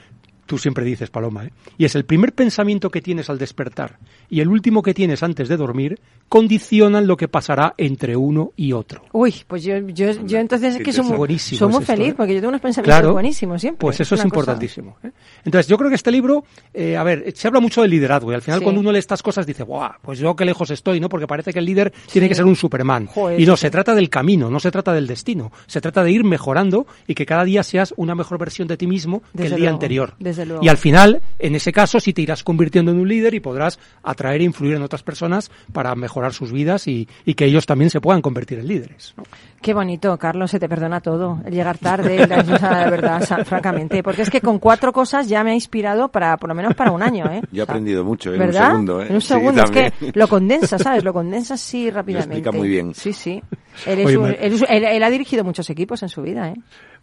tú 0.52 0.58
siempre 0.58 0.84
dices, 0.84 1.10
Paloma, 1.10 1.46
¿eh? 1.46 1.52
y 1.78 1.86
es 1.86 1.96
el 1.96 2.04
primer 2.04 2.34
pensamiento 2.34 2.92
que 2.92 3.02
tienes 3.02 3.30
al 3.30 3.38
despertar 3.38 4.00
y 4.30 4.42
el 4.42 4.50
último 4.50 4.82
que 4.82 4.94
tienes 4.94 5.24
antes 5.24 5.48
de 5.48 5.56
dormir 5.56 5.98
condicionan 6.28 7.08
lo 7.08 7.16
que 7.16 7.30
pasará 7.30 7.74
entre 7.78 8.18
uno 8.18 8.52
y 8.58 8.74
otro. 8.74 9.04
Uy, 9.14 9.34
pues 9.48 9.64
yo, 9.64 9.78
yo, 9.88 10.12
yo 10.26 10.40
entonces 10.40 10.76
es 10.76 10.84
que 10.84 10.92
soy 10.92 11.06
muy, 11.06 11.16
Buenísimo 11.18 11.60
soy 11.60 11.68
muy 11.70 11.78
es 11.78 11.82
esto, 11.84 11.94
feliz 11.94 12.10
¿eh? 12.12 12.16
porque 12.18 12.34
yo 12.34 12.40
tengo 12.42 12.50
unos 12.50 12.62
pensamientos 12.62 13.00
Claro, 13.00 13.14
buenísimos 13.14 13.62
siempre. 13.62 13.80
Pues 13.80 14.00
eso 14.02 14.16
es 14.16 14.20
cosa. 14.22 14.28
importantísimo. 14.28 14.98
¿eh? 15.04 15.12
Entonces, 15.46 15.68
yo 15.68 15.78
creo 15.78 15.90
que 15.90 15.96
este 15.96 16.12
libro, 16.12 16.44
eh, 16.74 16.98
a 16.98 17.04
ver, 17.04 17.32
se 17.34 17.48
habla 17.48 17.62
mucho 17.62 17.82
del 17.82 17.92
liderazgo 17.92 18.32
y 18.32 18.36
al 18.36 18.42
final 18.42 18.60
Sí. 18.60 18.64
cuando 18.66 18.82
uno 18.82 18.92
lee 18.92 19.00
estas 19.00 19.24
cosas 19.24 19.46
dice, 19.46 19.64
¡guau! 19.64 19.92
Pues 20.02 20.20
yo 20.20 20.36
qué 20.36 20.44
lejos 20.44 20.70
estoy, 20.72 21.00
¿no? 21.00 21.08
Porque 21.08 21.28
parece 21.28 21.54
que 21.54 21.60
el 21.60 21.66
líder 21.66 21.94
tiene 22.12 22.28
que 22.28 22.36
ser 22.36 22.44
un 22.46 22.56
Superman. 22.58 23.08
Joder, 23.08 23.40
y 23.40 23.46
no, 23.46 23.56
sí, 23.56 23.62
se 23.62 23.70
trata 23.72 23.96
del 23.96 24.10
camino, 24.10 24.50
no 24.50 24.60
se 24.60 24.70
trata 24.72 24.92
del 24.94 25.08
destino. 25.08 25.52
Se 25.68 25.80
trata 25.80 26.04
de 26.04 26.12
ir 26.12 26.24
mejorando 26.26 26.86
y 27.08 27.14
que 27.16 27.26
cada 27.26 27.46
día 27.46 27.64
seas 27.64 27.94
una 27.98 28.16
mejor 28.16 28.38
versión 28.38 28.68
de 28.68 28.76
ti 28.78 28.88
mismo 28.88 29.22
que 29.36 29.44
el 29.44 29.50
día 29.50 29.58
luego, 29.58 29.74
anterior. 29.76 30.14
desde 30.20 30.41
luego. 30.46 30.64
Y 30.64 30.68
al 30.70 30.78
final, 30.78 31.22
en 31.40 31.56
ese 31.56 31.72
caso, 31.72 32.00
sí 32.00 32.14
te 32.14 32.22
irás 32.22 32.44
convirtiendo 32.44 32.92
en 32.92 33.00
un 33.00 33.08
líder 33.08 33.34
y 33.34 33.40
podrás 33.40 33.80
atraer 34.04 34.42
e 34.42 34.44
influir 34.46 34.76
en 34.76 34.82
otras 34.82 35.04
personas 35.04 35.52
para 35.74 35.94
mejorar 35.96 36.34
sus 36.34 36.52
vidas 36.52 36.88
y, 36.88 37.08
y 37.26 37.34
que 37.34 37.46
ellos 37.46 37.66
también 37.66 37.90
se 37.90 38.02
puedan 38.02 38.22
convertir 38.22 38.60
en 38.60 38.68
líderes. 38.68 39.14
¿no? 39.18 39.24
Qué 39.62 39.74
bonito, 39.74 40.18
Carlos, 40.18 40.52
se 40.52 40.60
te 40.60 40.68
perdona 40.68 41.02
todo. 41.02 41.40
El 41.46 41.54
llegar 41.54 41.78
tarde, 41.78 42.26
la, 42.28 42.42
de 42.42 42.90
verdad, 42.92 43.22
o 43.22 43.26
sea, 43.26 43.46
francamente. 43.46 44.02
Porque 44.04 44.24
es 44.24 44.30
que 44.30 44.42
con 44.42 44.60
cuatro 44.60 44.92
cosas 44.92 45.28
ya 45.28 45.44
me 45.44 45.52
ha 45.52 45.54
inspirado 45.56 46.10
para, 46.10 46.38
por 46.38 46.50
lo 46.50 46.56
menos 46.56 46.74
para 46.76 46.92
un 46.92 47.04
año, 47.04 47.26
¿eh? 47.32 47.42
Yo 47.52 47.62
he 47.62 47.64
aprendido 47.64 48.04
mucho 48.04 48.34
en 48.34 48.40
¿Verdad? 48.40 48.66
un 48.66 48.72
segundo, 48.72 49.02
¿eh? 49.02 49.08
En 49.10 49.16
un 49.16 49.22
Sí, 49.22 49.28
segundo, 49.28 49.64
es 49.64 49.72
que 49.72 49.94
lo 50.14 50.28
condensa, 50.28 50.78
¿sabes? 50.80 51.04
Lo 51.04 51.14
condensa 51.14 51.54
así 51.56 51.90
rápidamente. 51.92 52.36
explica 52.38 52.58
muy 52.58 52.68
bien. 52.70 52.94
Sí, 52.94 53.14
sí. 53.14 53.42
Él, 53.86 54.00
es 54.00 54.06
Oye, 54.08 54.18
un- 54.18 54.36
él 54.70 55.04
ha 55.04 55.10
dirigido 55.10 55.44
muchos 55.44 55.70
equipos 55.70 56.02
en 56.04 56.10
su 56.10 56.22
vida, 56.22 56.50
¿eh? 56.50 56.56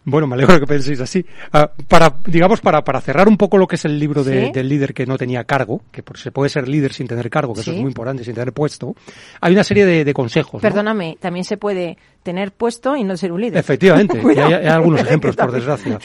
Bueno, 0.05 0.27
me 0.27 0.35
alegro 0.37 0.59
que 0.59 0.67
penséis 0.67 1.01
así. 1.01 1.25
Ah, 1.53 1.71
para, 1.87 2.15
digamos, 2.27 2.61
para, 2.61 2.83
para 2.83 3.01
cerrar 3.03 3.29
un 3.29 3.37
poco 3.37 3.59
lo 3.59 3.67
que 3.67 3.77
es 3.77 3.85
el 3.85 3.99
libro 3.99 4.25
de- 4.25 4.47
Sí. 4.47 4.53
del 4.53 4.69
líder 4.69 4.95
que 4.95 5.05
no 5.05 5.19
tenía 5.19 5.45
cargo, 5.45 5.83
que 5.93 6.03
por- 6.03 6.17
se 6.17 6.31
puede 6.33 6.49
ser 6.49 6.67
líder 6.67 6.95
sin 6.95 7.07
tener 7.07 7.29
cargo, 7.29 7.53
que 7.53 7.61
eso 7.61 7.71
Sí. 7.73 7.77
es 7.77 7.83
muy 7.83 7.91
importante, 7.91 8.25
sin 8.25 8.33
tener 8.35 8.53
puesto, 8.55 8.95
hay 9.41 9.53
una 9.53 9.65
serie 9.65 9.85
de, 9.85 10.05
de 10.07 10.15
consejos. 10.15 10.55
¿no? 10.55 10.61
Perdóname, 10.61 11.19
también 11.21 11.45
se 11.45 11.59
puede 11.59 11.99
tener 12.23 12.53
puesto 12.53 12.97
y 12.97 13.05
no 13.05 13.17
ser 13.17 13.33
un 13.33 13.41
líder. 13.41 13.59
Efectivamente, 13.59 14.21
hay, 14.21 14.53
hay 14.53 14.67
algunos 14.67 15.01
ejemplos, 15.07 15.35
por 15.37 15.51
desgracia. 15.53 15.99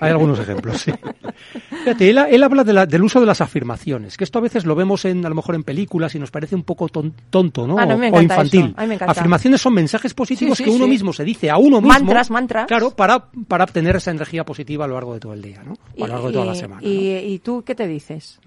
Hay 0.00 0.10
algunos 0.10 0.38
ejemplos, 0.38 0.80
sí. 0.80 0.92
Fíjate, 1.84 2.10
él, 2.10 2.18
él 2.30 2.42
habla 2.42 2.64
de 2.64 2.72
la- 2.72 2.86
del 2.86 3.02
uso 3.02 3.18
de 3.20 3.26
las 3.26 3.40
afirmaciones, 3.40 4.16
que 4.16 4.24
esto 4.24 4.38
a 4.38 4.42
veces 4.42 4.64
lo 4.66 4.74
vemos 4.74 5.04
en, 5.04 5.24
a 5.26 5.28
lo 5.28 5.34
mejor 5.34 5.54
en 5.54 5.64
películas 5.64 6.14
y 6.14 6.18
nos 6.18 6.30
parece 6.30 6.54
un 6.54 6.62
poco 6.62 6.88
ton- 6.88 7.12
tonto, 7.30 7.66
¿no? 7.66 7.78
Ah, 7.78 7.86
no, 7.86 7.94
o 7.96 8.20
infantil. 8.22 8.74
Afirmaciones 9.00 9.60
son 9.60 9.74
mensajes 9.74 10.14
positivos 10.14 10.58
Sí, 10.58 10.64
sí, 10.64 10.70
que 10.70 10.74
uno 10.76 10.84
sí. 10.84 10.90
mismo 10.90 11.12
se 11.12 11.24
dice 11.24 11.50
a 11.50 11.56
uno 11.56 11.80
mismo. 11.80 11.88
Mantras, 11.88 12.30
mantras. 12.30 12.66
Claro, 12.66 12.90
para, 12.90 13.26
para 13.48 13.64
obtener 13.64 13.96
esa 13.96 14.10
energía 14.10 14.44
positiva 14.44 14.84
a 14.84 14.88
lo 14.88 14.94
largo 14.94 15.14
de 15.14 15.20
todo 15.20 15.32
el 15.34 15.42
día, 15.42 15.62
¿no? 15.64 15.74
O 15.98 16.04
a 16.04 16.08
lo 16.08 16.12
largo 16.14 16.26
de 16.28 16.32
toda 16.34 16.44
la 16.46 16.54
semana. 16.54 16.80
¿no? 16.82 16.88
y, 16.88 17.10
¿Y 17.16 17.38
tú 17.40 17.62
qué 17.64 17.74
te 17.74 17.86
dices? 17.88 18.38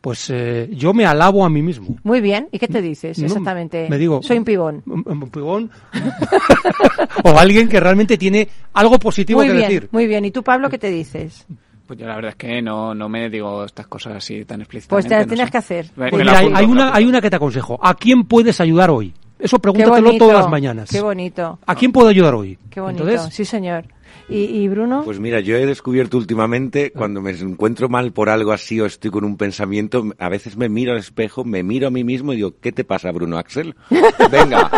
Pues 0.00 0.30
eh, 0.30 0.68
yo 0.72 0.94
me 0.94 1.04
alabo 1.04 1.44
a 1.44 1.50
mí 1.50 1.60
mismo. 1.60 1.96
Muy 2.04 2.20
bien, 2.22 2.48
¿y 2.52 2.58
qué 2.58 2.68
te 2.68 2.80
dices 2.80 3.18
No, 3.18 3.26
exactamente? 3.26 3.86
me 3.90 3.98
digo- 3.98 4.22
Soy 4.22 4.38
un 4.38 4.44
pibón. 4.44 4.82
Un, 4.86 5.04
un 5.06 5.30
pibón. 5.30 5.70
o 7.24 7.38
alguien 7.38 7.68
que 7.68 7.80
realmente 7.80 8.16
tiene 8.16 8.48
algo 8.74 8.98
positivo 8.98 9.40
Muy 9.40 9.48
que 9.48 9.52
bien, 9.52 9.68
decir. 9.68 9.88
muy 9.92 10.06
bien. 10.06 10.24
¿Y 10.24 10.30
tú, 10.30 10.42
Pablo, 10.42 10.68
qué 10.70 10.78
te 10.78 10.88
dices? 10.90 11.46
Pues 11.86 11.98
yo 11.98 12.06
la 12.06 12.14
verdad 12.14 12.30
es 12.30 12.36
que 12.36 12.62
no, 12.62 12.94
no 12.94 13.08
me 13.08 13.28
digo 13.28 13.64
estas 13.64 13.86
cosas 13.88 14.16
así 14.16 14.44
tan 14.44 14.58
Pues 14.58 14.66
explícitamente. 14.76 15.08
te 15.08 15.14
las 15.16 15.26
no 15.26 15.28
tienes 15.28 15.46
sé. 15.46 15.50
que 15.52 15.58
hacer. 15.58 15.86
Pues 15.94 16.12
mira, 16.12 16.38
hay, 16.38 16.46
apunto, 16.46 16.70
una, 16.70 16.94
hay 16.94 17.04
una 17.04 17.20
que 17.20 17.30
te 17.30 17.36
aconsejo. 17.36 17.78
¿A 17.82 17.94
quién 17.94 18.24
puedes 18.24 18.60
ayudar 18.60 18.90
hoy? 18.90 19.12
Eso 19.38 19.58
pregúntatelo 19.58 20.06
bonito, 20.06 20.24
todas 20.26 20.42
las 20.42 20.50
mañanas. 20.50 20.90
Qué 20.90 21.00
bonito. 21.00 21.58
¿A 21.66 21.74
quién 21.74 21.92
puedo 21.92 22.08
ayudar 22.08 22.34
hoy? 22.34 22.58
Qué 22.70 22.80
bonito. 22.80 23.08
Entonces, 23.08 23.34
sí, 23.34 23.44
señor. 23.44 23.84
¿Y, 24.30 24.44
y 24.44 24.68
Bruno? 24.68 25.02
Pues 25.04 25.18
mira, 25.18 25.40
yo 25.40 25.56
he 25.56 25.66
descubierto 25.66 26.16
últimamente, 26.16 26.92
cuando 26.92 27.20
me 27.20 27.32
encuentro 27.32 27.88
mal 27.88 28.12
por 28.12 28.28
algo 28.28 28.52
así 28.52 28.80
o 28.80 28.86
estoy 28.86 29.10
con 29.10 29.24
un 29.24 29.36
pensamiento, 29.36 30.04
a 30.18 30.28
veces 30.28 30.56
me 30.56 30.68
miro 30.68 30.92
al 30.92 30.98
espejo, 30.98 31.44
me 31.44 31.62
miro 31.62 31.88
a 31.88 31.90
mí 31.90 32.04
mismo 32.04 32.32
y 32.32 32.36
digo, 32.36 32.54
¿qué 32.60 32.70
te 32.70 32.84
pasa, 32.84 33.10
Bruno 33.10 33.38
Axel? 33.38 33.74
Venga. 34.30 34.70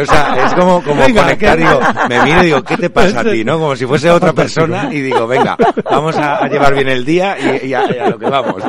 O 0.00 0.06
sea, 0.06 0.46
es 0.46 0.54
como, 0.54 0.82
como 0.82 1.00
Venga, 1.02 1.22
conectar, 1.22 1.56
que- 1.58 1.64
digo, 1.64 1.80
me 2.08 2.22
miro 2.24 2.42
y 2.42 2.46
digo, 2.46 2.62
¿qué 2.62 2.76
te 2.76 2.90
pasa 2.90 3.20
a 3.20 3.24
ti? 3.24 3.44
¿No? 3.44 3.58
Como 3.58 3.76
si 3.76 3.86
fuese 3.86 4.10
otra 4.10 4.32
persona 4.32 4.88
y 4.92 5.00
digo, 5.00 5.26
venga, 5.26 5.56
vamos 5.84 6.16
a, 6.16 6.36
a 6.44 6.48
llevar 6.48 6.74
bien 6.74 6.88
el 6.88 7.04
día 7.04 7.36
y, 7.62 7.68
y 7.68 7.74
a, 7.74 7.84
y 7.94 7.98
a 7.98 8.10
lo 8.10 8.18
que 8.18 8.26
vamos. 8.28 8.62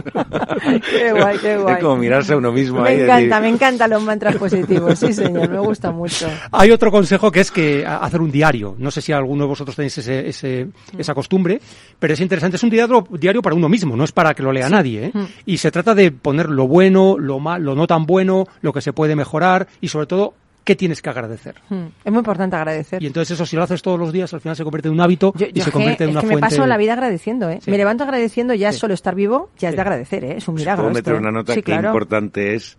Qué 0.89 1.11
guay, 1.11 1.37
qué 1.39 1.57
guay. 1.57 1.75
Es 1.75 1.79
como 1.81 1.95
mirarse 1.97 2.33
a 2.33 2.37
uno 2.37 2.51
mismo 2.51 2.81
Me 2.81 2.89
ahí 2.89 2.97
y 2.97 3.01
encanta, 3.01 3.21
decir, 3.39 3.41
me 3.41 3.49
encantan 3.49 3.89
los 3.89 4.03
mantras 4.03 4.35
positivos. 4.35 4.99
Sí, 4.99 5.13
señor, 5.13 5.49
me 5.49 5.59
gusta 5.59 5.91
mucho. 5.91 6.27
Hay 6.51 6.71
otro 6.71 6.91
consejo 6.91 7.31
que 7.31 7.41
es 7.41 7.51
que 7.51 7.85
hacer 7.85 8.21
un 8.21 8.31
diario. 8.31 8.75
No 8.77 8.91
sé 8.91 9.01
si 9.01 9.11
alguno 9.11 9.43
de 9.43 9.47
vosotros 9.49 9.75
tenéis 9.75 9.97
ese, 9.97 10.27
ese- 10.29 10.67
esa 10.97 11.13
costumbre, 11.13 11.59
pero 11.99 12.13
es 12.13 12.19
interesante. 12.21 12.57
Es 12.57 12.63
un 12.63 12.69
diario, 12.69 13.05
diario 13.11 13.41
para 13.41 13.55
uno 13.55 13.69
mismo, 13.69 13.95
no 13.95 14.03
es 14.03 14.11
para 14.11 14.33
que 14.33 14.43
lo 14.43 14.51
lea 14.51 14.69
nadie. 14.69 15.05
¿eh? 15.05 15.11
Mm. 15.13 15.23
Y 15.45 15.57
se 15.57 15.71
trata 15.71 15.95
de 15.95 16.11
poner 16.11 16.49
lo 16.49 16.67
bueno, 16.67 17.17
lo 17.17 17.39
mal, 17.39 17.63
lo 17.63 17.75
no 17.75 17.87
tan 17.87 18.05
bueno, 18.05 18.47
lo 18.61 18.73
que 18.73 18.81
se 18.81 18.93
puede 18.93 19.15
mejorar 19.15 19.67
y 19.81 19.87
sobre 19.87 20.07
todo 20.07 20.33
qué 20.65 20.75
tienes 20.75 21.01
que 21.01 21.09
agradecer. 21.09 21.55
Hmm, 21.69 21.85
Es 22.03 22.11
muy 22.11 22.19
importante 22.19 22.55
agradecer. 22.57 23.01
Y 23.01 23.07
entonces 23.07 23.31
eso 23.35 23.45
si 23.45 23.55
lo 23.55 23.63
haces 23.63 23.81
todos 23.81 23.97
los 23.97 24.11
días 24.11 24.33
al 24.33 24.41
final 24.41 24.57
se 24.57 24.63
convierte 24.63 24.89
en 24.89 24.95
un 24.95 24.99
hábito 25.01 25.31
y 25.37 25.39
Yo 25.39 25.45
se 25.45 25.59
es 25.59 25.65
que- 25.65 25.71
convierte 25.71 26.03
en 26.03 26.09
es 26.09 26.13
una 26.15 26.21
que 26.21 26.27
me 26.27 26.33
fuente. 26.33 26.49
paso 26.55 26.67
la 26.67 26.75
vida 26.77 26.93
agradeciendo, 26.93 27.49
¿eh? 27.49 27.59
Sí. 27.63 27.71
Me 27.71 27.77
levanto 27.77 28.03
agradeciendo, 28.03 28.53
ya 28.53 28.73
Sí. 28.73 28.79
solo 28.79 28.93
estar 28.93 29.15
vivo, 29.15 29.49
ya 29.57 29.69
es 29.69 29.73
Sí. 29.73 29.75
de 29.77 29.81
agradecer, 29.81 30.23
¿eh? 30.25 30.35
Es 30.37 30.47
un 30.49 30.55
milagro. 30.55 30.83
puedo 30.83 30.97
esto, 30.97 31.09
meter 31.11 31.13
¿eh? 31.15 31.17
una 31.19 31.31
nota 31.31 31.53
sí, 31.53 31.59
que 31.61 31.63
claro. 31.71 31.87
importante 31.89 32.55
es 32.55 32.77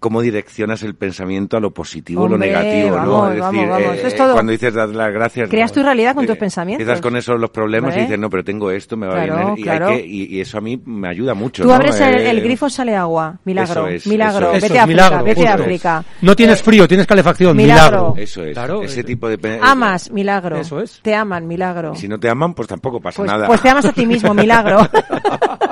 cómo 0.00 0.20
direccionas 0.22 0.82
el 0.82 0.94
pensamiento 0.96 1.56
a 1.56 1.60
lo 1.60 1.70
positivo 1.72 2.22
o 2.24 2.28
lo 2.28 2.34
Hombre, 2.34 2.48
negativo, 2.48 2.96
¿no? 2.98 3.30
Es 3.32 3.38
vamos, 3.38 3.52
decir, 3.54 3.68
vamos. 3.68 3.96
eh, 3.98 4.02
Es 4.06 4.16
todo. 4.16 4.32
cuando 4.32 4.52
dices 4.52 4.74
dar 4.74 4.88
las 4.88 5.12
gracias... 5.12 5.48
Creas 5.48 5.70
no, 5.70 5.74
tu 5.74 5.82
realidad 5.82 6.14
con 6.14 6.24
eh, 6.24 6.26
tus 6.26 6.36
pensamientos. 6.38 6.80
Empiezas 6.82 7.00
con 7.02 7.16
eso 7.16 7.36
los 7.36 7.50
problemas 7.50 7.90
Hombre. 7.90 8.00
y 8.00 8.04
dices, 8.06 8.18
no, 8.18 8.28
pero 8.30 8.42
tengo 8.42 8.70
esto, 8.70 8.96
me 8.96 9.06
va 9.06 9.22
Claro, 9.22 9.54
bien. 9.54 9.66
Y, 9.66 9.68
hay 9.68 9.78
que- 9.78 10.06
y, 10.06 10.24
y 10.36 10.40
eso 10.40 10.58
a 10.58 10.60
mí 10.60 10.80
me 10.84 11.08
ayuda 11.08 11.34
mucho, 11.34 11.62
Tú 11.62 11.68
¿no? 11.68 11.74
abres 11.74 12.00
el, 12.00 12.14
Eh, 12.14 12.30
el 12.30 12.40
grifo, 12.40 12.68
sale 12.70 12.96
agua. 12.96 13.36
Milagro. 13.44 13.72
Eso 13.72 13.88
es, 13.88 14.06
milagro. 14.06 14.46
eso 14.48 14.56
es. 14.56 14.62
Vete 14.62 14.78
a 14.78 14.82
África. 14.82 14.86
milagro, 14.86 15.24
vete 15.24 15.48
a. 15.48 15.54
África. 15.54 16.04
No 16.22 16.34
tienes 16.36 16.60
Eh, 16.60 16.64
frío, 16.64 16.88
tienes 16.88 17.06
calefacción. 17.06 17.56
milagro. 17.56 17.90
Milagro. 17.98 18.14
Eso 18.22 18.42
es. 18.44 18.52
Claro, 18.54 18.82
ese 18.82 19.00
eh, 19.00 19.04
tipo 19.04 19.28
de... 19.28 19.60
Amas, 19.62 20.10
milagro. 20.10 20.56
Eso 20.58 20.80
es. 20.80 21.00
Te 21.02 21.14
aman, 21.14 21.46
milagro. 21.46 21.92
Y 21.94 21.98
si 21.98 22.08
no 22.08 22.18
te 22.18 22.28
aman, 22.30 22.54
pues 22.54 22.68
tampoco 22.68 23.00
pasa 23.00 23.16
Pues, 23.18 23.30
nada. 23.30 23.46
pues 23.46 23.60
te 23.60 23.68
amas 23.68 23.84
a 23.84 23.92
ti 23.92 24.06
mismo, 24.06 24.32
milagro. 24.32 24.78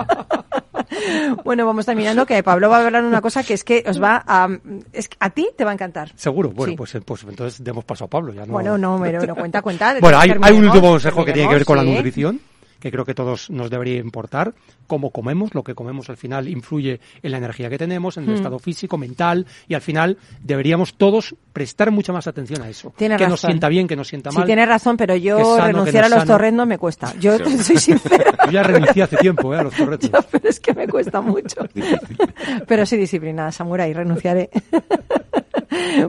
bueno, 1.44 1.66
vamos 1.66 1.86
terminando, 1.86 2.26
que 2.26 2.42
Pablo 2.42 2.68
va 2.68 2.78
a 2.78 2.86
hablar 2.86 3.04
una 3.04 3.20
cosa 3.20 3.42
que 3.42 3.54
es 3.54 3.64
que 3.64 3.84
os 3.86 4.02
va 4.02 4.22
a... 4.26 4.48
Es 4.92 5.08
que 5.08 5.16
a 5.20 5.30
ti 5.30 5.48
te 5.56 5.64
va 5.64 5.70
a 5.70 5.74
encantar. 5.74 6.12
Seguro. 6.16 6.50
Bueno, 6.50 6.72
Sí. 6.72 6.76
pues, 6.76 6.94
eh, 6.94 7.00
pues 7.00 7.24
entonces 7.24 7.62
demos 7.62 7.84
paso 7.84 8.04
a 8.04 8.08
Pablo. 8.08 8.32
Ya 8.32 8.46
no... 8.46 8.52
Bueno, 8.52 8.76
no, 8.78 8.98
pero 9.02 9.22
no 9.24 9.34
cuenta, 9.34 9.62
cuenta. 9.62 9.96
Bueno, 10.00 10.18
hay, 10.18 10.32
hay 10.40 10.52
un 10.54 10.64
último 10.66 10.88
consejo 10.90 11.24
que 11.24 11.32
tiene 11.32 11.48
que 11.48 11.54
ver 11.54 11.64
con 11.64 11.76
la 11.76 11.82
nutrición, 11.84 12.40
que 12.80 12.90
creo 12.90 13.04
que 13.04 13.14
todos 13.14 13.50
nos 13.50 13.70
debería 13.70 13.96
importar. 13.98 14.54
Cómo 14.86 15.10
comemos, 15.10 15.54
lo 15.54 15.62
que 15.64 15.74
comemos 15.74 16.08
al 16.10 16.16
final 16.16 16.48
influye 16.48 17.00
en 17.22 17.30
la 17.32 17.38
energía 17.38 17.68
que 17.68 17.78
tenemos, 17.78 18.16
en 18.16 18.24
el 18.24 18.30
Hmm. 18.30 18.34
estado 18.34 18.58
físico, 18.58 18.96
mental, 18.98 19.46
y 19.68 19.74
al 19.74 19.80
final 19.80 20.16
deberíamos 20.42 20.94
todos 20.94 21.34
prestar 21.52 21.90
mucha 21.90 22.12
más 22.12 22.26
atención 22.26 22.62
a 22.62 22.68
eso. 22.68 22.92
Tienes 22.96 23.18
que 23.18 23.26
nos 23.28 23.40
sienta 23.40 23.68
bien, 23.68 23.88
que 23.88 23.96
nos 23.96 24.08
sienta 24.08 24.30
Sí, 24.30 24.36
mal. 24.38 24.46
tienes 24.46 24.68
razón, 24.68 24.96
pero 24.96 25.16
yo 25.16 25.56
sano, 25.56 25.66
renunciar 25.66 26.08
no 26.08 26.14
a 26.16 26.18
los 26.18 26.26
torrendos 26.26 26.66
me 26.66 26.78
cuesta. 26.78 27.12
Yo 27.18 27.36
Sí. 27.38 27.58
soy 27.58 27.76
sincera. 27.78 28.24
Yo 28.46 28.52
ya 28.52 28.62
renuncié 28.62 29.02
hace 29.02 29.16
tiempo 29.16 29.52
eh, 29.54 29.58
a 29.58 29.62
los 29.64 29.74
torretos. 29.74 30.10
Ya, 30.12 30.22
pero 30.22 30.48
es 30.48 30.60
que 30.60 30.72
me 30.74 30.86
cuesta 30.88 31.20
mucho. 31.20 31.60
pero 32.66 32.86
sí 32.86 32.96
disciplinada, 32.96 33.52
Samurai, 33.52 33.92
renunciaré. 33.92 34.50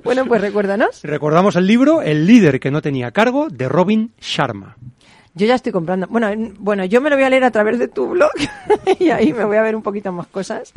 bueno, 0.03 0.25
pues 0.25 0.41
recuérdanos. 0.41 1.01
Recordamos 1.03 1.55
el 1.55 1.67
libro 1.67 2.01
El 2.01 2.25
líder 2.27 2.59
que 2.59 2.71
no 2.71 2.81
tenía 2.81 3.11
cargo 3.11 3.47
de 3.49 3.67
Robin 3.69 4.13
Sharma. 4.19 4.77
Yo 5.39 5.47
ya 5.47 5.55
estoy 5.55 5.71
comprando. 5.71 6.05
Bueno, 6.07 6.27
en- 6.27 6.53
bueno, 6.59 6.83
yo 6.83 6.99
me 6.99 7.09
lo 7.09 7.15
voy 7.15 7.23
a 7.23 7.29
leer 7.29 7.45
a 7.45 7.51
través 7.51 7.79
de 7.79 7.87
tu 7.87 8.07
blog 8.09 8.29
y 8.99 9.09
ahí 9.09 9.31
me 9.33 9.45
voy 9.45 9.55
a 9.57 9.61
ver 9.61 9.75
un 9.75 9.81
poquito 9.81 10.11
más 10.11 10.27
cosas. 10.27 10.73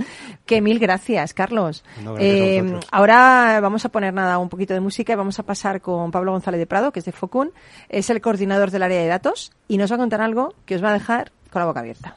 Que 0.46 0.60
mil 0.60 0.78
gracias, 0.78 1.34
Carlos. 1.34 1.82
No, 2.04 2.14
gracias 2.14 2.32
a 2.32 2.44
Eh, 2.76 2.80
ahora 2.92 3.58
vamos 3.60 3.84
a 3.84 3.88
poner 3.88 4.14
nada, 4.14 4.38
un 4.38 4.48
poquito 4.48 4.72
de 4.72 4.80
música 4.80 5.12
y 5.12 5.16
vamos 5.16 5.38
a 5.38 5.42
pasar 5.42 5.80
con 5.80 6.10
Pablo 6.12 6.30
González 6.32 6.60
de 6.60 6.66
Prado, 6.66 6.92
que 6.92 7.00
es 7.00 7.04
de 7.04 7.12
Focun, 7.12 7.50
es 7.88 8.08
el 8.10 8.20
coordinador 8.20 8.70
del 8.70 8.84
área 8.84 9.00
de 9.00 9.08
datos 9.08 9.50
y 9.68 9.78
nos 9.78 9.90
va 9.90 9.96
a 9.96 9.98
contar 9.98 10.20
algo 10.20 10.54
que 10.64 10.76
os 10.76 10.84
va 10.84 10.90
a 10.90 10.94
dejar 10.94 11.32
con 11.50 11.60
la 11.60 11.66
boca 11.66 11.80
abierta. 11.80 12.16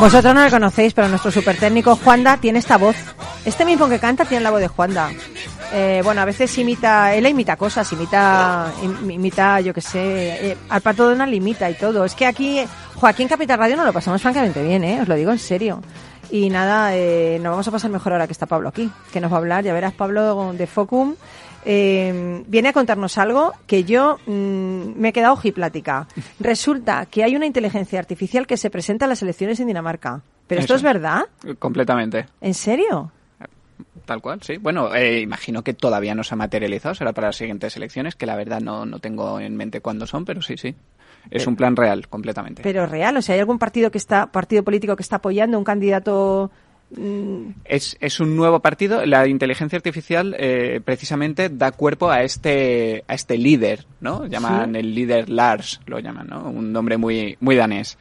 Vosotros 0.00 0.32
no 0.32 0.44
le 0.44 0.50
conocéis, 0.50 0.94
pero 0.94 1.08
nuestro 1.08 1.30
super 1.32 1.56
técnico 1.56 1.96
Juanda 1.96 2.36
tiene 2.36 2.60
esta 2.60 2.76
voz. 2.76 2.94
Este 3.44 3.64
mismo 3.64 3.88
que 3.88 3.98
canta 3.98 4.24
tiene 4.24 4.44
la 4.44 4.50
voz 4.50 4.60
de 4.60 4.68
Juanda. 4.68 5.10
Eh, 5.72 6.00
bueno, 6.04 6.20
a 6.20 6.24
veces 6.24 6.56
imita, 6.56 7.12
él 7.14 7.26
imita 7.26 7.56
cosas, 7.56 7.90
imita, 7.92 8.68
im- 8.82 9.12
imita, 9.12 9.60
yo 9.60 9.74
qué 9.74 9.80
sé, 9.80 9.98
eh, 10.52 10.56
al 10.68 10.80
pato 10.82 11.08
Donald 11.08 11.34
imita 11.34 11.68
y 11.68 11.74
todo. 11.74 12.04
Es 12.04 12.14
que 12.14 12.26
aquí, 12.26 12.60
Joaquín 12.94 13.26
Capital 13.28 13.58
Radio 13.58 13.76
no 13.76 13.84
lo 13.84 13.92
pasamos 13.92 14.22
francamente 14.22 14.62
bien, 14.62 14.84
¿eh? 14.84 15.00
Os 15.02 15.08
lo 15.08 15.14
digo 15.16 15.32
en 15.32 15.38
serio. 15.38 15.82
Y 16.30 16.50
nada, 16.50 16.94
eh, 16.96 17.38
nos 17.42 17.52
vamos 17.52 17.68
a 17.68 17.70
pasar 17.70 17.90
mejor 17.90 18.12
ahora 18.12 18.26
que 18.26 18.32
está 18.32 18.46
Pablo 18.46 18.68
aquí, 18.68 18.90
que 19.12 19.20
nos 19.20 19.32
va 19.32 19.36
a 19.36 19.38
hablar, 19.38 19.64
ya 19.64 19.72
verás, 19.72 19.94
Pablo 19.94 20.52
de 20.52 20.66
Focum. 20.66 21.14
eh, 21.64 22.42
viene 22.46 22.68
a 22.68 22.72
contarnos 22.72 23.18
algo 23.18 23.52
que 23.66 23.84
yo 23.84 24.18
mm, 24.26 24.92
me 24.96 25.08
he 25.08 25.12
quedado 25.12 25.34
ojiplática. 25.34 26.06
Resulta 26.40 27.06
que 27.06 27.24
hay 27.24 27.34
una 27.36 27.46
inteligencia 27.46 27.98
artificial 27.98 28.46
que 28.46 28.56
se 28.56 28.70
presenta 28.70 29.06
a 29.06 29.08
las 29.08 29.22
elecciones 29.22 29.58
en 29.60 29.66
Dinamarca. 29.68 30.20
¿Pero 30.46 30.60
esto 30.62 30.74
es 30.74 30.82
verdad? 30.82 31.26
Completamente. 31.58 32.26
¿En 32.40 32.54
serio? 32.54 33.12
Tal 34.06 34.22
cual, 34.22 34.40
sí. 34.42 34.56
Bueno, 34.56 34.94
eh, 34.94 35.20
imagino 35.20 35.62
que 35.62 35.74
todavía 35.74 36.14
no 36.14 36.24
se 36.24 36.32
ha 36.32 36.36
materializado, 36.38 36.94
será 36.94 37.12
para 37.12 37.28
las 37.28 37.36
siguientes 37.36 37.76
elecciones, 37.76 38.14
que 38.14 38.24
la 38.24 38.36
verdad 38.36 38.60
no, 38.60 38.86
no 38.86 38.98
tengo 39.00 39.38
en 39.40 39.54
mente 39.56 39.82
cuándo 39.82 40.06
son, 40.06 40.24
pero 40.24 40.40
sí, 40.40 40.56
sí. 40.56 40.74
Es 41.30 41.42
Pero- 41.42 41.50
un 41.50 41.56
plan 41.56 41.76
real, 41.76 42.08
completamente. 42.08 42.62
Pero 42.62 42.86
real, 42.86 43.16
o 43.16 43.22
sea, 43.22 43.34
¿hay 43.34 43.40
algún 43.40 43.58
partido 43.58 43.90
que 43.90 43.98
está, 43.98 44.26
partido 44.32 44.62
político 44.64 44.96
que 44.96 45.02
está 45.02 45.16
apoyando 45.16 45.58
un 45.58 45.64
candidato? 45.64 46.50
mm, 46.96 47.50
Es, 47.66 47.96
es 48.00 48.18
un 48.20 48.34
nuevo 48.34 48.60
partido. 48.60 49.04
La 49.04 49.26
inteligencia 49.28 49.76
artificial 49.76 50.34
eh, 50.38 50.80
precisamente 50.84 51.50
da 51.50 51.70
cuerpo 51.72 52.10
a 52.10 52.22
este 52.22 53.04
a 53.06 53.14
este 53.14 53.36
líder, 53.36 53.84
¿no? 54.00 54.26
Llaman 54.26 54.72
Sí. 54.72 54.78
el 54.78 54.94
líder 54.94 55.28
Lars, 55.28 55.80
lo 55.86 55.98
llaman, 55.98 56.28
¿no? 56.28 56.48
Un 56.48 56.72
nombre 56.72 56.96
muy 56.96 57.36
muy 57.40 57.56
danés. 57.56 57.98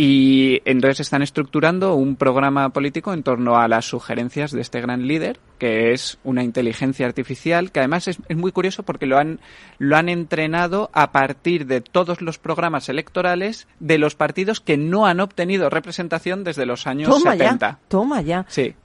Y 0.00 0.62
entonces 0.64 1.00
están 1.00 1.22
estructurando 1.22 1.96
un 1.96 2.14
programa 2.14 2.68
político 2.68 3.12
en 3.12 3.24
torno 3.24 3.56
a 3.56 3.66
las 3.66 3.86
sugerencias 3.86 4.52
de 4.52 4.60
este 4.60 4.80
gran 4.80 5.08
líder, 5.08 5.40
que 5.58 5.90
es 5.90 6.20
una 6.22 6.44
inteligencia 6.44 7.04
artificial, 7.04 7.72
que 7.72 7.80
además 7.80 8.06
es, 8.06 8.20
es 8.28 8.36
muy 8.36 8.52
curioso 8.52 8.84
porque 8.84 9.06
lo 9.06 9.18
han, 9.18 9.40
lo 9.78 9.96
han 9.96 10.08
entrenado 10.08 10.88
a 10.92 11.10
partir 11.10 11.66
de 11.66 11.80
todos 11.80 12.22
los 12.22 12.38
programas 12.38 12.88
electorales 12.88 13.66
de 13.80 13.98
los 13.98 14.14
partidos 14.14 14.60
que 14.60 14.76
no 14.76 15.04
han 15.04 15.18
obtenido 15.18 15.68
representación 15.68 16.44
desde 16.44 16.64
los 16.64 16.86
años 16.86 17.08
Toma 17.08 17.32
70. 17.32 17.68
ya, 17.68 17.78
toma 17.88 18.20
ya. 18.22 18.46
Sí. 18.46 18.76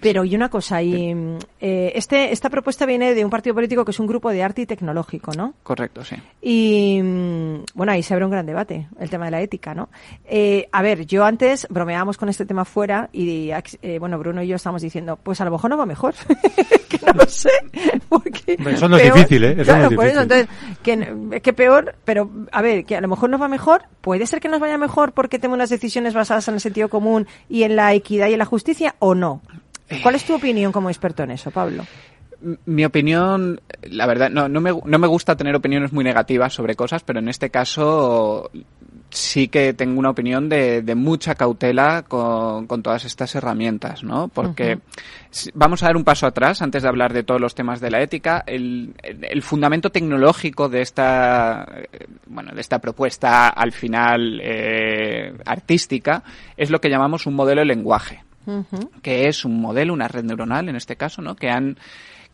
Pero 0.00 0.24
y 0.24 0.34
una 0.34 0.48
cosa, 0.48 0.80
y, 0.82 1.14
eh, 1.60 1.92
este, 1.94 2.32
esta 2.32 2.48
propuesta 2.48 2.86
viene 2.86 3.14
de 3.14 3.24
un 3.24 3.30
partido 3.30 3.54
político 3.54 3.84
que 3.84 3.90
es 3.90 4.00
un 4.00 4.06
grupo 4.06 4.30
de 4.30 4.42
arte 4.42 4.62
y 4.62 4.66
tecnológico, 4.66 5.32
¿no? 5.36 5.52
Correcto, 5.62 6.02
sí. 6.04 6.16
Y 6.40 7.00
mm, 7.02 7.64
bueno, 7.74 7.92
ahí 7.92 8.02
se 8.02 8.14
abre 8.14 8.24
un 8.24 8.30
gran 8.30 8.46
debate, 8.46 8.88
el 8.98 9.10
tema 9.10 9.26
de 9.26 9.30
la 9.32 9.42
ética, 9.42 9.74
¿no? 9.74 9.90
Eh, 10.24 10.66
a 10.72 10.80
ver, 10.82 11.04
yo 11.06 11.24
antes 11.24 11.66
bromeábamos 11.68 12.16
con 12.16 12.28
este 12.30 12.46
tema 12.46 12.64
fuera 12.64 13.10
y 13.12 13.50
eh, 13.82 13.98
bueno, 13.98 14.18
Bruno 14.18 14.42
y 14.42 14.46
yo 14.48 14.56
estamos 14.56 14.80
diciendo, 14.80 15.18
pues 15.22 15.40
a 15.40 15.44
lo 15.44 15.50
mejor 15.50 15.68
no 15.70 15.76
va 15.76 15.84
mejor, 15.86 16.14
que 16.88 16.98
no 17.06 17.12
lo 17.12 17.26
sé, 17.26 17.50
porque 18.08 18.56
eso 18.66 18.88
no 18.88 18.96
es 18.96 19.02
peor- 19.02 19.14
difícil, 19.14 19.44
¿eh? 19.44 19.52
Eso 19.52 19.64
claro, 19.64 19.82
no 19.84 19.88
es 19.90 19.96
por 19.96 20.06
eso, 20.06 20.20
entonces, 20.22 20.48
que, 20.82 21.40
que 21.42 21.52
peor, 21.52 21.94
pero 22.04 22.30
a 22.50 22.62
ver, 22.62 22.84
que 22.86 22.96
a 22.96 23.00
lo 23.00 23.08
mejor 23.08 23.28
nos 23.30 23.40
va 23.42 23.48
mejor, 23.48 23.82
puede 24.00 24.26
ser 24.26 24.40
que 24.40 24.48
nos 24.48 24.60
vaya 24.60 24.78
mejor 24.78 25.12
porque 25.12 25.38
tenemos 25.38 25.56
unas 25.56 25.70
decisiones 25.70 26.14
basadas 26.14 26.48
en 26.48 26.54
el 26.54 26.60
sentido 26.60 26.88
común 26.88 27.26
y 27.48 27.64
en 27.64 27.76
la 27.76 27.92
equidad 27.92 28.28
y 28.28 28.32
en 28.32 28.38
la 28.38 28.46
justicia 28.46 28.94
o 28.98 29.14
no. 29.14 29.42
¿Cuál 30.02 30.14
es 30.14 30.24
tu 30.24 30.34
opinión 30.34 30.72
como 30.72 30.88
experto 30.90 31.22
en 31.22 31.32
eso, 31.32 31.50
Pablo? 31.50 31.84
Mi 32.66 32.84
opinión, 32.84 33.60
la 33.82 34.04
verdad, 34.06 34.28
no, 34.28 34.48
no, 34.48 34.60
me, 34.60 34.72
no 34.84 34.98
me 34.98 35.06
gusta 35.06 35.36
tener 35.36 35.54
opiniones 35.54 35.92
muy 35.92 36.02
negativas 36.02 36.52
sobre 36.52 36.74
cosas, 36.74 37.04
pero 37.04 37.20
en 37.20 37.28
este 37.28 37.50
caso 37.50 38.50
sí 39.10 39.46
que 39.46 39.74
tengo 39.74 40.00
una 40.00 40.10
opinión 40.10 40.48
de, 40.48 40.82
de 40.82 40.94
mucha 40.96 41.36
cautela 41.36 42.02
con, 42.08 42.66
con 42.66 42.82
todas 42.82 43.04
estas 43.04 43.32
herramientas, 43.36 44.02
¿no? 44.02 44.26
Porque 44.26 44.80
vamos 45.54 45.82
a 45.82 45.86
dar 45.86 45.96
un 45.96 46.02
paso 46.02 46.26
atrás 46.26 46.62
antes 46.62 46.82
de 46.82 46.88
hablar 46.88 47.12
de 47.12 47.22
todos 47.22 47.40
los 47.40 47.54
temas 47.54 47.80
de 47.80 47.90
la 47.92 48.00
ética. 48.02 48.42
El, 48.44 48.92
el- 49.04 49.24
el 49.24 49.42
fundamento 49.42 49.90
tecnológico 49.90 50.68
de 50.68 50.80
esta, 50.82 51.64
eh, 51.92 52.06
bueno, 52.26 52.52
de 52.54 52.60
esta 52.60 52.80
propuesta 52.80 53.50
al 53.50 53.70
final 53.70 54.40
eh, 54.42 55.32
artística 55.44 56.24
es 56.56 56.70
lo 56.70 56.80
que 56.80 56.90
llamamos 56.90 57.26
un 57.26 57.34
modelo 57.34 57.60
de 57.60 57.66
lenguaje 57.66 58.24
que 59.02 59.28
es 59.28 59.44
un 59.44 59.60
modelo, 59.60 59.92
una 59.92 60.08
red 60.08 60.24
neuronal 60.24 60.68
en 60.68 60.76
este 60.76 60.96
caso, 60.96 61.22
¿no? 61.22 61.36
que 61.36 61.50
han 61.50 61.76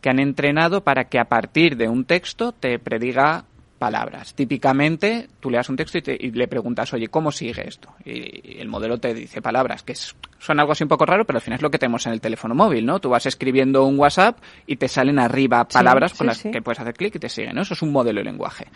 que 0.01 0.09
han 0.09 0.19
entrenado 0.19 0.83
para 0.83 1.05
que 1.05 1.19
a 1.19 1.25
partir 1.25 1.75
de 1.75 1.89
un 1.89 2.05
texto 2.05 2.53
te 2.53 2.79
prediga 2.79 3.43
palabras. 3.79 4.35
Típicamente 4.35 5.29
tú 5.39 5.49
le 5.49 5.57
das 5.57 5.69
un 5.69 5.77
texto 5.77 5.97
y, 5.97 6.01
te- 6.01 6.17
y 6.19 6.31
le 6.31 6.47
preguntas, 6.47 6.93
oye, 6.93 7.07
¿cómo 7.07 7.31
sigue 7.31 7.67
esto? 7.67 7.89
Y, 8.05 8.57
y 8.57 8.59
el 8.59 8.67
modelo 8.67 8.99
te 8.99 9.13
dice 9.13 9.41
palabras, 9.41 9.81
que 9.83 9.93
es, 9.93 10.15
suena 10.37 10.61
algo 10.63 10.73
así 10.73 10.83
un 10.83 10.89
poco 10.89 11.05
raro, 11.05 11.25
pero 11.25 11.37
al 11.37 11.41
final 11.41 11.55
es 11.57 11.61
lo 11.63 11.71
que 11.71 11.79
tenemos 11.79 12.05
en 12.05 12.13
el 12.13 12.21
teléfono 12.21 12.53
móvil, 12.53 12.85
¿no? 12.85 12.99
Tú 12.99 13.09
vas 13.09 13.25
escribiendo 13.25 13.85
un 13.85 13.97
WhatsApp 13.97 14.37
y 14.67 14.75
te 14.75 14.87
salen 14.87 15.17
arriba 15.17 15.65
Sí, 15.69 15.73
palabras 15.73 16.11
con 16.13 16.25
sí, 16.25 16.27
las 16.27 16.37
sí. 16.37 16.51
que 16.51 16.61
puedes 16.61 16.79
hacer 16.79 16.93
clic 16.93 17.15
y 17.15 17.19
te 17.19 17.29
siguen, 17.29 17.55
¿no? 17.55 17.61
Eso 17.61 17.73
es 17.73 17.81
un 17.81 17.91
modelo 17.91 18.19
de 18.19 18.25
lenguaje. 18.25 18.67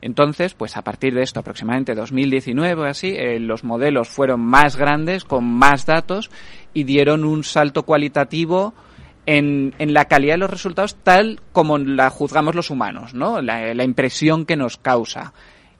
Entonces, 0.00 0.54
pues 0.54 0.76
a 0.76 0.82
partir 0.82 1.12
de 1.14 1.22
esto, 1.22 1.40
aproximadamente 1.40 1.94
2019 1.94 2.80
o 2.80 2.84
así, 2.84 3.08
eh, 3.16 3.38
los 3.40 3.64
modelos 3.64 4.08
fueron 4.08 4.40
más 4.40 4.76
grandes, 4.76 5.24
con 5.24 5.44
más 5.44 5.86
datos 5.86 6.30
y 6.72 6.84
dieron 6.84 7.24
un 7.24 7.44
salto 7.44 7.82
cualitativo 7.84 8.74
en, 9.26 9.74
en 9.78 9.94
la 9.94 10.06
calidad 10.06 10.34
de 10.34 10.38
los 10.38 10.50
resultados 10.50 10.96
tal 11.02 11.40
como 11.52 11.78
la 11.78 12.10
juzgamos 12.10 12.54
los 12.54 12.70
humanos, 12.70 13.14
¿no? 13.14 13.40
La, 13.40 13.74
la 13.74 13.84
impresión 13.84 14.46
que 14.46 14.56
nos 14.56 14.76
causa. 14.76 15.32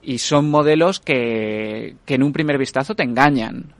Y 0.03 0.19
son 0.19 0.51
modelos 0.51 1.01
que, 1.01 1.97
que 2.05 2.15
en 2.15 2.23
un 2.23 2.33
primer 2.33 2.59
vistazo 2.59 2.95
te 2.95 3.05
engañan. 3.05 3.73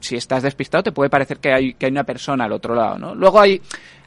Si 0.00 0.16
estás 0.16 0.42
despistado 0.42 0.82
te 0.82 0.92
puede 0.92 1.08
parecer 1.08 1.38
que 1.38 1.52
hay, 1.52 1.74
que 1.74 1.86
hay 1.86 1.92
una 1.92 2.04
persona 2.04 2.44
al 2.44 2.52
otro 2.52 2.74
lado, 2.74 2.98
¿no? 2.98 3.14
Luego 3.14 3.40
hay, 3.40 3.62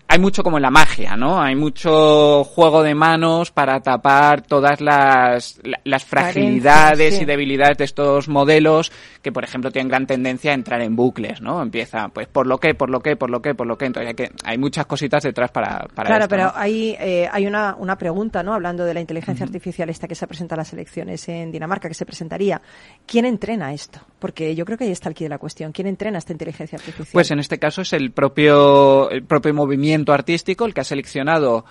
hay 0.08 0.20
mucho 0.20 0.43
como 0.43 0.58
en 0.58 0.62
la 0.64 0.70
magia, 0.70 1.16
¿no? 1.16 1.41
Hay 1.41 1.56
mucho 1.56 2.43
juego 2.43 2.84
de 2.84 2.93
manos 2.93 3.49
para 3.51 3.80
tapar 3.80 4.41
todas 4.41 4.80
las, 4.80 5.60
la- 5.64 5.80
las 5.84 6.06
fragilidades 6.06 7.16
sí. 7.16 7.24
y 7.24 7.26
debilidades 7.26 7.78
de 7.80 7.86
estos 7.86 8.28
modelos 8.30 8.91
que, 9.24 9.32
por 9.32 9.43
ejemplo, 9.43 9.72
tienen 9.72 9.89
gran 9.89 10.06
tendencia 10.06 10.51
a 10.51 10.54
entrar 10.54 10.82
en 10.82 10.95
bucles, 10.95 11.41
¿no? 11.41 11.62
Empieza, 11.64 12.10
pues, 12.10 12.28
por 12.28 12.45
lo 12.45 12.60
que, 12.60 12.76
por 12.76 12.89
lo 12.91 12.99
que, 12.99 13.16
por 13.16 13.30
lo 13.32 13.41
que, 13.41 13.56
por 13.56 13.66
lo 13.66 13.76
que. 13.78 13.86
Entonces 13.86 14.10
hay, 14.10 14.16
que, 14.16 14.32
hay 14.43 14.58
muchas 14.58 14.86
cositas 14.86 15.24
detrás 15.24 15.49
para, 15.51 15.88
para 15.95 16.08
claro, 16.08 16.24
esto, 16.26 16.30
pero 16.30 16.43
¿no? 16.45 16.51
hay, 16.56 16.95
eh, 16.99 17.28
hay 17.32 17.47
una, 17.47 17.76
una 17.80 17.97
pregunta, 17.97 18.43
¿no? 18.43 18.54
Hablando 18.54 18.86
de 18.86 18.93
la 18.93 19.01
inteligencia 19.01 19.45
artificial 19.45 19.89
esta 19.89 20.08
que 20.08 20.16
se 20.16 20.28
presenta 20.28 20.54
a 20.54 20.60
las 20.60 20.72
elecciones 20.74 21.28
en 21.30 21.51
Dinamarca, 21.51 21.88
que 21.88 21.95
se 21.95 22.06
presentaría. 22.06 22.62
¿Quién 23.08 23.26
entrena 23.26 23.74
esto? 23.74 23.99
Porque 24.24 24.55
yo 24.55 24.63
creo 24.63 24.78
que 24.78 24.86
ahí 24.86 24.91
está 24.91 25.09
el 25.09 25.15
quid 25.15 25.26
de 25.26 25.30
la 25.30 25.38
cuestión. 25.38 25.74
¿Quién 25.74 25.88
entrena 25.88 26.17
esta 26.17 26.32
inteligencia 26.32 26.78
artificial? 26.78 27.09
Pues 27.11 27.30
en 27.32 27.39
este 27.39 27.59
caso 27.59 27.82
es 27.82 27.91
el 27.91 28.11
propio, 28.11 29.09
el 29.09 29.24
propio 29.24 29.53
movimiento 29.53 30.13
artístico 30.13 30.65
el 30.65 30.74
que 30.74 30.80
ha 30.82 30.86
seleccionado. 30.86 31.65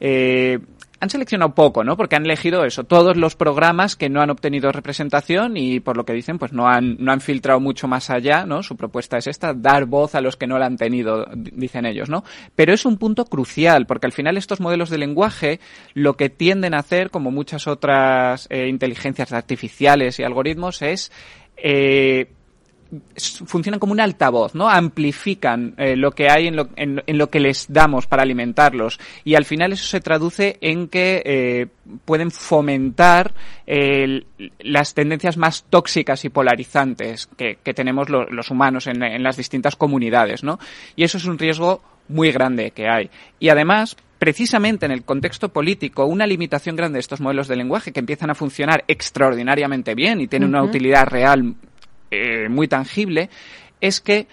eh, 0.00 0.58
han 1.00 1.10
seleccionado 1.10 1.54
poco, 1.54 1.84
¿no? 1.84 1.96
Porque 1.96 2.16
han 2.16 2.24
elegido 2.24 2.64
eso, 2.64 2.82
todos 2.82 3.16
los 3.16 3.36
programas 3.36 3.94
que 3.94 4.08
no 4.08 4.20
han 4.20 4.30
obtenido 4.30 4.72
representación 4.72 5.56
y 5.56 5.78
por 5.78 5.96
lo 5.96 6.04
que 6.04 6.12
dicen, 6.12 6.38
pues 6.40 6.52
no 6.52 6.66
han, 6.66 6.96
no 6.98 7.12
han 7.12 7.20
filtrado 7.20 7.60
mucho 7.60 7.86
más 7.86 8.10
allá, 8.10 8.44
¿no? 8.44 8.64
Su 8.64 8.76
propuesta 8.76 9.16
es 9.16 9.28
esta, 9.28 9.54
dar 9.54 9.86
voz 9.86 10.16
a 10.16 10.20
los 10.20 10.34
que 10.36 10.48
no 10.48 10.58
la 10.58 10.66
han 10.66 10.76
tenido, 10.76 11.24
di- 11.36 11.52
dicen 11.54 11.86
ellos, 11.86 12.08
¿no? 12.10 12.24
Pero 12.56 12.72
es 12.74 12.84
un 12.84 12.98
punto 12.98 13.26
crucial, 13.26 13.86
porque 13.86 14.06
al 14.08 14.12
final 14.12 14.36
estos 14.36 14.58
modelos 14.60 14.90
de 14.90 14.98
lenguaje 14.98 15.60
lo 15.94 16.16
que 16.16 16.30
tienden 16.30 16.74
a 16.74 16.80
hacer, 16.80 17.10
como 17.10 17.30
muchas 17.30 17.68
otras 17.68 18.48
eh, 18.50 18.66
inteligencias 18.66 19.32
artificiales 19.32 20.18
y 20.18 20.24
algoritmos, 20.24 20.82
es 20.82 21.12
eh, 21.62 22.28
funcionan 23.46 23.78
como 23.80 23.92
un 23.92 24.00
altavoz, 24.00 24.54
¿no? 24.54 24.68
Amplifican 24.68 25.74
eh, 25.76 25.94
lo 25.94 26.12
que 26.12 26.30
hay 26.30 26.46
en 26.46 26.56
lo, 26.56 27.30
que 27.30 27.40
les 27.40 27.66
damos 27.70 28.06
para 28.06 28.22
alimentarlos. 28.22 28.98
Y 29.24 29.34
al 29.34 29.44
final 29.44 29.72
eso 29.72 29.84
se 29.84 30.00
traduce 30.00 30.56
en 30.62 30.88
que 30.88 31.22
eh, 31.24 31.66
pueden 32.06 32.30
fomentar 32.30 33.34
las 34.60 34.94
tendencias 34.94 35.36
más 35.36 35.64
tóxicas 35.68 36.24
y 36.24 36.30
polarizantes 36.30 37.28
que, 37.36 37.58
tenemos 37.74 38.08
lo- 38.08 38.30
los 38.30 38.50
humanos 38.50 38.86
en, 38.86 39.02
en 39.02 39.22
las 39.22 39.36
distintas 39.36 39.76
comunidades, 39.76 40.42
¿no? 40.42 40.58
Y 40.96 41.04
eso 41.04 41.18
es 41.18 41.26
un 41.26 41.38
riesgo 41.38 41.82
muy 42.08 42.32
grande 42.32 42.70
que 42.70 42.88
hay. 42.88 43.10
Y 43.38 43.50
además, 43.50 43.96
precisamente 44.18 44.86
en 44.86 44.92
el 44.92 45.04
contexto 45.04 45.50
político, 45.50 46.04
una 46.04 46.26
limitación 46.26 46.76
grande 46.76 46.96
de 46.96 47.00
estos 47.00 47.20
modelos 47.20 47.48
de 47.48 47.56
lenguaje 47.56 47.92
que 47.92 48.00
empiezan 48.00 48.30
a 48.30 48.34
funcionar 48.34 48.84
extraordinariamente 48.88 49.94
bien 49.94 50.20
y 50.20 50.26
tienen 50.26 50.48
una 50.48 50.62
utilidad 50.62 51.06
real 51.06 51.54
eh, 52.10 52.48
muy 52.48 52.68
tangible, 52.68 53.30
es 53.80 54.00
que 54.00 54.26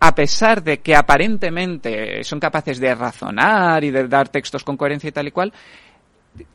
a 0.00 0.14
pesar 0.14 0.62
de 0.62 0.80
que 0.80 0.94
aparentemente 0.94 2.22
son 2.24 2.38
capaces 2.38 2.78
de 2.78 2.94
razonar 2.94 3.82
y 3.84 3.90
de 3.90 4.06
dar 4.06 4.28
textos 4.28 4.62
con 4.62 4.76
coherencia 4.76 5.08
y 5.08 5.12
tal 5.12 5.28
y 5.28 5.30
cual, 5.30 5.52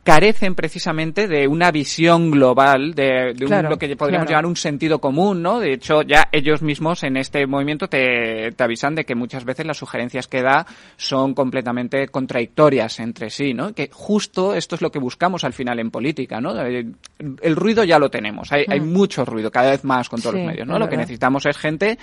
carecen 0.04 0.56
precisamente 0.56 1.28
de 1.28 1.48
una 1.48 1.72
visión 1.72 2.32
global, 2.32 2.94
de, 2.96 3.34
de 3.36 3.46
un- 3.46 3.70
lo 3.70 3.78
que 3.78 3.96
podríamos 3.96 4.26
claro. 4.26 4.30
llamar 4.42 4.46
un 4.48 4.56
sentido 4.56 5.00
común, 5.00 5.42
¿no? 5.42 5.60
De 5.60 5.74
hecho, 5.74 6.02
ya 6.02 6.28
ellos 6.32 6.62
mismos 6.62 7.04
en 7.04 7.16
este 7.16 7.46
movimiento 7.46 7.88
te, 7.88 8.52
te 8.52 8.64
avisan 8.64 8.96
de 8.96 9.06
que 9.06 9.14
muchas 9.16 9.46
veces 9.46 9.66
las 9.66 9.78
sugerencias 9.78 10.28
que 10.28 10.42
da 10.42 10.66
son 10.98 11.34
completamente 11.34 12.08
contradictorias 12.08 13.00
entre 13.00 13.30
sí, 13.30 13.54
¿no? 13.54 13.74
Que 13.74 13.90
justo 13.94 14.54
esto 14.56 14.76
es 14.76 14.82
lo 14.82 14.92
que 14.92 15.00
buscamos 15.00 15.44
al 15.44 15.54
final 15.54 15.80
en 15.80 15.92
política, 15.92 16.42
¿no? 16.42 16.60
El, 16.60 16.96
el 17.42 17.56
ruido 17.56 17.84
ya 17.84 18.00
lo 18.00 18.10
tenemos, 18.10 18.52
hay, 18.52 18.66
hay 18.68 18.80
Mm. 18.80 18.92
mucho 18.92 19.24
ruido, 19.26 19.52
cada 19.52 19.72
vez 19.72 19.84
más 19.84 20.10
con 20.10 20.20
todos 20.22 20.34
Sí, 20.36 20.40
los 20.42 20.48
medios, 20.48 20.68
¿no? 20.68 20.80
Lo 20.80 20.90
que 20.90 20.98
necesitamos 20.98 21.46
es 21.46 21.56
gente, 21.58 21.98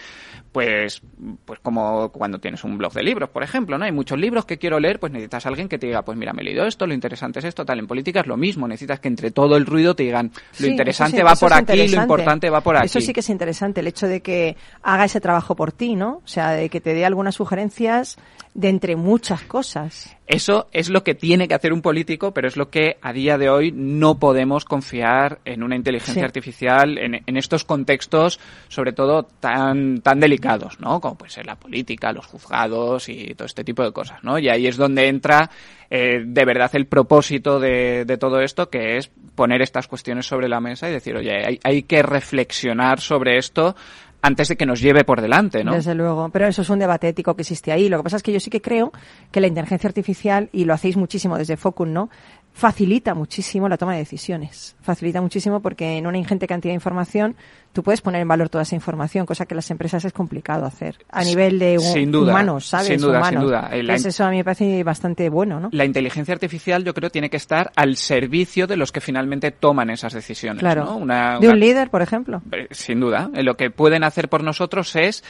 pues, 0.53 1.03
pues 1.45 1.59
como 1.61 2.11
cuando 2.13 2.39
tienes 2.39 2.63
un 2.65 2.79
blog 2.79 2.93
de 2.93 3.03
libros, 3.03 3.29
por 3.31 3.43
ejemplo, 3.43 3.77
¿no? 3.79 3.85
Hay 3.85 3.93
muchos 3.93 4.19
libros 4.19 4.45
que 4.47 4.59
quiero 4.59 4.79
leer, 4.81 5.01
pues 5.01 5.13
necesitas 5.13 5.45
a 5.45 5.49
alguien 5.49 5.69
que 5.69 5.79
te 5.79 5.89
diga, 5.89 6.03
pues 6.03 6.17
mira, 6.17 6.33
me 6.33 6.43
he 6.43 6.45
leído 6.45 6.65
esto, 6.67 6.87
lo 6.87 6.95
interesante 6.95 7.41
es 7.41 7.45
esto, 7.47 7.65
tal. 7.67 7.79
En 7.79 7.87
política 7.87 8.21
es 8.21 8.27
lo 8.27 8.37
mismo, 8.37 8.67
necesitas 8.67 9.01
que 9.01 9.09
entre 9.09 9.31
todo 9.31 9.57
el 9.57 9.67
ruido 9.67 9.95
te 9.95 10.05
digan, 10.05 10.31
lo 10.59 10.67
Sí, 10.67 10.71
interesante 10.71 11.19
sí, 11.19 11.23
va 11.23 11.35
por 11.35 11.53
aquí, 11.53 11.89
lo 11.89 12.03
importante 12.03 12.49
va 12.49 12.61
por 12.61 12.77
aquí. 12.77 12.87
Eso 12.87 13.01
sí 13.01 13.13
que 13.13 13.21
es 13.21 13.29
interesante, 13.29 13.81
el 13.81 13.89
hecho 13.89 14.07
de 14.07 14.23
que 14.23 14.57
haga 14.83 15.05
ese 15.05 15.21
trabajo 15.21 15.55
por 15.55 15.73
ti, 15.73 15.97
¿no? 15.97 16.23
O 16.25 16.29
sea, 16.29 16.53
de 16.53 16.69
que 16.71 16.81
te 16.81 16.95
dé 16.95 17.05
algunas 17.05 17.35
sugerencias 17.35 18.17
de 18.57 18.69
entre 18.71 18.97
muchas 18.97 19.43
cosas. 19.43 20.17
Eso 20.27 20.67
es 20.73 20.89
lo 20.89 21.05
que 21.05 21.15
tiene 21.15 21.47
que 21.47 21.55
hacer 21.55 21.73
un 21.75 21.83
político, 21.83 22.33
pero 22.33 22.49
es 22.49 22.57
lo 22.57 22.71
que 22.71 22.97
a 23.03 23.13
día 23.13 23.37
de 23.39 23.49
hoy 23.51 23.71
no 23.71 24.19
podemos 24.19 24.65
confiar 24.65 25.39
en 25.45 25.63
una 25.63 25.77
inteligencia 25.77 26.23
Sí. 26.23 26.25
artificial 26.25 26.99
en, 26.99 27.23
en 27.27 27.37
estos 27.37 27.65
contextos, 27.65 28.41
sobre 28.69 28.93
todo 28.93 29.25
tan, 29.25 30.01
tan 30.01 30.19
delicados, 30.19 30.81
¿no? 30.81 31.01
Como 31.01 31.17
puede 31.19 31.31
ser 31.31 31.47
la 31.47 31.57
política, 31.57 32.13
los 32.13 32.27
juzgados 32.27 33.09
y 33.11 33.35
todo 33.35 33.47
este 33.47 33.63
tipo 33.63 33.85
de 33.85 33.93
cosas, 33.93 34.25
¿no? 34.25 34.39
Y 34.39 34.49
ahí 34.49 34.67
es 34.67 34.77
donde 34.79 35.07
entra 35.07 35.51
eh, 35.91 36.25
de 36.27 36.45
verdad 36.45 36.71
el 36.75 36.87
propósito 36.87 37.61
de, 37.61 38.05
de 38.07 38.17
todo 38.17 38.41
esto, 38.41 38.69
que 38.71 38.97
es 38.97 39.09
poner 39.37 39.61
estas 39.63 39.87
cuestiones 39.87 40.27
sobre 40.27 40.49
la 40.49 40.61
mesa 40.61 40.89
y 40.89 40.93
decir, 40.93 41.15
oye, 41.15 41.31
hay, 41.47 41.61
hay 41.63 41.83
que 41.83 42.03
reflexionar 42.03 43.01
sobre 43.01 43.37
esto 43.37 43.77
antes 44.23 44.49
de 44.49 44.57
que 44.57 44.67
nos 44.67 44.81
lleve 44.81 45.05
por 45.05 45.21
delante, 45.21 45.63
¿no? 45.65 45.75
Desde 45.75 45.95
luego, 45.95 46.29
pero 46.31 46.47
eso 46.47 46.63
es 46.63 46.71
un 46.71 46.79
debate 46.79 47.09
ético 47.09 47.35
que 47.35 47.43
existe 47.43 47.73
ahí. 47.73 47.89
Lo 47.89 47.99
que 47.99 48.05
pasa 48.05 48.17
es 48.17 48.23
que 48.23 48.33
yo 48.33 48.41
sí 48.41 48.51
que 48.51 48.61
creo 48.61 48.93
que 49.31 49.41
la 49.41 49.47
inteligencia 49.47 49.89
artificial, 49.89 50.49
y 50.53 50.65
lo 50.65 50.75
hacéis 50.75 50.97
muchísimo 50.97 51.39
desde 51.39 51.57
Focus, 51.57 51.89
¿no? 51.89 52.11
Facilita 52.59 53.13
muchísimo 53.15 53.69
la 53.69 53.77
toma 53.77 53.93
de 53.93 53.99
decisiones. 53.99 54.77
Facilita 54.81 55.21
muchísimo 55.21 55.61
porque 55.61 55.99
en 55.99 56.07
una 56.07 56.17
ingente 56.17 56.47
cantidad 56.47 56.71
de 56.71 56.77
información 56.77 57.37
tú 57.75 57.83
puedes 57.83 58.01
poner 58.01 58.23
en 58.23 58.29
valor 58.29 58.49
toda 58.49 58.63
esa 58.63 58.75
información, 58.75 59.27
cosa 59.27 59.45
que 59.45 59.55
las 59.55 59.71
empresas 59.71 60.07
es 60.07 60.15
complicado 60.15 60.65
hacer. 60.65 60.97
A 61.11 61.23
nivel 61.23 61.59
de 61.59 61.77
hu- 61.77 61.93
Sin 61.93 62.11
duda, 62.11 62.33
humanos, 62.33 62.65
¿sabes? 62.65 62.87
sin 62.87 62.97
duda, 62.99 63.19
Humanos. 63.19 63.29
sin 63.29 63.41
duda. 63.47 63.69
Eh, 63.73 63.81
Entonces 63.81 64.07
eso 64.07 64.25
a 64.25 64.31
mí 64.31 64.39
me 64.39 64.45
parece 64.45 64.83
bastante 64.85 65.29
bueno, 65.29 65.61
¿no? 65.61 65.69
la 65.71 65.85
inteligencia 65.85 66.33
artificial 66.33 66.83
yo 66.83 66.95
creo 66.95 67.11
tiene 67.11 67.29
que 67.29 67.37
estar 67.37 67.73
al 67.77 67.97
servicio 67.97 68.67
de 68.67 68.79
los 68.79 68.91
que 68.91 69.03
finalmente 69.03 69.51
toman 69.51 69.91
esas 69.91 70.15
decisiones. 70.15 70.61
Claro. 70.61 70.87
¿no? 70.87 70.97
Una- 70.97 71.39
De 71.39 71.51
un 71.51 71.61
líder, 71.61 71.91
por 71.91 72.01
ejemplo. 72.01 72.41
Sin 72.71 73.01
duda. 73.01 73.29
Eh, 73.35 73.43
Lo 73.43 73.59
que 73.59 73.71
pueden 73.71 74.03
hacer 74.03 74.31
por 74.31 74.43
nosotros 74.43 74.97
es 74.97 75.23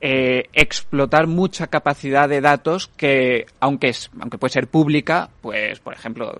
eh, 0.00 0.44
explotar 0.52 1.26
mucha 1.26 1.66
capacidad 1.66 2.28
de 2.28 2.40
datos 2.40 2.88
que, 2.96 3.46
aunque 3.60 3.88
es, 3.90 4.10
aunque 4.20 4.38
puede 4.38 4.52
ser 4.52 4.66
pública, 4.66 5.28
pues, 5.42 5.78
por 5.80 5.92
ejemplo, 5.94 6.34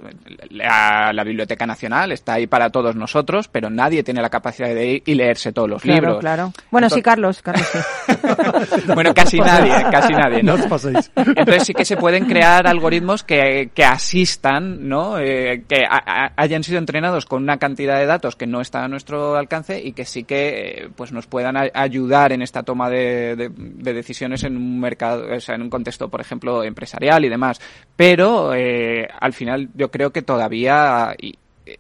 la, 0.49 1.13
la 1.13 1.25
Biblioteca 1.25 1.67
Nacional 1.67 2.13
está 2.13 2.35
ahí 2.35 2.47
para 2.47 2.71
todos 2.71 2.97
nosotros, 2.97 3.49
pero 3.49 3.69
nadie 3.71 4.03
tiene 4.03 4.23
la 4.23 4.31
capacidad 4.31 4.69
de 4.75 4.87
ir 4.87 5.03
y 5.05 5.15
leerse 5.15 5.53
todos 5.53 5.69
los 5.69 5.83
Claro, 5.83 6.01
libros. 6.01 6.21
claro. 6.21 6.53
Bueno, 6.71 6.89
sí, 6.89 7.03
Carlos, 7.03 7.43
Carlos 7.43 7.67
sí. 7.71 7.79
Bueno, 8.95 9.13
casi 9.15 9.39
nadie, 9.39 9.73
casi 9.91 10.13
nadie. 10.13 10.43
No 10.43 10.55
os 10.55 10.67
paséis. 10.67 11.11
Entonces 11.17 11.65
sí 11.65 11.75
que 11.75 11.85
se 11.85 11.97
pueden 11.97 12.25
crear 12.27 12.67
algoritmos 12.67 13.23
que, 13.25 13.71
que 13.75 13.85
asistan, 13.85 14.89
¿no? 14.89 15.19
Eh, 15.19 15.65
que 15.69 15.85
a- 15.89 16.03
a- 16.27 16.33
hayan 16.37 16.63
sido 16.65 16.79
entrenados 16.79 17.27
con 17.27 17.43
una 17.43 17.59
cantidad 17.59 17.99
de 17.99 18.07
datos 18.07 18.37
que 18.37 18.47
no 18.47 18.61
está 18.61 18.85
a 18.85 18.89
nuestro 18.89 19.37
alcance 19.37 19.81
y 19.83 19.93
que 19.93 20.05
sí 20.05 20.25
que 20.25 20.49
eh, 20.85 20.89
pues 20.97 21.13
nos 21.13 21.27
puedan 21.27 21.57
a- 21.57 21.71
ayudar 21.75 22.33
en 22.33 22.43
esta 22.43 22.63
toma 22.63 22.89
de, 22.91 23.37
de- 23.37 23.50
de 23.57 23.93
decisiones 23.93 24.45
en 24.45 24.57
un 24.57 24.81
mercado, 24.81 25.27
o 25.35 25.41
sea, 25.41 25.55
en 25.55 25.63
un 25.63 25.71
contexto, 25.71 26.09
por 26.09 26.21
ejemplo, 26.21 26.63
empresarial 26.65 27.25
y 27.25 27.29
demás. 27.29 27.61
Pero 27.97 28.55
eh, 28.55 29.09
al 29.21 29.33
final 29.33 29.69
yo 29.75 29.91
creo 29.91 30.11
que 30.11 30.23
todavía 30.23 31.15
y- 31.21 31.35
eh, 31.67 31.79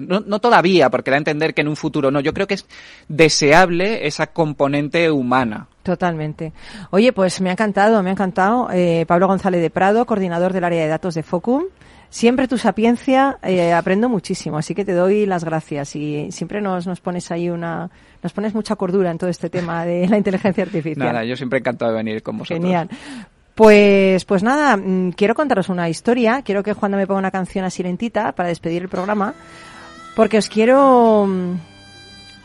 no, 0.00 0.20
no 0.20 0.38
todavía, 0.38 0.88
porque 0.88 1.10
da 1.10 1.16
a 1.16 1.18
entender 1.18 1.52
que 1.52 1.60
en 1.60 1.68
un 1.68 1.76
futuro 1.76 2.10
no. 2.10 2.20
Yo 2.20 2.32
creo 2.32 2.46
que 2.46 2.54
es 2.54 2.66
deseable 3.08 4.06
esa 4.06 4.26
componente 4.28 5.10
humana. 5.10 5.68
Totalmente. 5.82 6.52
Oye, 6.90 7.12
pues 7.12 7.40
me 7.40 7.50
ha 7.50 7.52
encantado, 7.52 8.02
me 8.02 8.10
ha 8.10 8.12
encantado. 8.12 8.68
Eh, 8.72 9.04
Pablo 9.06 9.26
González 9.28 9.60
de 9.60 9.70
Prado, 9.70 10.04
coordinador 10.06 10.52
del 10.52 10.64
área 10.64 10.82
de 10.82 10.88
datos 10.88 11.14
de 11.14 11.22
Focum. 11.22 11.64
Siempre 12.08 12.48
tu 12.48 12.56
sapiencia, 12.56 13.38
eh, 13.42 13.72
aprendo 13.72 14.08
muchísimo, 14.08 14.58
así 14.58 14.74
que 14.74 14.84
te 14.84 14.92
doy 14.92 15.26
las 15.26 15.44
gracias 15.44 15.96
y 15.96 16.30
siempre 16.30 16.60
nos, 16.60 16.86
nos 16.86 17.00
pones 17.00 17.30
ahí 17.30 17.50
una, 17.50 17.90
nos 18.22 18.32
pones 18.32 18.54
mucha 18.54 18.76
cordura 18.76 19.10
en 19.10 19.18
todo 19.18 19.28
este 19.30 19.50
tema 19.50 19.84
de 19.84 20.06
la 20.08 20.16
inteligencia 20.16 20.64
artificial. 20.64 21.12
Nada, 21.12 21.24
yo 21.24 21.36
siempre 21.36 21.58
encantado 21.58 21.90
de 21.92 21.96
venir 21.98 22.22
con 22.22 22.38
vosotros. 22.38 22.60
Genial. 22.60 22.88
Pues, 23.56 24.26
pues 24.26 24.42
nada, 24.42 24.76
mm, 24.76 25.12
quiero 25.12 25.34
contaros 25.34 25.70
una 25.70 25.88
historia. 25.88 26.42
Quiero 26.42 26.62
que 26.62 26.74
Juan 26.74 26.92
me 26.92 27.06
ponga 27.06 27.20
una 27.20 27.30
canción 27.30 27.64
así 27.64 27.82
lentita 27.82 28.32
para 28.32 28.50
despedir 28.50 28.82
el 28.82 28.88
programa. 28.88 29.32
Porque 30.14 30.36
os 30.38 30.48
quiero, 30.50 31.26
mm, 31.26 31.54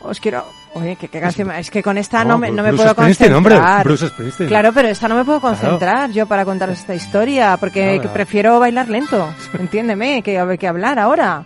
os 0.03 0.19
quiero, 0.21 0.45
oye, 0.73 0.95
¿qué, 0.95 1.07
qué 1.07 1.19
canción? 1.19 1.51
Es 1.51 1.69
que 1.71 1.81
con 1.83 1.97
esta 1.97 2.23
no, 2.23 2.31
No, 2.31 2.37
me, 2.39 2.51
no 2.51 2.63
me 2.63 2.73
puedo 2.73 2.95
concentrar. 2.95 3.83
Bruce 3.83 4.07
Springsteen. 4.07 4.47
Claro, 4.49 4.71
pero 4.73 4.87
esta 4.87 5.07
no 5.07 5.15
me 5.15 5.25
puedo 5.25 5.39
Claro. 5.39 5.57
concentrar 5.59 6.11
yo 6.11 6.25
para 6.27 6.45
contaros 6.45 6.79
esta 6.79 6.95
historia, 6.95 7.57
porque 7.57 8.01
prefiero 8.13 8.59
bailar 8.59 8.89
lento. 8.89 9.27
Entiéndeme, 9.59 10.21
que, 10.21 10.57
que 10.59 10.67
hablar 10.67 10.99
ahora. 10.99 11.43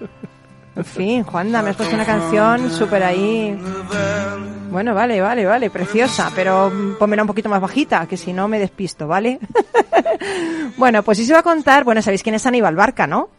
En 0.75 0.83
fin, 0.85 1.23
Juanda, 1.23 1.61
me 1.61 1.69
has 1.69 1.75
puesto 1.77 1.95
una 1.95 2.03
canción 2.05 2.69
súper 2.69 3.01
ahí. 3.03 3.57
Bueno, 4.69 4.93
vale, 4.93 5.21
vale, 5.21 5.45
vale, 5.45 5.69
preciosa, 5.69 6.29
pero 6.35 6.69
pónmela 6.99 7.23
un 7.23 7.27
poquito 7.27 7.47
más 7.47 7.61
bajita, 7.61 8.05
que 8.07 8.17
si 8.17 8.33
no 8.33 8.49
me 8.49 8.59
despisto, 8.59 9.07
¿vale? 9.07 9.39
bueno, 10.77 11.01
pues 11.01 11.17
sí 11.17 11.25
se 11.25 11.31
va 11.31 11.39
a 11.39 11.43
contar, 11.43 11.85
bueno, 11.85 12.01
sabéis 12.01 12.23
quién 12.23 12.35
es 12.35 12.45
Aníbal 12.45 12.75
Barca, 12.75 13.07
¿no? 13.07 13.29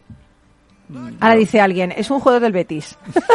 Ahora 1.19 1.35
dice 1.35 1.61
alguien, 1.61 1.91
es 1.91 2.09
un 2.09 2.19
jugador 2.19 2.41
del 2.41 2.53
Betis. 2.53 2.97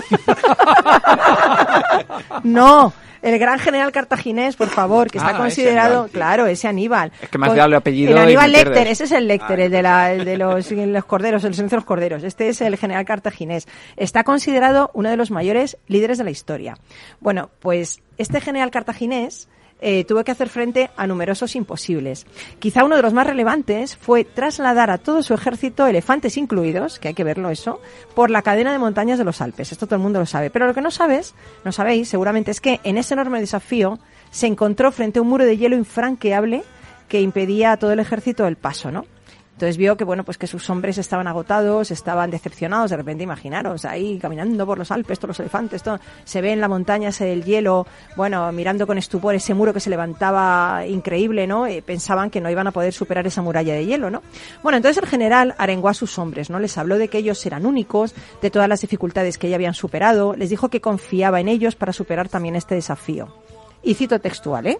no, 2.45 2.93
el 3.21 3.39
gran 3.39 3.59
general 3.59 3.93
cartaginés, 3.93 4.57
por 4.57 4.69
favor, 4.69 5.11
que 5.11 5.19
está 5.19 5.31
Ah, 5.31 5.39
considerado, 5.39 6.09
claro, 6.09 6.47
ese 6.47 6.69
Aníbal. 6.69 7.13
Es 7.21 7.29
que 7.29 7.39
Con- 7.39 7.49
dado 7.57 7.67
el 7.69 7.75
apellido 7.75 8.13
El 8.13 8.19
Aníbal. 8.19 8.53
Lecter, 8.53 8.87
ese 8.89 9.05
es 9.05 9.13
el 9.13 9.29
Lecter, 9.29 9.61
el 9.61 9.71
de, 9.71 9.83
la, 9.83 10.13
el 10.13 10.25
de 10.25 10.37
los, 10.39 10.71
los 10.71 11.05
corderos, 11.05 11.45
el 11.45 11.55
de 11.55 11.77
los 11.77 11.85
corderos. 11.85 12.25
Este 12.25 12.49
es 12.49 12.61
el 12.61 12.77
general 12.77 13.05
cartaginés. 13.05 13.69
Está 13.97 14.25
considerado 14.25 14.91
uno 14.95 15.11
de 15.11 15.17
los 15.17 15.31
mayores 15.31 15.79
líderes 15.87 16.19
de 16.19 16.25
la 16.25 16.31
historia. 16.31 16.77
Bueno, 17.21 17.51
pues 17.61 18.03
este 18.19 18.41
general 18.41 18.71
cartaginés 18.71 19.49
eh, 19.83 20.05
tuvo 20.05 20.22
que 20.22 20.30
hacer 20.30 20.49
frente 20.49 20.91
a 20.97 21.07
numerosos 21.09 21.57
imposibles. 21.57 22.24
Quizá 22.61 22.85
uno 22.85 22.97
de 22.97 23.03
los 23.03 23.12
más 23.12 23.26
relevantes 23.26 23.97
fue 23.97 24.24
trasladar 24.24 24.91
a 24.91 24.99
todo 24.99 25.22
su 25.22 25.35
ejército, 25.35 25.87
elefantes 25.87 26.37
incluidos, 26.37 27.01
que 27.01 27.09
hay 27.09 27.14
que 27.14 27.24
verlo 27.24 27.51
eso, 27.51 27.80
por 28.14 28.30
la 28.30 28.43
cadena 28.43 28.72
de 28.72 28.78
montañas 28.78 29.18
de 29.18 29.24
los 29.24 29.41
Alpes. 29.41 29.72
Esto 29.72 29.87
todo 29.87 29.97
el 29.97 30.03
mundo 30.03 30.20
lo 30.20 30.26
sabe. 30.26 30.51
Pero 30.51 30.68
lo 30.68 30.74
que 30.74 30.80
no 30.80 30.93
sabes, 30.93 31.35
no 31.64 31.72
sabéis 31.72 32.09
seguramente, 32.09 32.53
es 32.53 32.61
que 32.61 32.80
en 32.85 32.97
ese 32.97 33.14
enorme 33.14 33.41
desafío 33.41 33.99
se 34.30 34.47
encontró 34.47 34.93
frente 34.93 35.18
a 35.18 35.22
un 35.22 35.28
muro 35.28 35.45
de 35.45 35.57
hielo 35.57 35.76
infranqueable 35.76 36.62
que 37.09 37.20
impedía 37.20 37.72
a 37.72 37.76
todo 37.76 37.93
el 37.93 37.99
ejército 37.99 38.47
el 38.47 38.57
paso, 38.57 38.91
¿no? 38.93 39.05
Entonces 39.53 39.77
vio 39.77 39.97
que 39.97 40.05
bueno, 40.05 40.25
pues 40.25 40.39
que 40.39 40.47
sus 40.47 40.69
hombres 40.71 40.99
estaban 40.99 41.27
agotados, 41.29 41.91
estaban 41.91 42.31
decepcionados, 42.31 42.91
de 42.91 42.97
repente 42.97 43.23
imaginaros, 43.23 43.85
ahí 43.85 44.19
caminando 44.19 44.67
por 44.67 44.79
los 44.79 44.91
Alpes, 44.91 45.19
todos 45.19 45.29
los 45.29 45.41
elefantes, 45.41 45.83
todo, 45.83 46.01
se 46.25 46.41
ve 46.41 46.53
en 46.53 46.61
la 46.61 46.69
montaña 46.69 47.11
ese 47.11 47.33
el 47.33 47.45
hielo, 47.45 47.87
bueno, 48.17 48.51
mirando 48.51 48.87
con 48.87 48.99
estupor 48.99 49.35
ese 49.35 49.55
muro 49.55 49.73
que 49.73 49.81
se 49.81 49.91
levantaba 49.91 50.85
increíble, 50.87 51.47
¿no? 51.47 51.67
Eh, 51.67 51.83
pensaban 51.83 52.31
que 52.31 52.41
no 52.41 52.51
iban 52.51 52.67
a 52.67 52.73
poder 52.73 52.93
superar 52.93 53.27
esa 53.27 53.43
muralla 53.43 53.75
de 53.75 53.87
hielo, 53.87 54.11
¿no? 54.11 54.23
Bueno, 54.63 54.79
entonces 54.79 55.03
el 55.03 55.09
general 55.09 55.55
arengó 55.59 55.89
a 55.89 55.95
sus 55.95 56.19
hombres, 56.19 56.51
¿no? 56.51 56.59
Les 56.59 56.77
habló 56.79 56.99
de 56.99 57.09
que 57.09 57.19
ellos 57.19 57.45
eran 57.47 57.67
únicos, 57.67 58.15
de 58.41 58.51
todas 58.51 58.69
las 58.69 58.81
dificultades 58.81 59.39
que 59.39 59.49
ya 59.49 59.57
habían 59.57 59.75
superado, 59.75 60.35
les 60.35 60.51
dijo 60.51 60.71
que 60.71 60.81
confiaba 60.81 61.41
en 61.41 61.49
ellos 61.49 61.77
para 61.77 61.93
superar 61.93 62.29
también 62.29 62.57
este 62.57 62.75
desafío. 62.75 63.29
Y 63.83 63.95
cito 63.95 64.21
textual, 64.21 64.67
¿eh? 64.67 64.79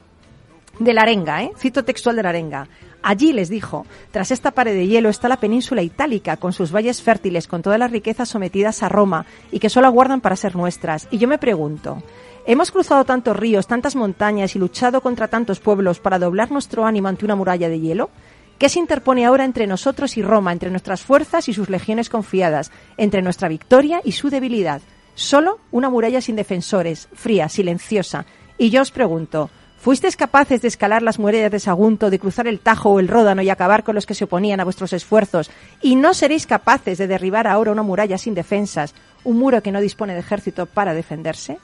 de 0.79 0.93
la 0.93 1.03
arenga, 1.03 1.43
¿eh? 1.43 1.53
cito 1.57 1.85
textual 1.85 2.17
de 2.17 2.23
la 2.23 2.31
arenga. 2.31 2.69
Allí 3.03 3.33
les 3.33 3.49
dijo, 3.49 3.85
tras 4.13 4.31
esta 4.31 4.53
pared 4.53 4.75
de 4.75 4.87
hielo 4.87 5.09
está 5.09 5.29
la 5.29 5.39
península 5.39 5.83
itálica, 5.83 6.37
con 6.37 6.53
sus 6.53 6.73
valles 6.73 7.03
fértiles, 7.03 7.49
con 7.49 7.61
todas 7.61 7.79
las 7.79 7.91
riquezas 7.91 8.29
sometidas 8.29 8.83
a 8.83 8.89
Roma 8.89 9.27
y 9.51 9.59
que 9.59 9.69
solo 9.69 9.89
aguardan 9.89 10.21
para 10.21 10.37
ser 10.37 10.55
nuestras. 10.55 11.09
Y 11.11 11.19
yo 11.19 11.27
me 11.27 11.39
pregunto, 11.39 12.03
¿hemos 12.47 12.71
cruzado 12.71 13.05
tantos 13.05 13.37
ríos, 13.37 13.67
tantas 13.67 13.97
montañas 13.97 14.55
y 14.55 14.61
luchado 14.61 15.01
contra 15.01 15.27
tantos 15.27 15.59
pueblos 15.59 15.99
para 15.99 16.21
doblar 16.21 16.53
nuestro 16.53 16.87
ánimo 16.87 17.09
ante 17.09 17.25
una 17.25 17.35
muralla 17.35 17.69
de 17.69 17.81
hielo? 17.81 18.11
¿Qué 18.59 18.69
se 18.69 18.79
interpone 18.79 19.27
ahora 19.27 19.45
entre 19.45 19.67
nosotros 19.67 20.17
y 20.17 20.23
Roma, 20.23 20.53
entre 20.53 20.71
nuestras 20.71 21.03
fuerzas 21.03 21.49
y 21.49 21.53
sus 21.53 21.69
legiones 21.69 22.09
confiadas, 22.09 22.71
entre 22.97 23.21
nuestra 23.21 23.49
victoria 23.49 24.01
y 24.05 24.13
su 24.13 24.31
debilidad? 24.31 24.81
Solo 25.17 25.59
una 25.73 25.91
muralla 25.91 26.21
sin 26.21 26.37
defensores, 26.37 27.09
fría, 27.13 27.49
silenciosa. 27.49 28.25
Y 28.59 28.71
yo 28.71 28.83
os 28.83 28.93
pregunto, 28.93 29.51
¿Fuisteis 29.83 30.17
capaces 30.17 30.63
de 30.63 30.69
escalar 30.69 31.03
las 31.03 31.19
murallas 31.19 31.51
de 31.51 31.59
Sagunto, 31.59 32.09
de 32.09 32.21
cruzar 32.21 32.47
el 32.47 32.61
Tajo 32.61 32.91
o 32.91 33.01
el 33.01 33.09
Ródano 33.09 33.43
y 33.43 33.51
acabar 33.51 33.83
con 33.83 33.97
los 33.97 34.07
que 34.07 34.15
se 34.15 34.23
oponían 34.23 34.61
a 34.61 34.65
vuestros 34.65 34.93
esfuerzos? 34.93 35.51
¿Y 35.81 35.97
no 35.97 36.15
seréis 36.15 36.47
capaces 36.47 36.99
de 36.99 37.09
derribar 37.09 37.49
ahora 37.49 37.73
una 37.73 37.83
muralla 37.83 38.17
sin 38.17 38.33
defensas, 38.33 38.95
un 39.25 39.41
muro 39.41 39.61
que 39.61 39.73
no 39.73 39.81
dispone 39.81 40.15
de 40.15 40.21
ejército 40.21 40.67
para 40.67 40.95
defenderse? 40.95 41.59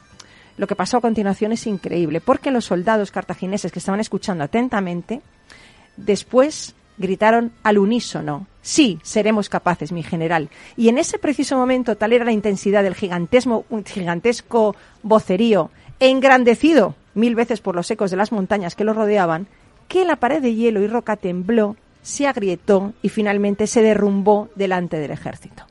Lo 0.57 0.67
que 0.67 0.75
pasó 0.75 0.97
a 0.97 1.01
continuación 1.01 1.53
es 1.53 1.65
increíble, 1.69 2.21
porque 2.21 2.51
los 2.51 2.65
soldados 2.65 3.13
cartagineses 3.13 3.71
que 3.71 3.79
estaban 3.79 4.01
escuchando 4.01 4.43
atentamente, 4.43 5.23
después 5.97 6.75
gritaron 6.97 7.53
al 7.63 7.79
unísono, 7.79 8.49
sí, 8.63 8.99
seremos 9.05 9.49
capaces, 9.49 9.93
mi 9.93 10.03
general. 10.03 10.51
Y 10.77 10.89
en 10.89 10.99
ese 10.99 11.21
preciso 11.21 11.57
momento, 11.57 11.97
tal 11.97 12.13
era 12.13 12.25
la 12.25 12.33
intensidad 12.33 12.83
del 12.83 12.97
gigantesco, 12.97 14.75
vocerío, 15.05 15.71
engrandecido 16.01 16.97
mil 17.19 17.35
veces 17.35 17.61
por 17.61 17.75
los 17.75 17.91
ecos 17.91 18.11
de 18.11 18.17
las 18.17 18.33
montañas 18.33 18.75
que 18.75 18.85
lo 18.85 18.95
rodeaban, 18.95 19.47
que 19.89 20.05
la 20.05 20.17
pared 20.17 20.41
de 20.41 20.55
hielo 20.55 20.81
y 20.81 20.87
roca 20.87 21.17
tembló, 21.17 21.77
se 22.03 22.27
agrietó 22.27 22.95
y 23.03 23.09
finalmente 23.09 23.67
se 23.67 23.83
derrumbó 23.83 24.49
delante 24.55 24.99
del 24.99 25.11
ejército. 25.11 25.65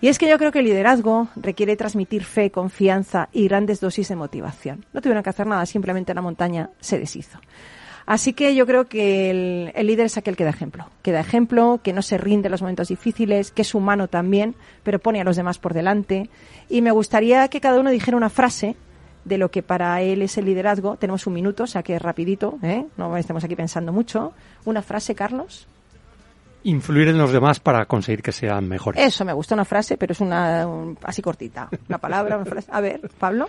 Y 0.00 0.08
es 0.08 0.18
que 0.18 0.28
yo 0.28 0.36
creo 0.36 0.50
que 0.50 0.58
el 0.58 0.64
liderazgo 0.64 1.28
requiere 1.36 1.76
transmitir 1.76 2.24
fe, 2.24 2.50
confianza 2.50 3.28
y 3.32 3.46
grandes 3.46 3.80
dosis 3.80 4.08
de 4.08 4.16
motivación. 4.16 4.84
No 4.92 5.00
tuvieron 5.00 5.22
que 5.22 5.30
hacer 5.30 5.46
nada, 5.46 5.64
simplemente 5.64 6.12
la 6.12 6.22
montaña 6.22 6.70
se 6.80 6.98
deshizo. 6.98 7.38
Así 8.04 8.32
que 8.32 8.56
yo 8.56 8.66
creo 8.66 8.86
que 8.86 9.30
el, 9.30 9.72
el, 9.76 9.86
líder 9.86 10.06
es 10.06 10.16
aquel 10.16 10.36
que 10.36 10.42
da 10.42 10.50
ejemplo, 10.50 10.88
que 11.02 11.12
da 11.12 11.20
ejemplo, 11.20 11.78
que 11.84 11.92
no 11.92 12.02
se 12.02 12.18
rinde 12.18 12.48
en 12.48 12.50
los 12.50 12.62
momentos 12.62 12.88
difíciles, 12.88 13.52
que 13.52 13.62
es 13.62 13.76
humano 13.76 14.08
también, 14.08 14.56
pero 14.82 14.98
pone 14.98 15.20
a 15.20 15.24
los 15.24 15.36
demás 15.36 15.58
por 15.58 15.72
delante. 15.72 16.28
Y 16.68 16.82
me 16.82 16.90
gustaría 16.90 17.46
que 17.46 17.60
cada 17.60 17.78
uno 17.78 17.90
dijera 17.90 18.16
una 18.16 18.28
frase 18.28 18.74
de 19.24 19.38
lo 19.38 19.50
que 19.50 19.62
para 19.62 20.00
él 20.00 20.22
es 20.22 20.36
el 20.38 20.46
liderazgo. 20.46 20.96
Tenemos 20.96 21.26
un 21.26 21.34
minuto, 21.34 21.64
o 21.64 21.66
sea 21.66 21.82
que 21.82 21.98
rapidito, 21.98 22.58
¿eh? 22.62 22.86
no 22.96 23.16
estemos 23.16 23.44
aquí 23.44 23.56
pensando 23.56 23.92
mucho. 23.92 24.32
Una 24.64 24.82
frase, 24.82 25.14
Carlos. 25.14 25.66
Influir 26.64 27.08
en 27.08 27.18
los 27.18 27.32
demás 27.32 27.58
para 27.60 27.86
conseguir 27.86 28.22
que 28.22 28.32
sean 28.32 28.68
mejores. 28.68 29.04
Eso, 29.04 29.24
me 29.24 29.32
gusta 29.32 29.54
una 29.54 29.64
frase, 29.64 29.96
pero 29.96 30.12
es 30.12 30.20
una 30.20 30.66
un, 30.66 30.96
así 31.02 31.20
cortita. 31.20 31.68
Una 31.88 31.98
palabra, 31.98 32.36
una 32.36 32.46
frase. 32.46 32.68
A 32.70 32.80
ver, 32.80 33.00
Pablo. 33.18 33.48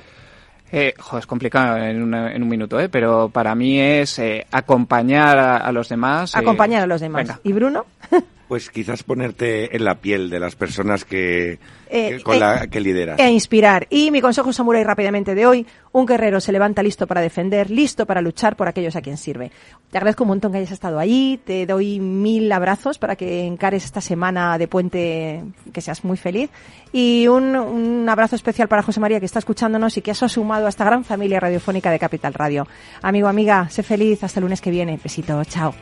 Eh, 0.71 0.95
jo, 0.97 1.19
es 1.19 1.28
complicado 1.28 1.78
en, 1.78 2.01
una, 2.01 2.34
en, 2.34 2.41
un 2.41 2.49
minuto, 2.49 2.80
¿eh? 2.80 2.89
pero 2.89 3.30
para 3.30 3.53
mí 3.53 3.80
es 3.80 4.17
eh, 4.17 4.47
acompañar 4.51 5.38
a, 5.38 5.57
a, 5.57 5.71
los 5.71 5.89
demás. 5.89 6.36
Acompañar 6.36 6.82
a 6.82 6.88
los 6.88 6.99
demás. 6.99 7.28
Venga. 7.28 7.39
¿Y 7.43 7.53
Bruno? 7.53 7.86
Pues 8.54 8.70
quizás 8.70 9.01
ponerte 9.01 9.76
en 9.76 9.84
la 9.84 9.95
piel 9.95 10.30
de 10.30 10.39
las 10.39 10.56
personas 10.56 11.06
que, 11.06 11.58
Eh, 11.89 12.18
que 12.18 12.20
con 12.22 12.36
eh, 12.36 12.39
la 12.39 12.68
que 12.68 12.82
lideras. 12.82 13.20
E 13.20 13.32
inspirar. 13.32 13.88
Y 13.89 14.12
mi 14.12 14.22
consejo 14.22 14.54
samurai 14.54 14.84
rápidamente 14.84 15.34
de 15.34 15.47
hoy, 15.47 15.66
un 15.91 16.06
guerrero 16.06 16.39
se 16.39 16.51
levanta 16.51 16.84
listo 16.84 17.08
para 17.08 17.20
defender, 17.20 17.72
listo 17.72 18.06
para 18.06 18.22
luchar 18.22 18.56
por 18.56 18.68
aquellos 18.68 18.95
a 18.95 19.01
quien 19.01 19.18
sirve. 19.18 19.51
Te 19.89 19.97
agradezco 19.97 20.24
un 20.24 20.28
montón 20.28 20.51
que 20.51 20.60
hayas 20.60 20.70
estado 20.70 20.99
allí, 20.99 21.39
te 21.43 21.66
doy 21.66 21.99
mil 21.99 22.51
abrazos 22.51 22.99
para 22.99 23.16
que 23.16 23.43
encares 23.43 23.86
esta 23.86 24.01
semana 24.01 24.56
de 24.60 24.68
puente, 24.68 25.43
que 25.74 25.82
seas 25.82 26.04
muy 26.04 26.18
feliz. 26.18 26.51
Y 26.91 27.28
un, 27.28 27.56
un 27.56 28.08
abrazo 28.08 28.36
especial 28.36 28.68
para 28.68 28.84
José 28.84 28.99
María 28.99 29.20
que 29.20 29.26
está 29.26 29.39
escuchándonos 29.39 29.97
y 29.97 30.04
que 30.04 30.12
has 30.12 30.20
sumado 30.20 30.68
a 30.68 30.70
esta 30.70 30.86
gran 30.86 31.04
familia 31.04 31.39
radiofónica 31.39 31.89
de 31.89 31.97
Capital 31.97 32.36
Radio. 32.36 32.68
Amigo, 33.01 33.28
amiga, 33.28 33.68
sé 33.72 33.82
feliz, 33.82 34.24
hasta 34.24 34.39
el 34.39 34.43
lunes 34.43 34.62
que 34.62 34.70
viene. 34.70 34.99
Besito, 35.04 35.43
chao. 35.45 35.74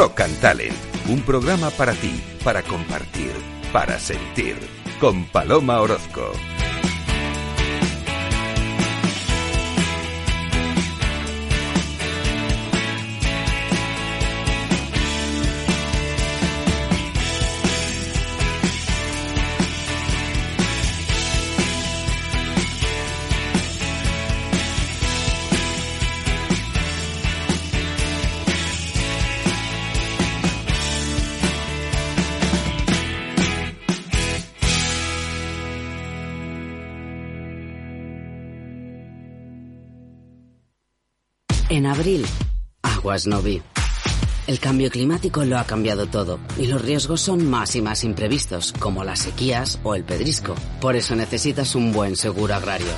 Rock 0.00 0.22
and 0.22 0.40
Talent, 0.40 0.74
un 1.10 1.20
programa 1.20 1.68
para 1.68 1.92
ti, 1.92 2.22
para 2.42 2.62
compartir, 2.62 3.32
para 3.70 3.98
sentir, 3.98 4.56
con 4.98 5.26
Paloma 5.26 5.78
Orozco. 5.78 6.32
El 44.46 44.58
cambio 44.58 44.90
climático 44.90 45.44
lo 45.44 45.58
ha 45.58 45.64
cambiado 45.64 46.06
todo 46.06 46.40
y 46.58 46.66
los 46.66 46.82
riesgos 46.82 47.20
son 47.20 47.48
más 47.48 47.76
y 47.76 47.82
más 47.82 48.02
imprevistos, 48.02 48.72
como 48.78 49.04
las 49.04 49.20
sequías 49.20 49.78
o 49.84 49.94
el 49.94 50.02
pedrisco. 50.02 50.54
Por 50.80 50.96
eso 50.96 51.14
necesitas 51.14 51.74
un 51.74 51.92
buen 51.92 52.16
seguro 52.16 52.54
agrario. 52.54 52.88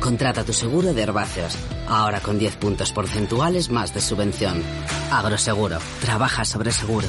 Contrata 0.00 0.44
tu 0.44 0.52
seguro 0.52 0.94
de 0.94 1.02
herbáceos, 1.02 1.56
ahora 1.86 2.20
con 2.20 2.38
10 2.38 2.56
puntos 2.56 2.92
porcentuales 2.92 3.70
más 3.70 3.92
de 3.94 4.00
subvención. 4.00 4.62
Agroseguro, 5.10 5.78
trabaja 6.00 6.44
sobre 6.44 6.72
seguro. 6.72 7.08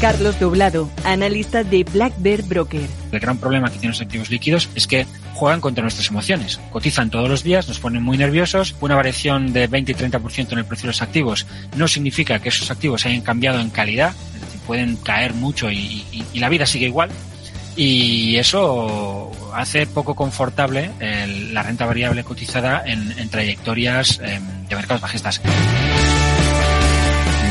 Carlos 0.00 0.40
Doblado, 0.40 0.90
analista 1.04 1.62
de 1.62 1.84
Black 1.84 2.14
Bear 2.18 2.42
Broker. 2.42 2.88
El 3.12 3.20
gran 3.20 3.36
problema 3.36 3.68
que 3.68 3.74
tienen 3.74 3.90
los 3.90 4.00
activos 4.00 4.30
líquidos 4.30 4.70
es 4.74 4.86
que 4.86 5.06
juegan 5.34 5.60
contra 5.60 5.82
nuestras 5.82 6.08
emociones. 6.08 6.58
Cotizan 6.70 7.10
todos 7.10 7.28
los 7.28 7.42
días, 7.42 7.68
nos 7.68 7.80
ponen 7.80 8.02
muy 8.02 8.16
nerviosos. 8.16 8.74
Una 8.80 8.94
variación 8.94 9.52
de 9.52 9.66
20 9.66 9.92
y 9.92 9.94
30% 9.94 10.52
en 10.52 10.58
el 10.58 10.64
precio 10.64 10.86
de 10.86 10.92
los 10.92 11.02
activos 11.02 11.46
no 11.76 11.86
significa 11.86 12.38
que 12.38 12.48
esos 12.48 12.70
activos 12.70 13.04
hayan 13.04 13.20
cambiado 13.20 13.60
en 13.60 13.68
calidad. 13.68 14.14
Es 14.34 14.40
decir, 14.40 14.60
pueden 14.66 14.96
caer 14.96 15.34
mucho 15.34 15.70
y, 15.70 16.06
y, 16.12 16.24
y 16.32 16.38
la 16.38 16.48
vida 16.48 16.64
sigue 16.64 16.86
igual. 16.86 17.10
Y 17.76 18.36
eso 18.36 19.30
hace 19.54 19.86
poco 19.86 20.14
confortable 20.14 20.90
el, 21.00 21.52
la 21.52 21.62
renta 21.62 21.84
variable 21.84 22.24
cotizada 22.24 22.82
en, 22.86 23.18
en 23.18 23.28
trayectorias 23.28 24.18
eh, 24.22 24.40
de 24.66 24.76
mercados 24.76 25.02
bajistas. 25.02 25.42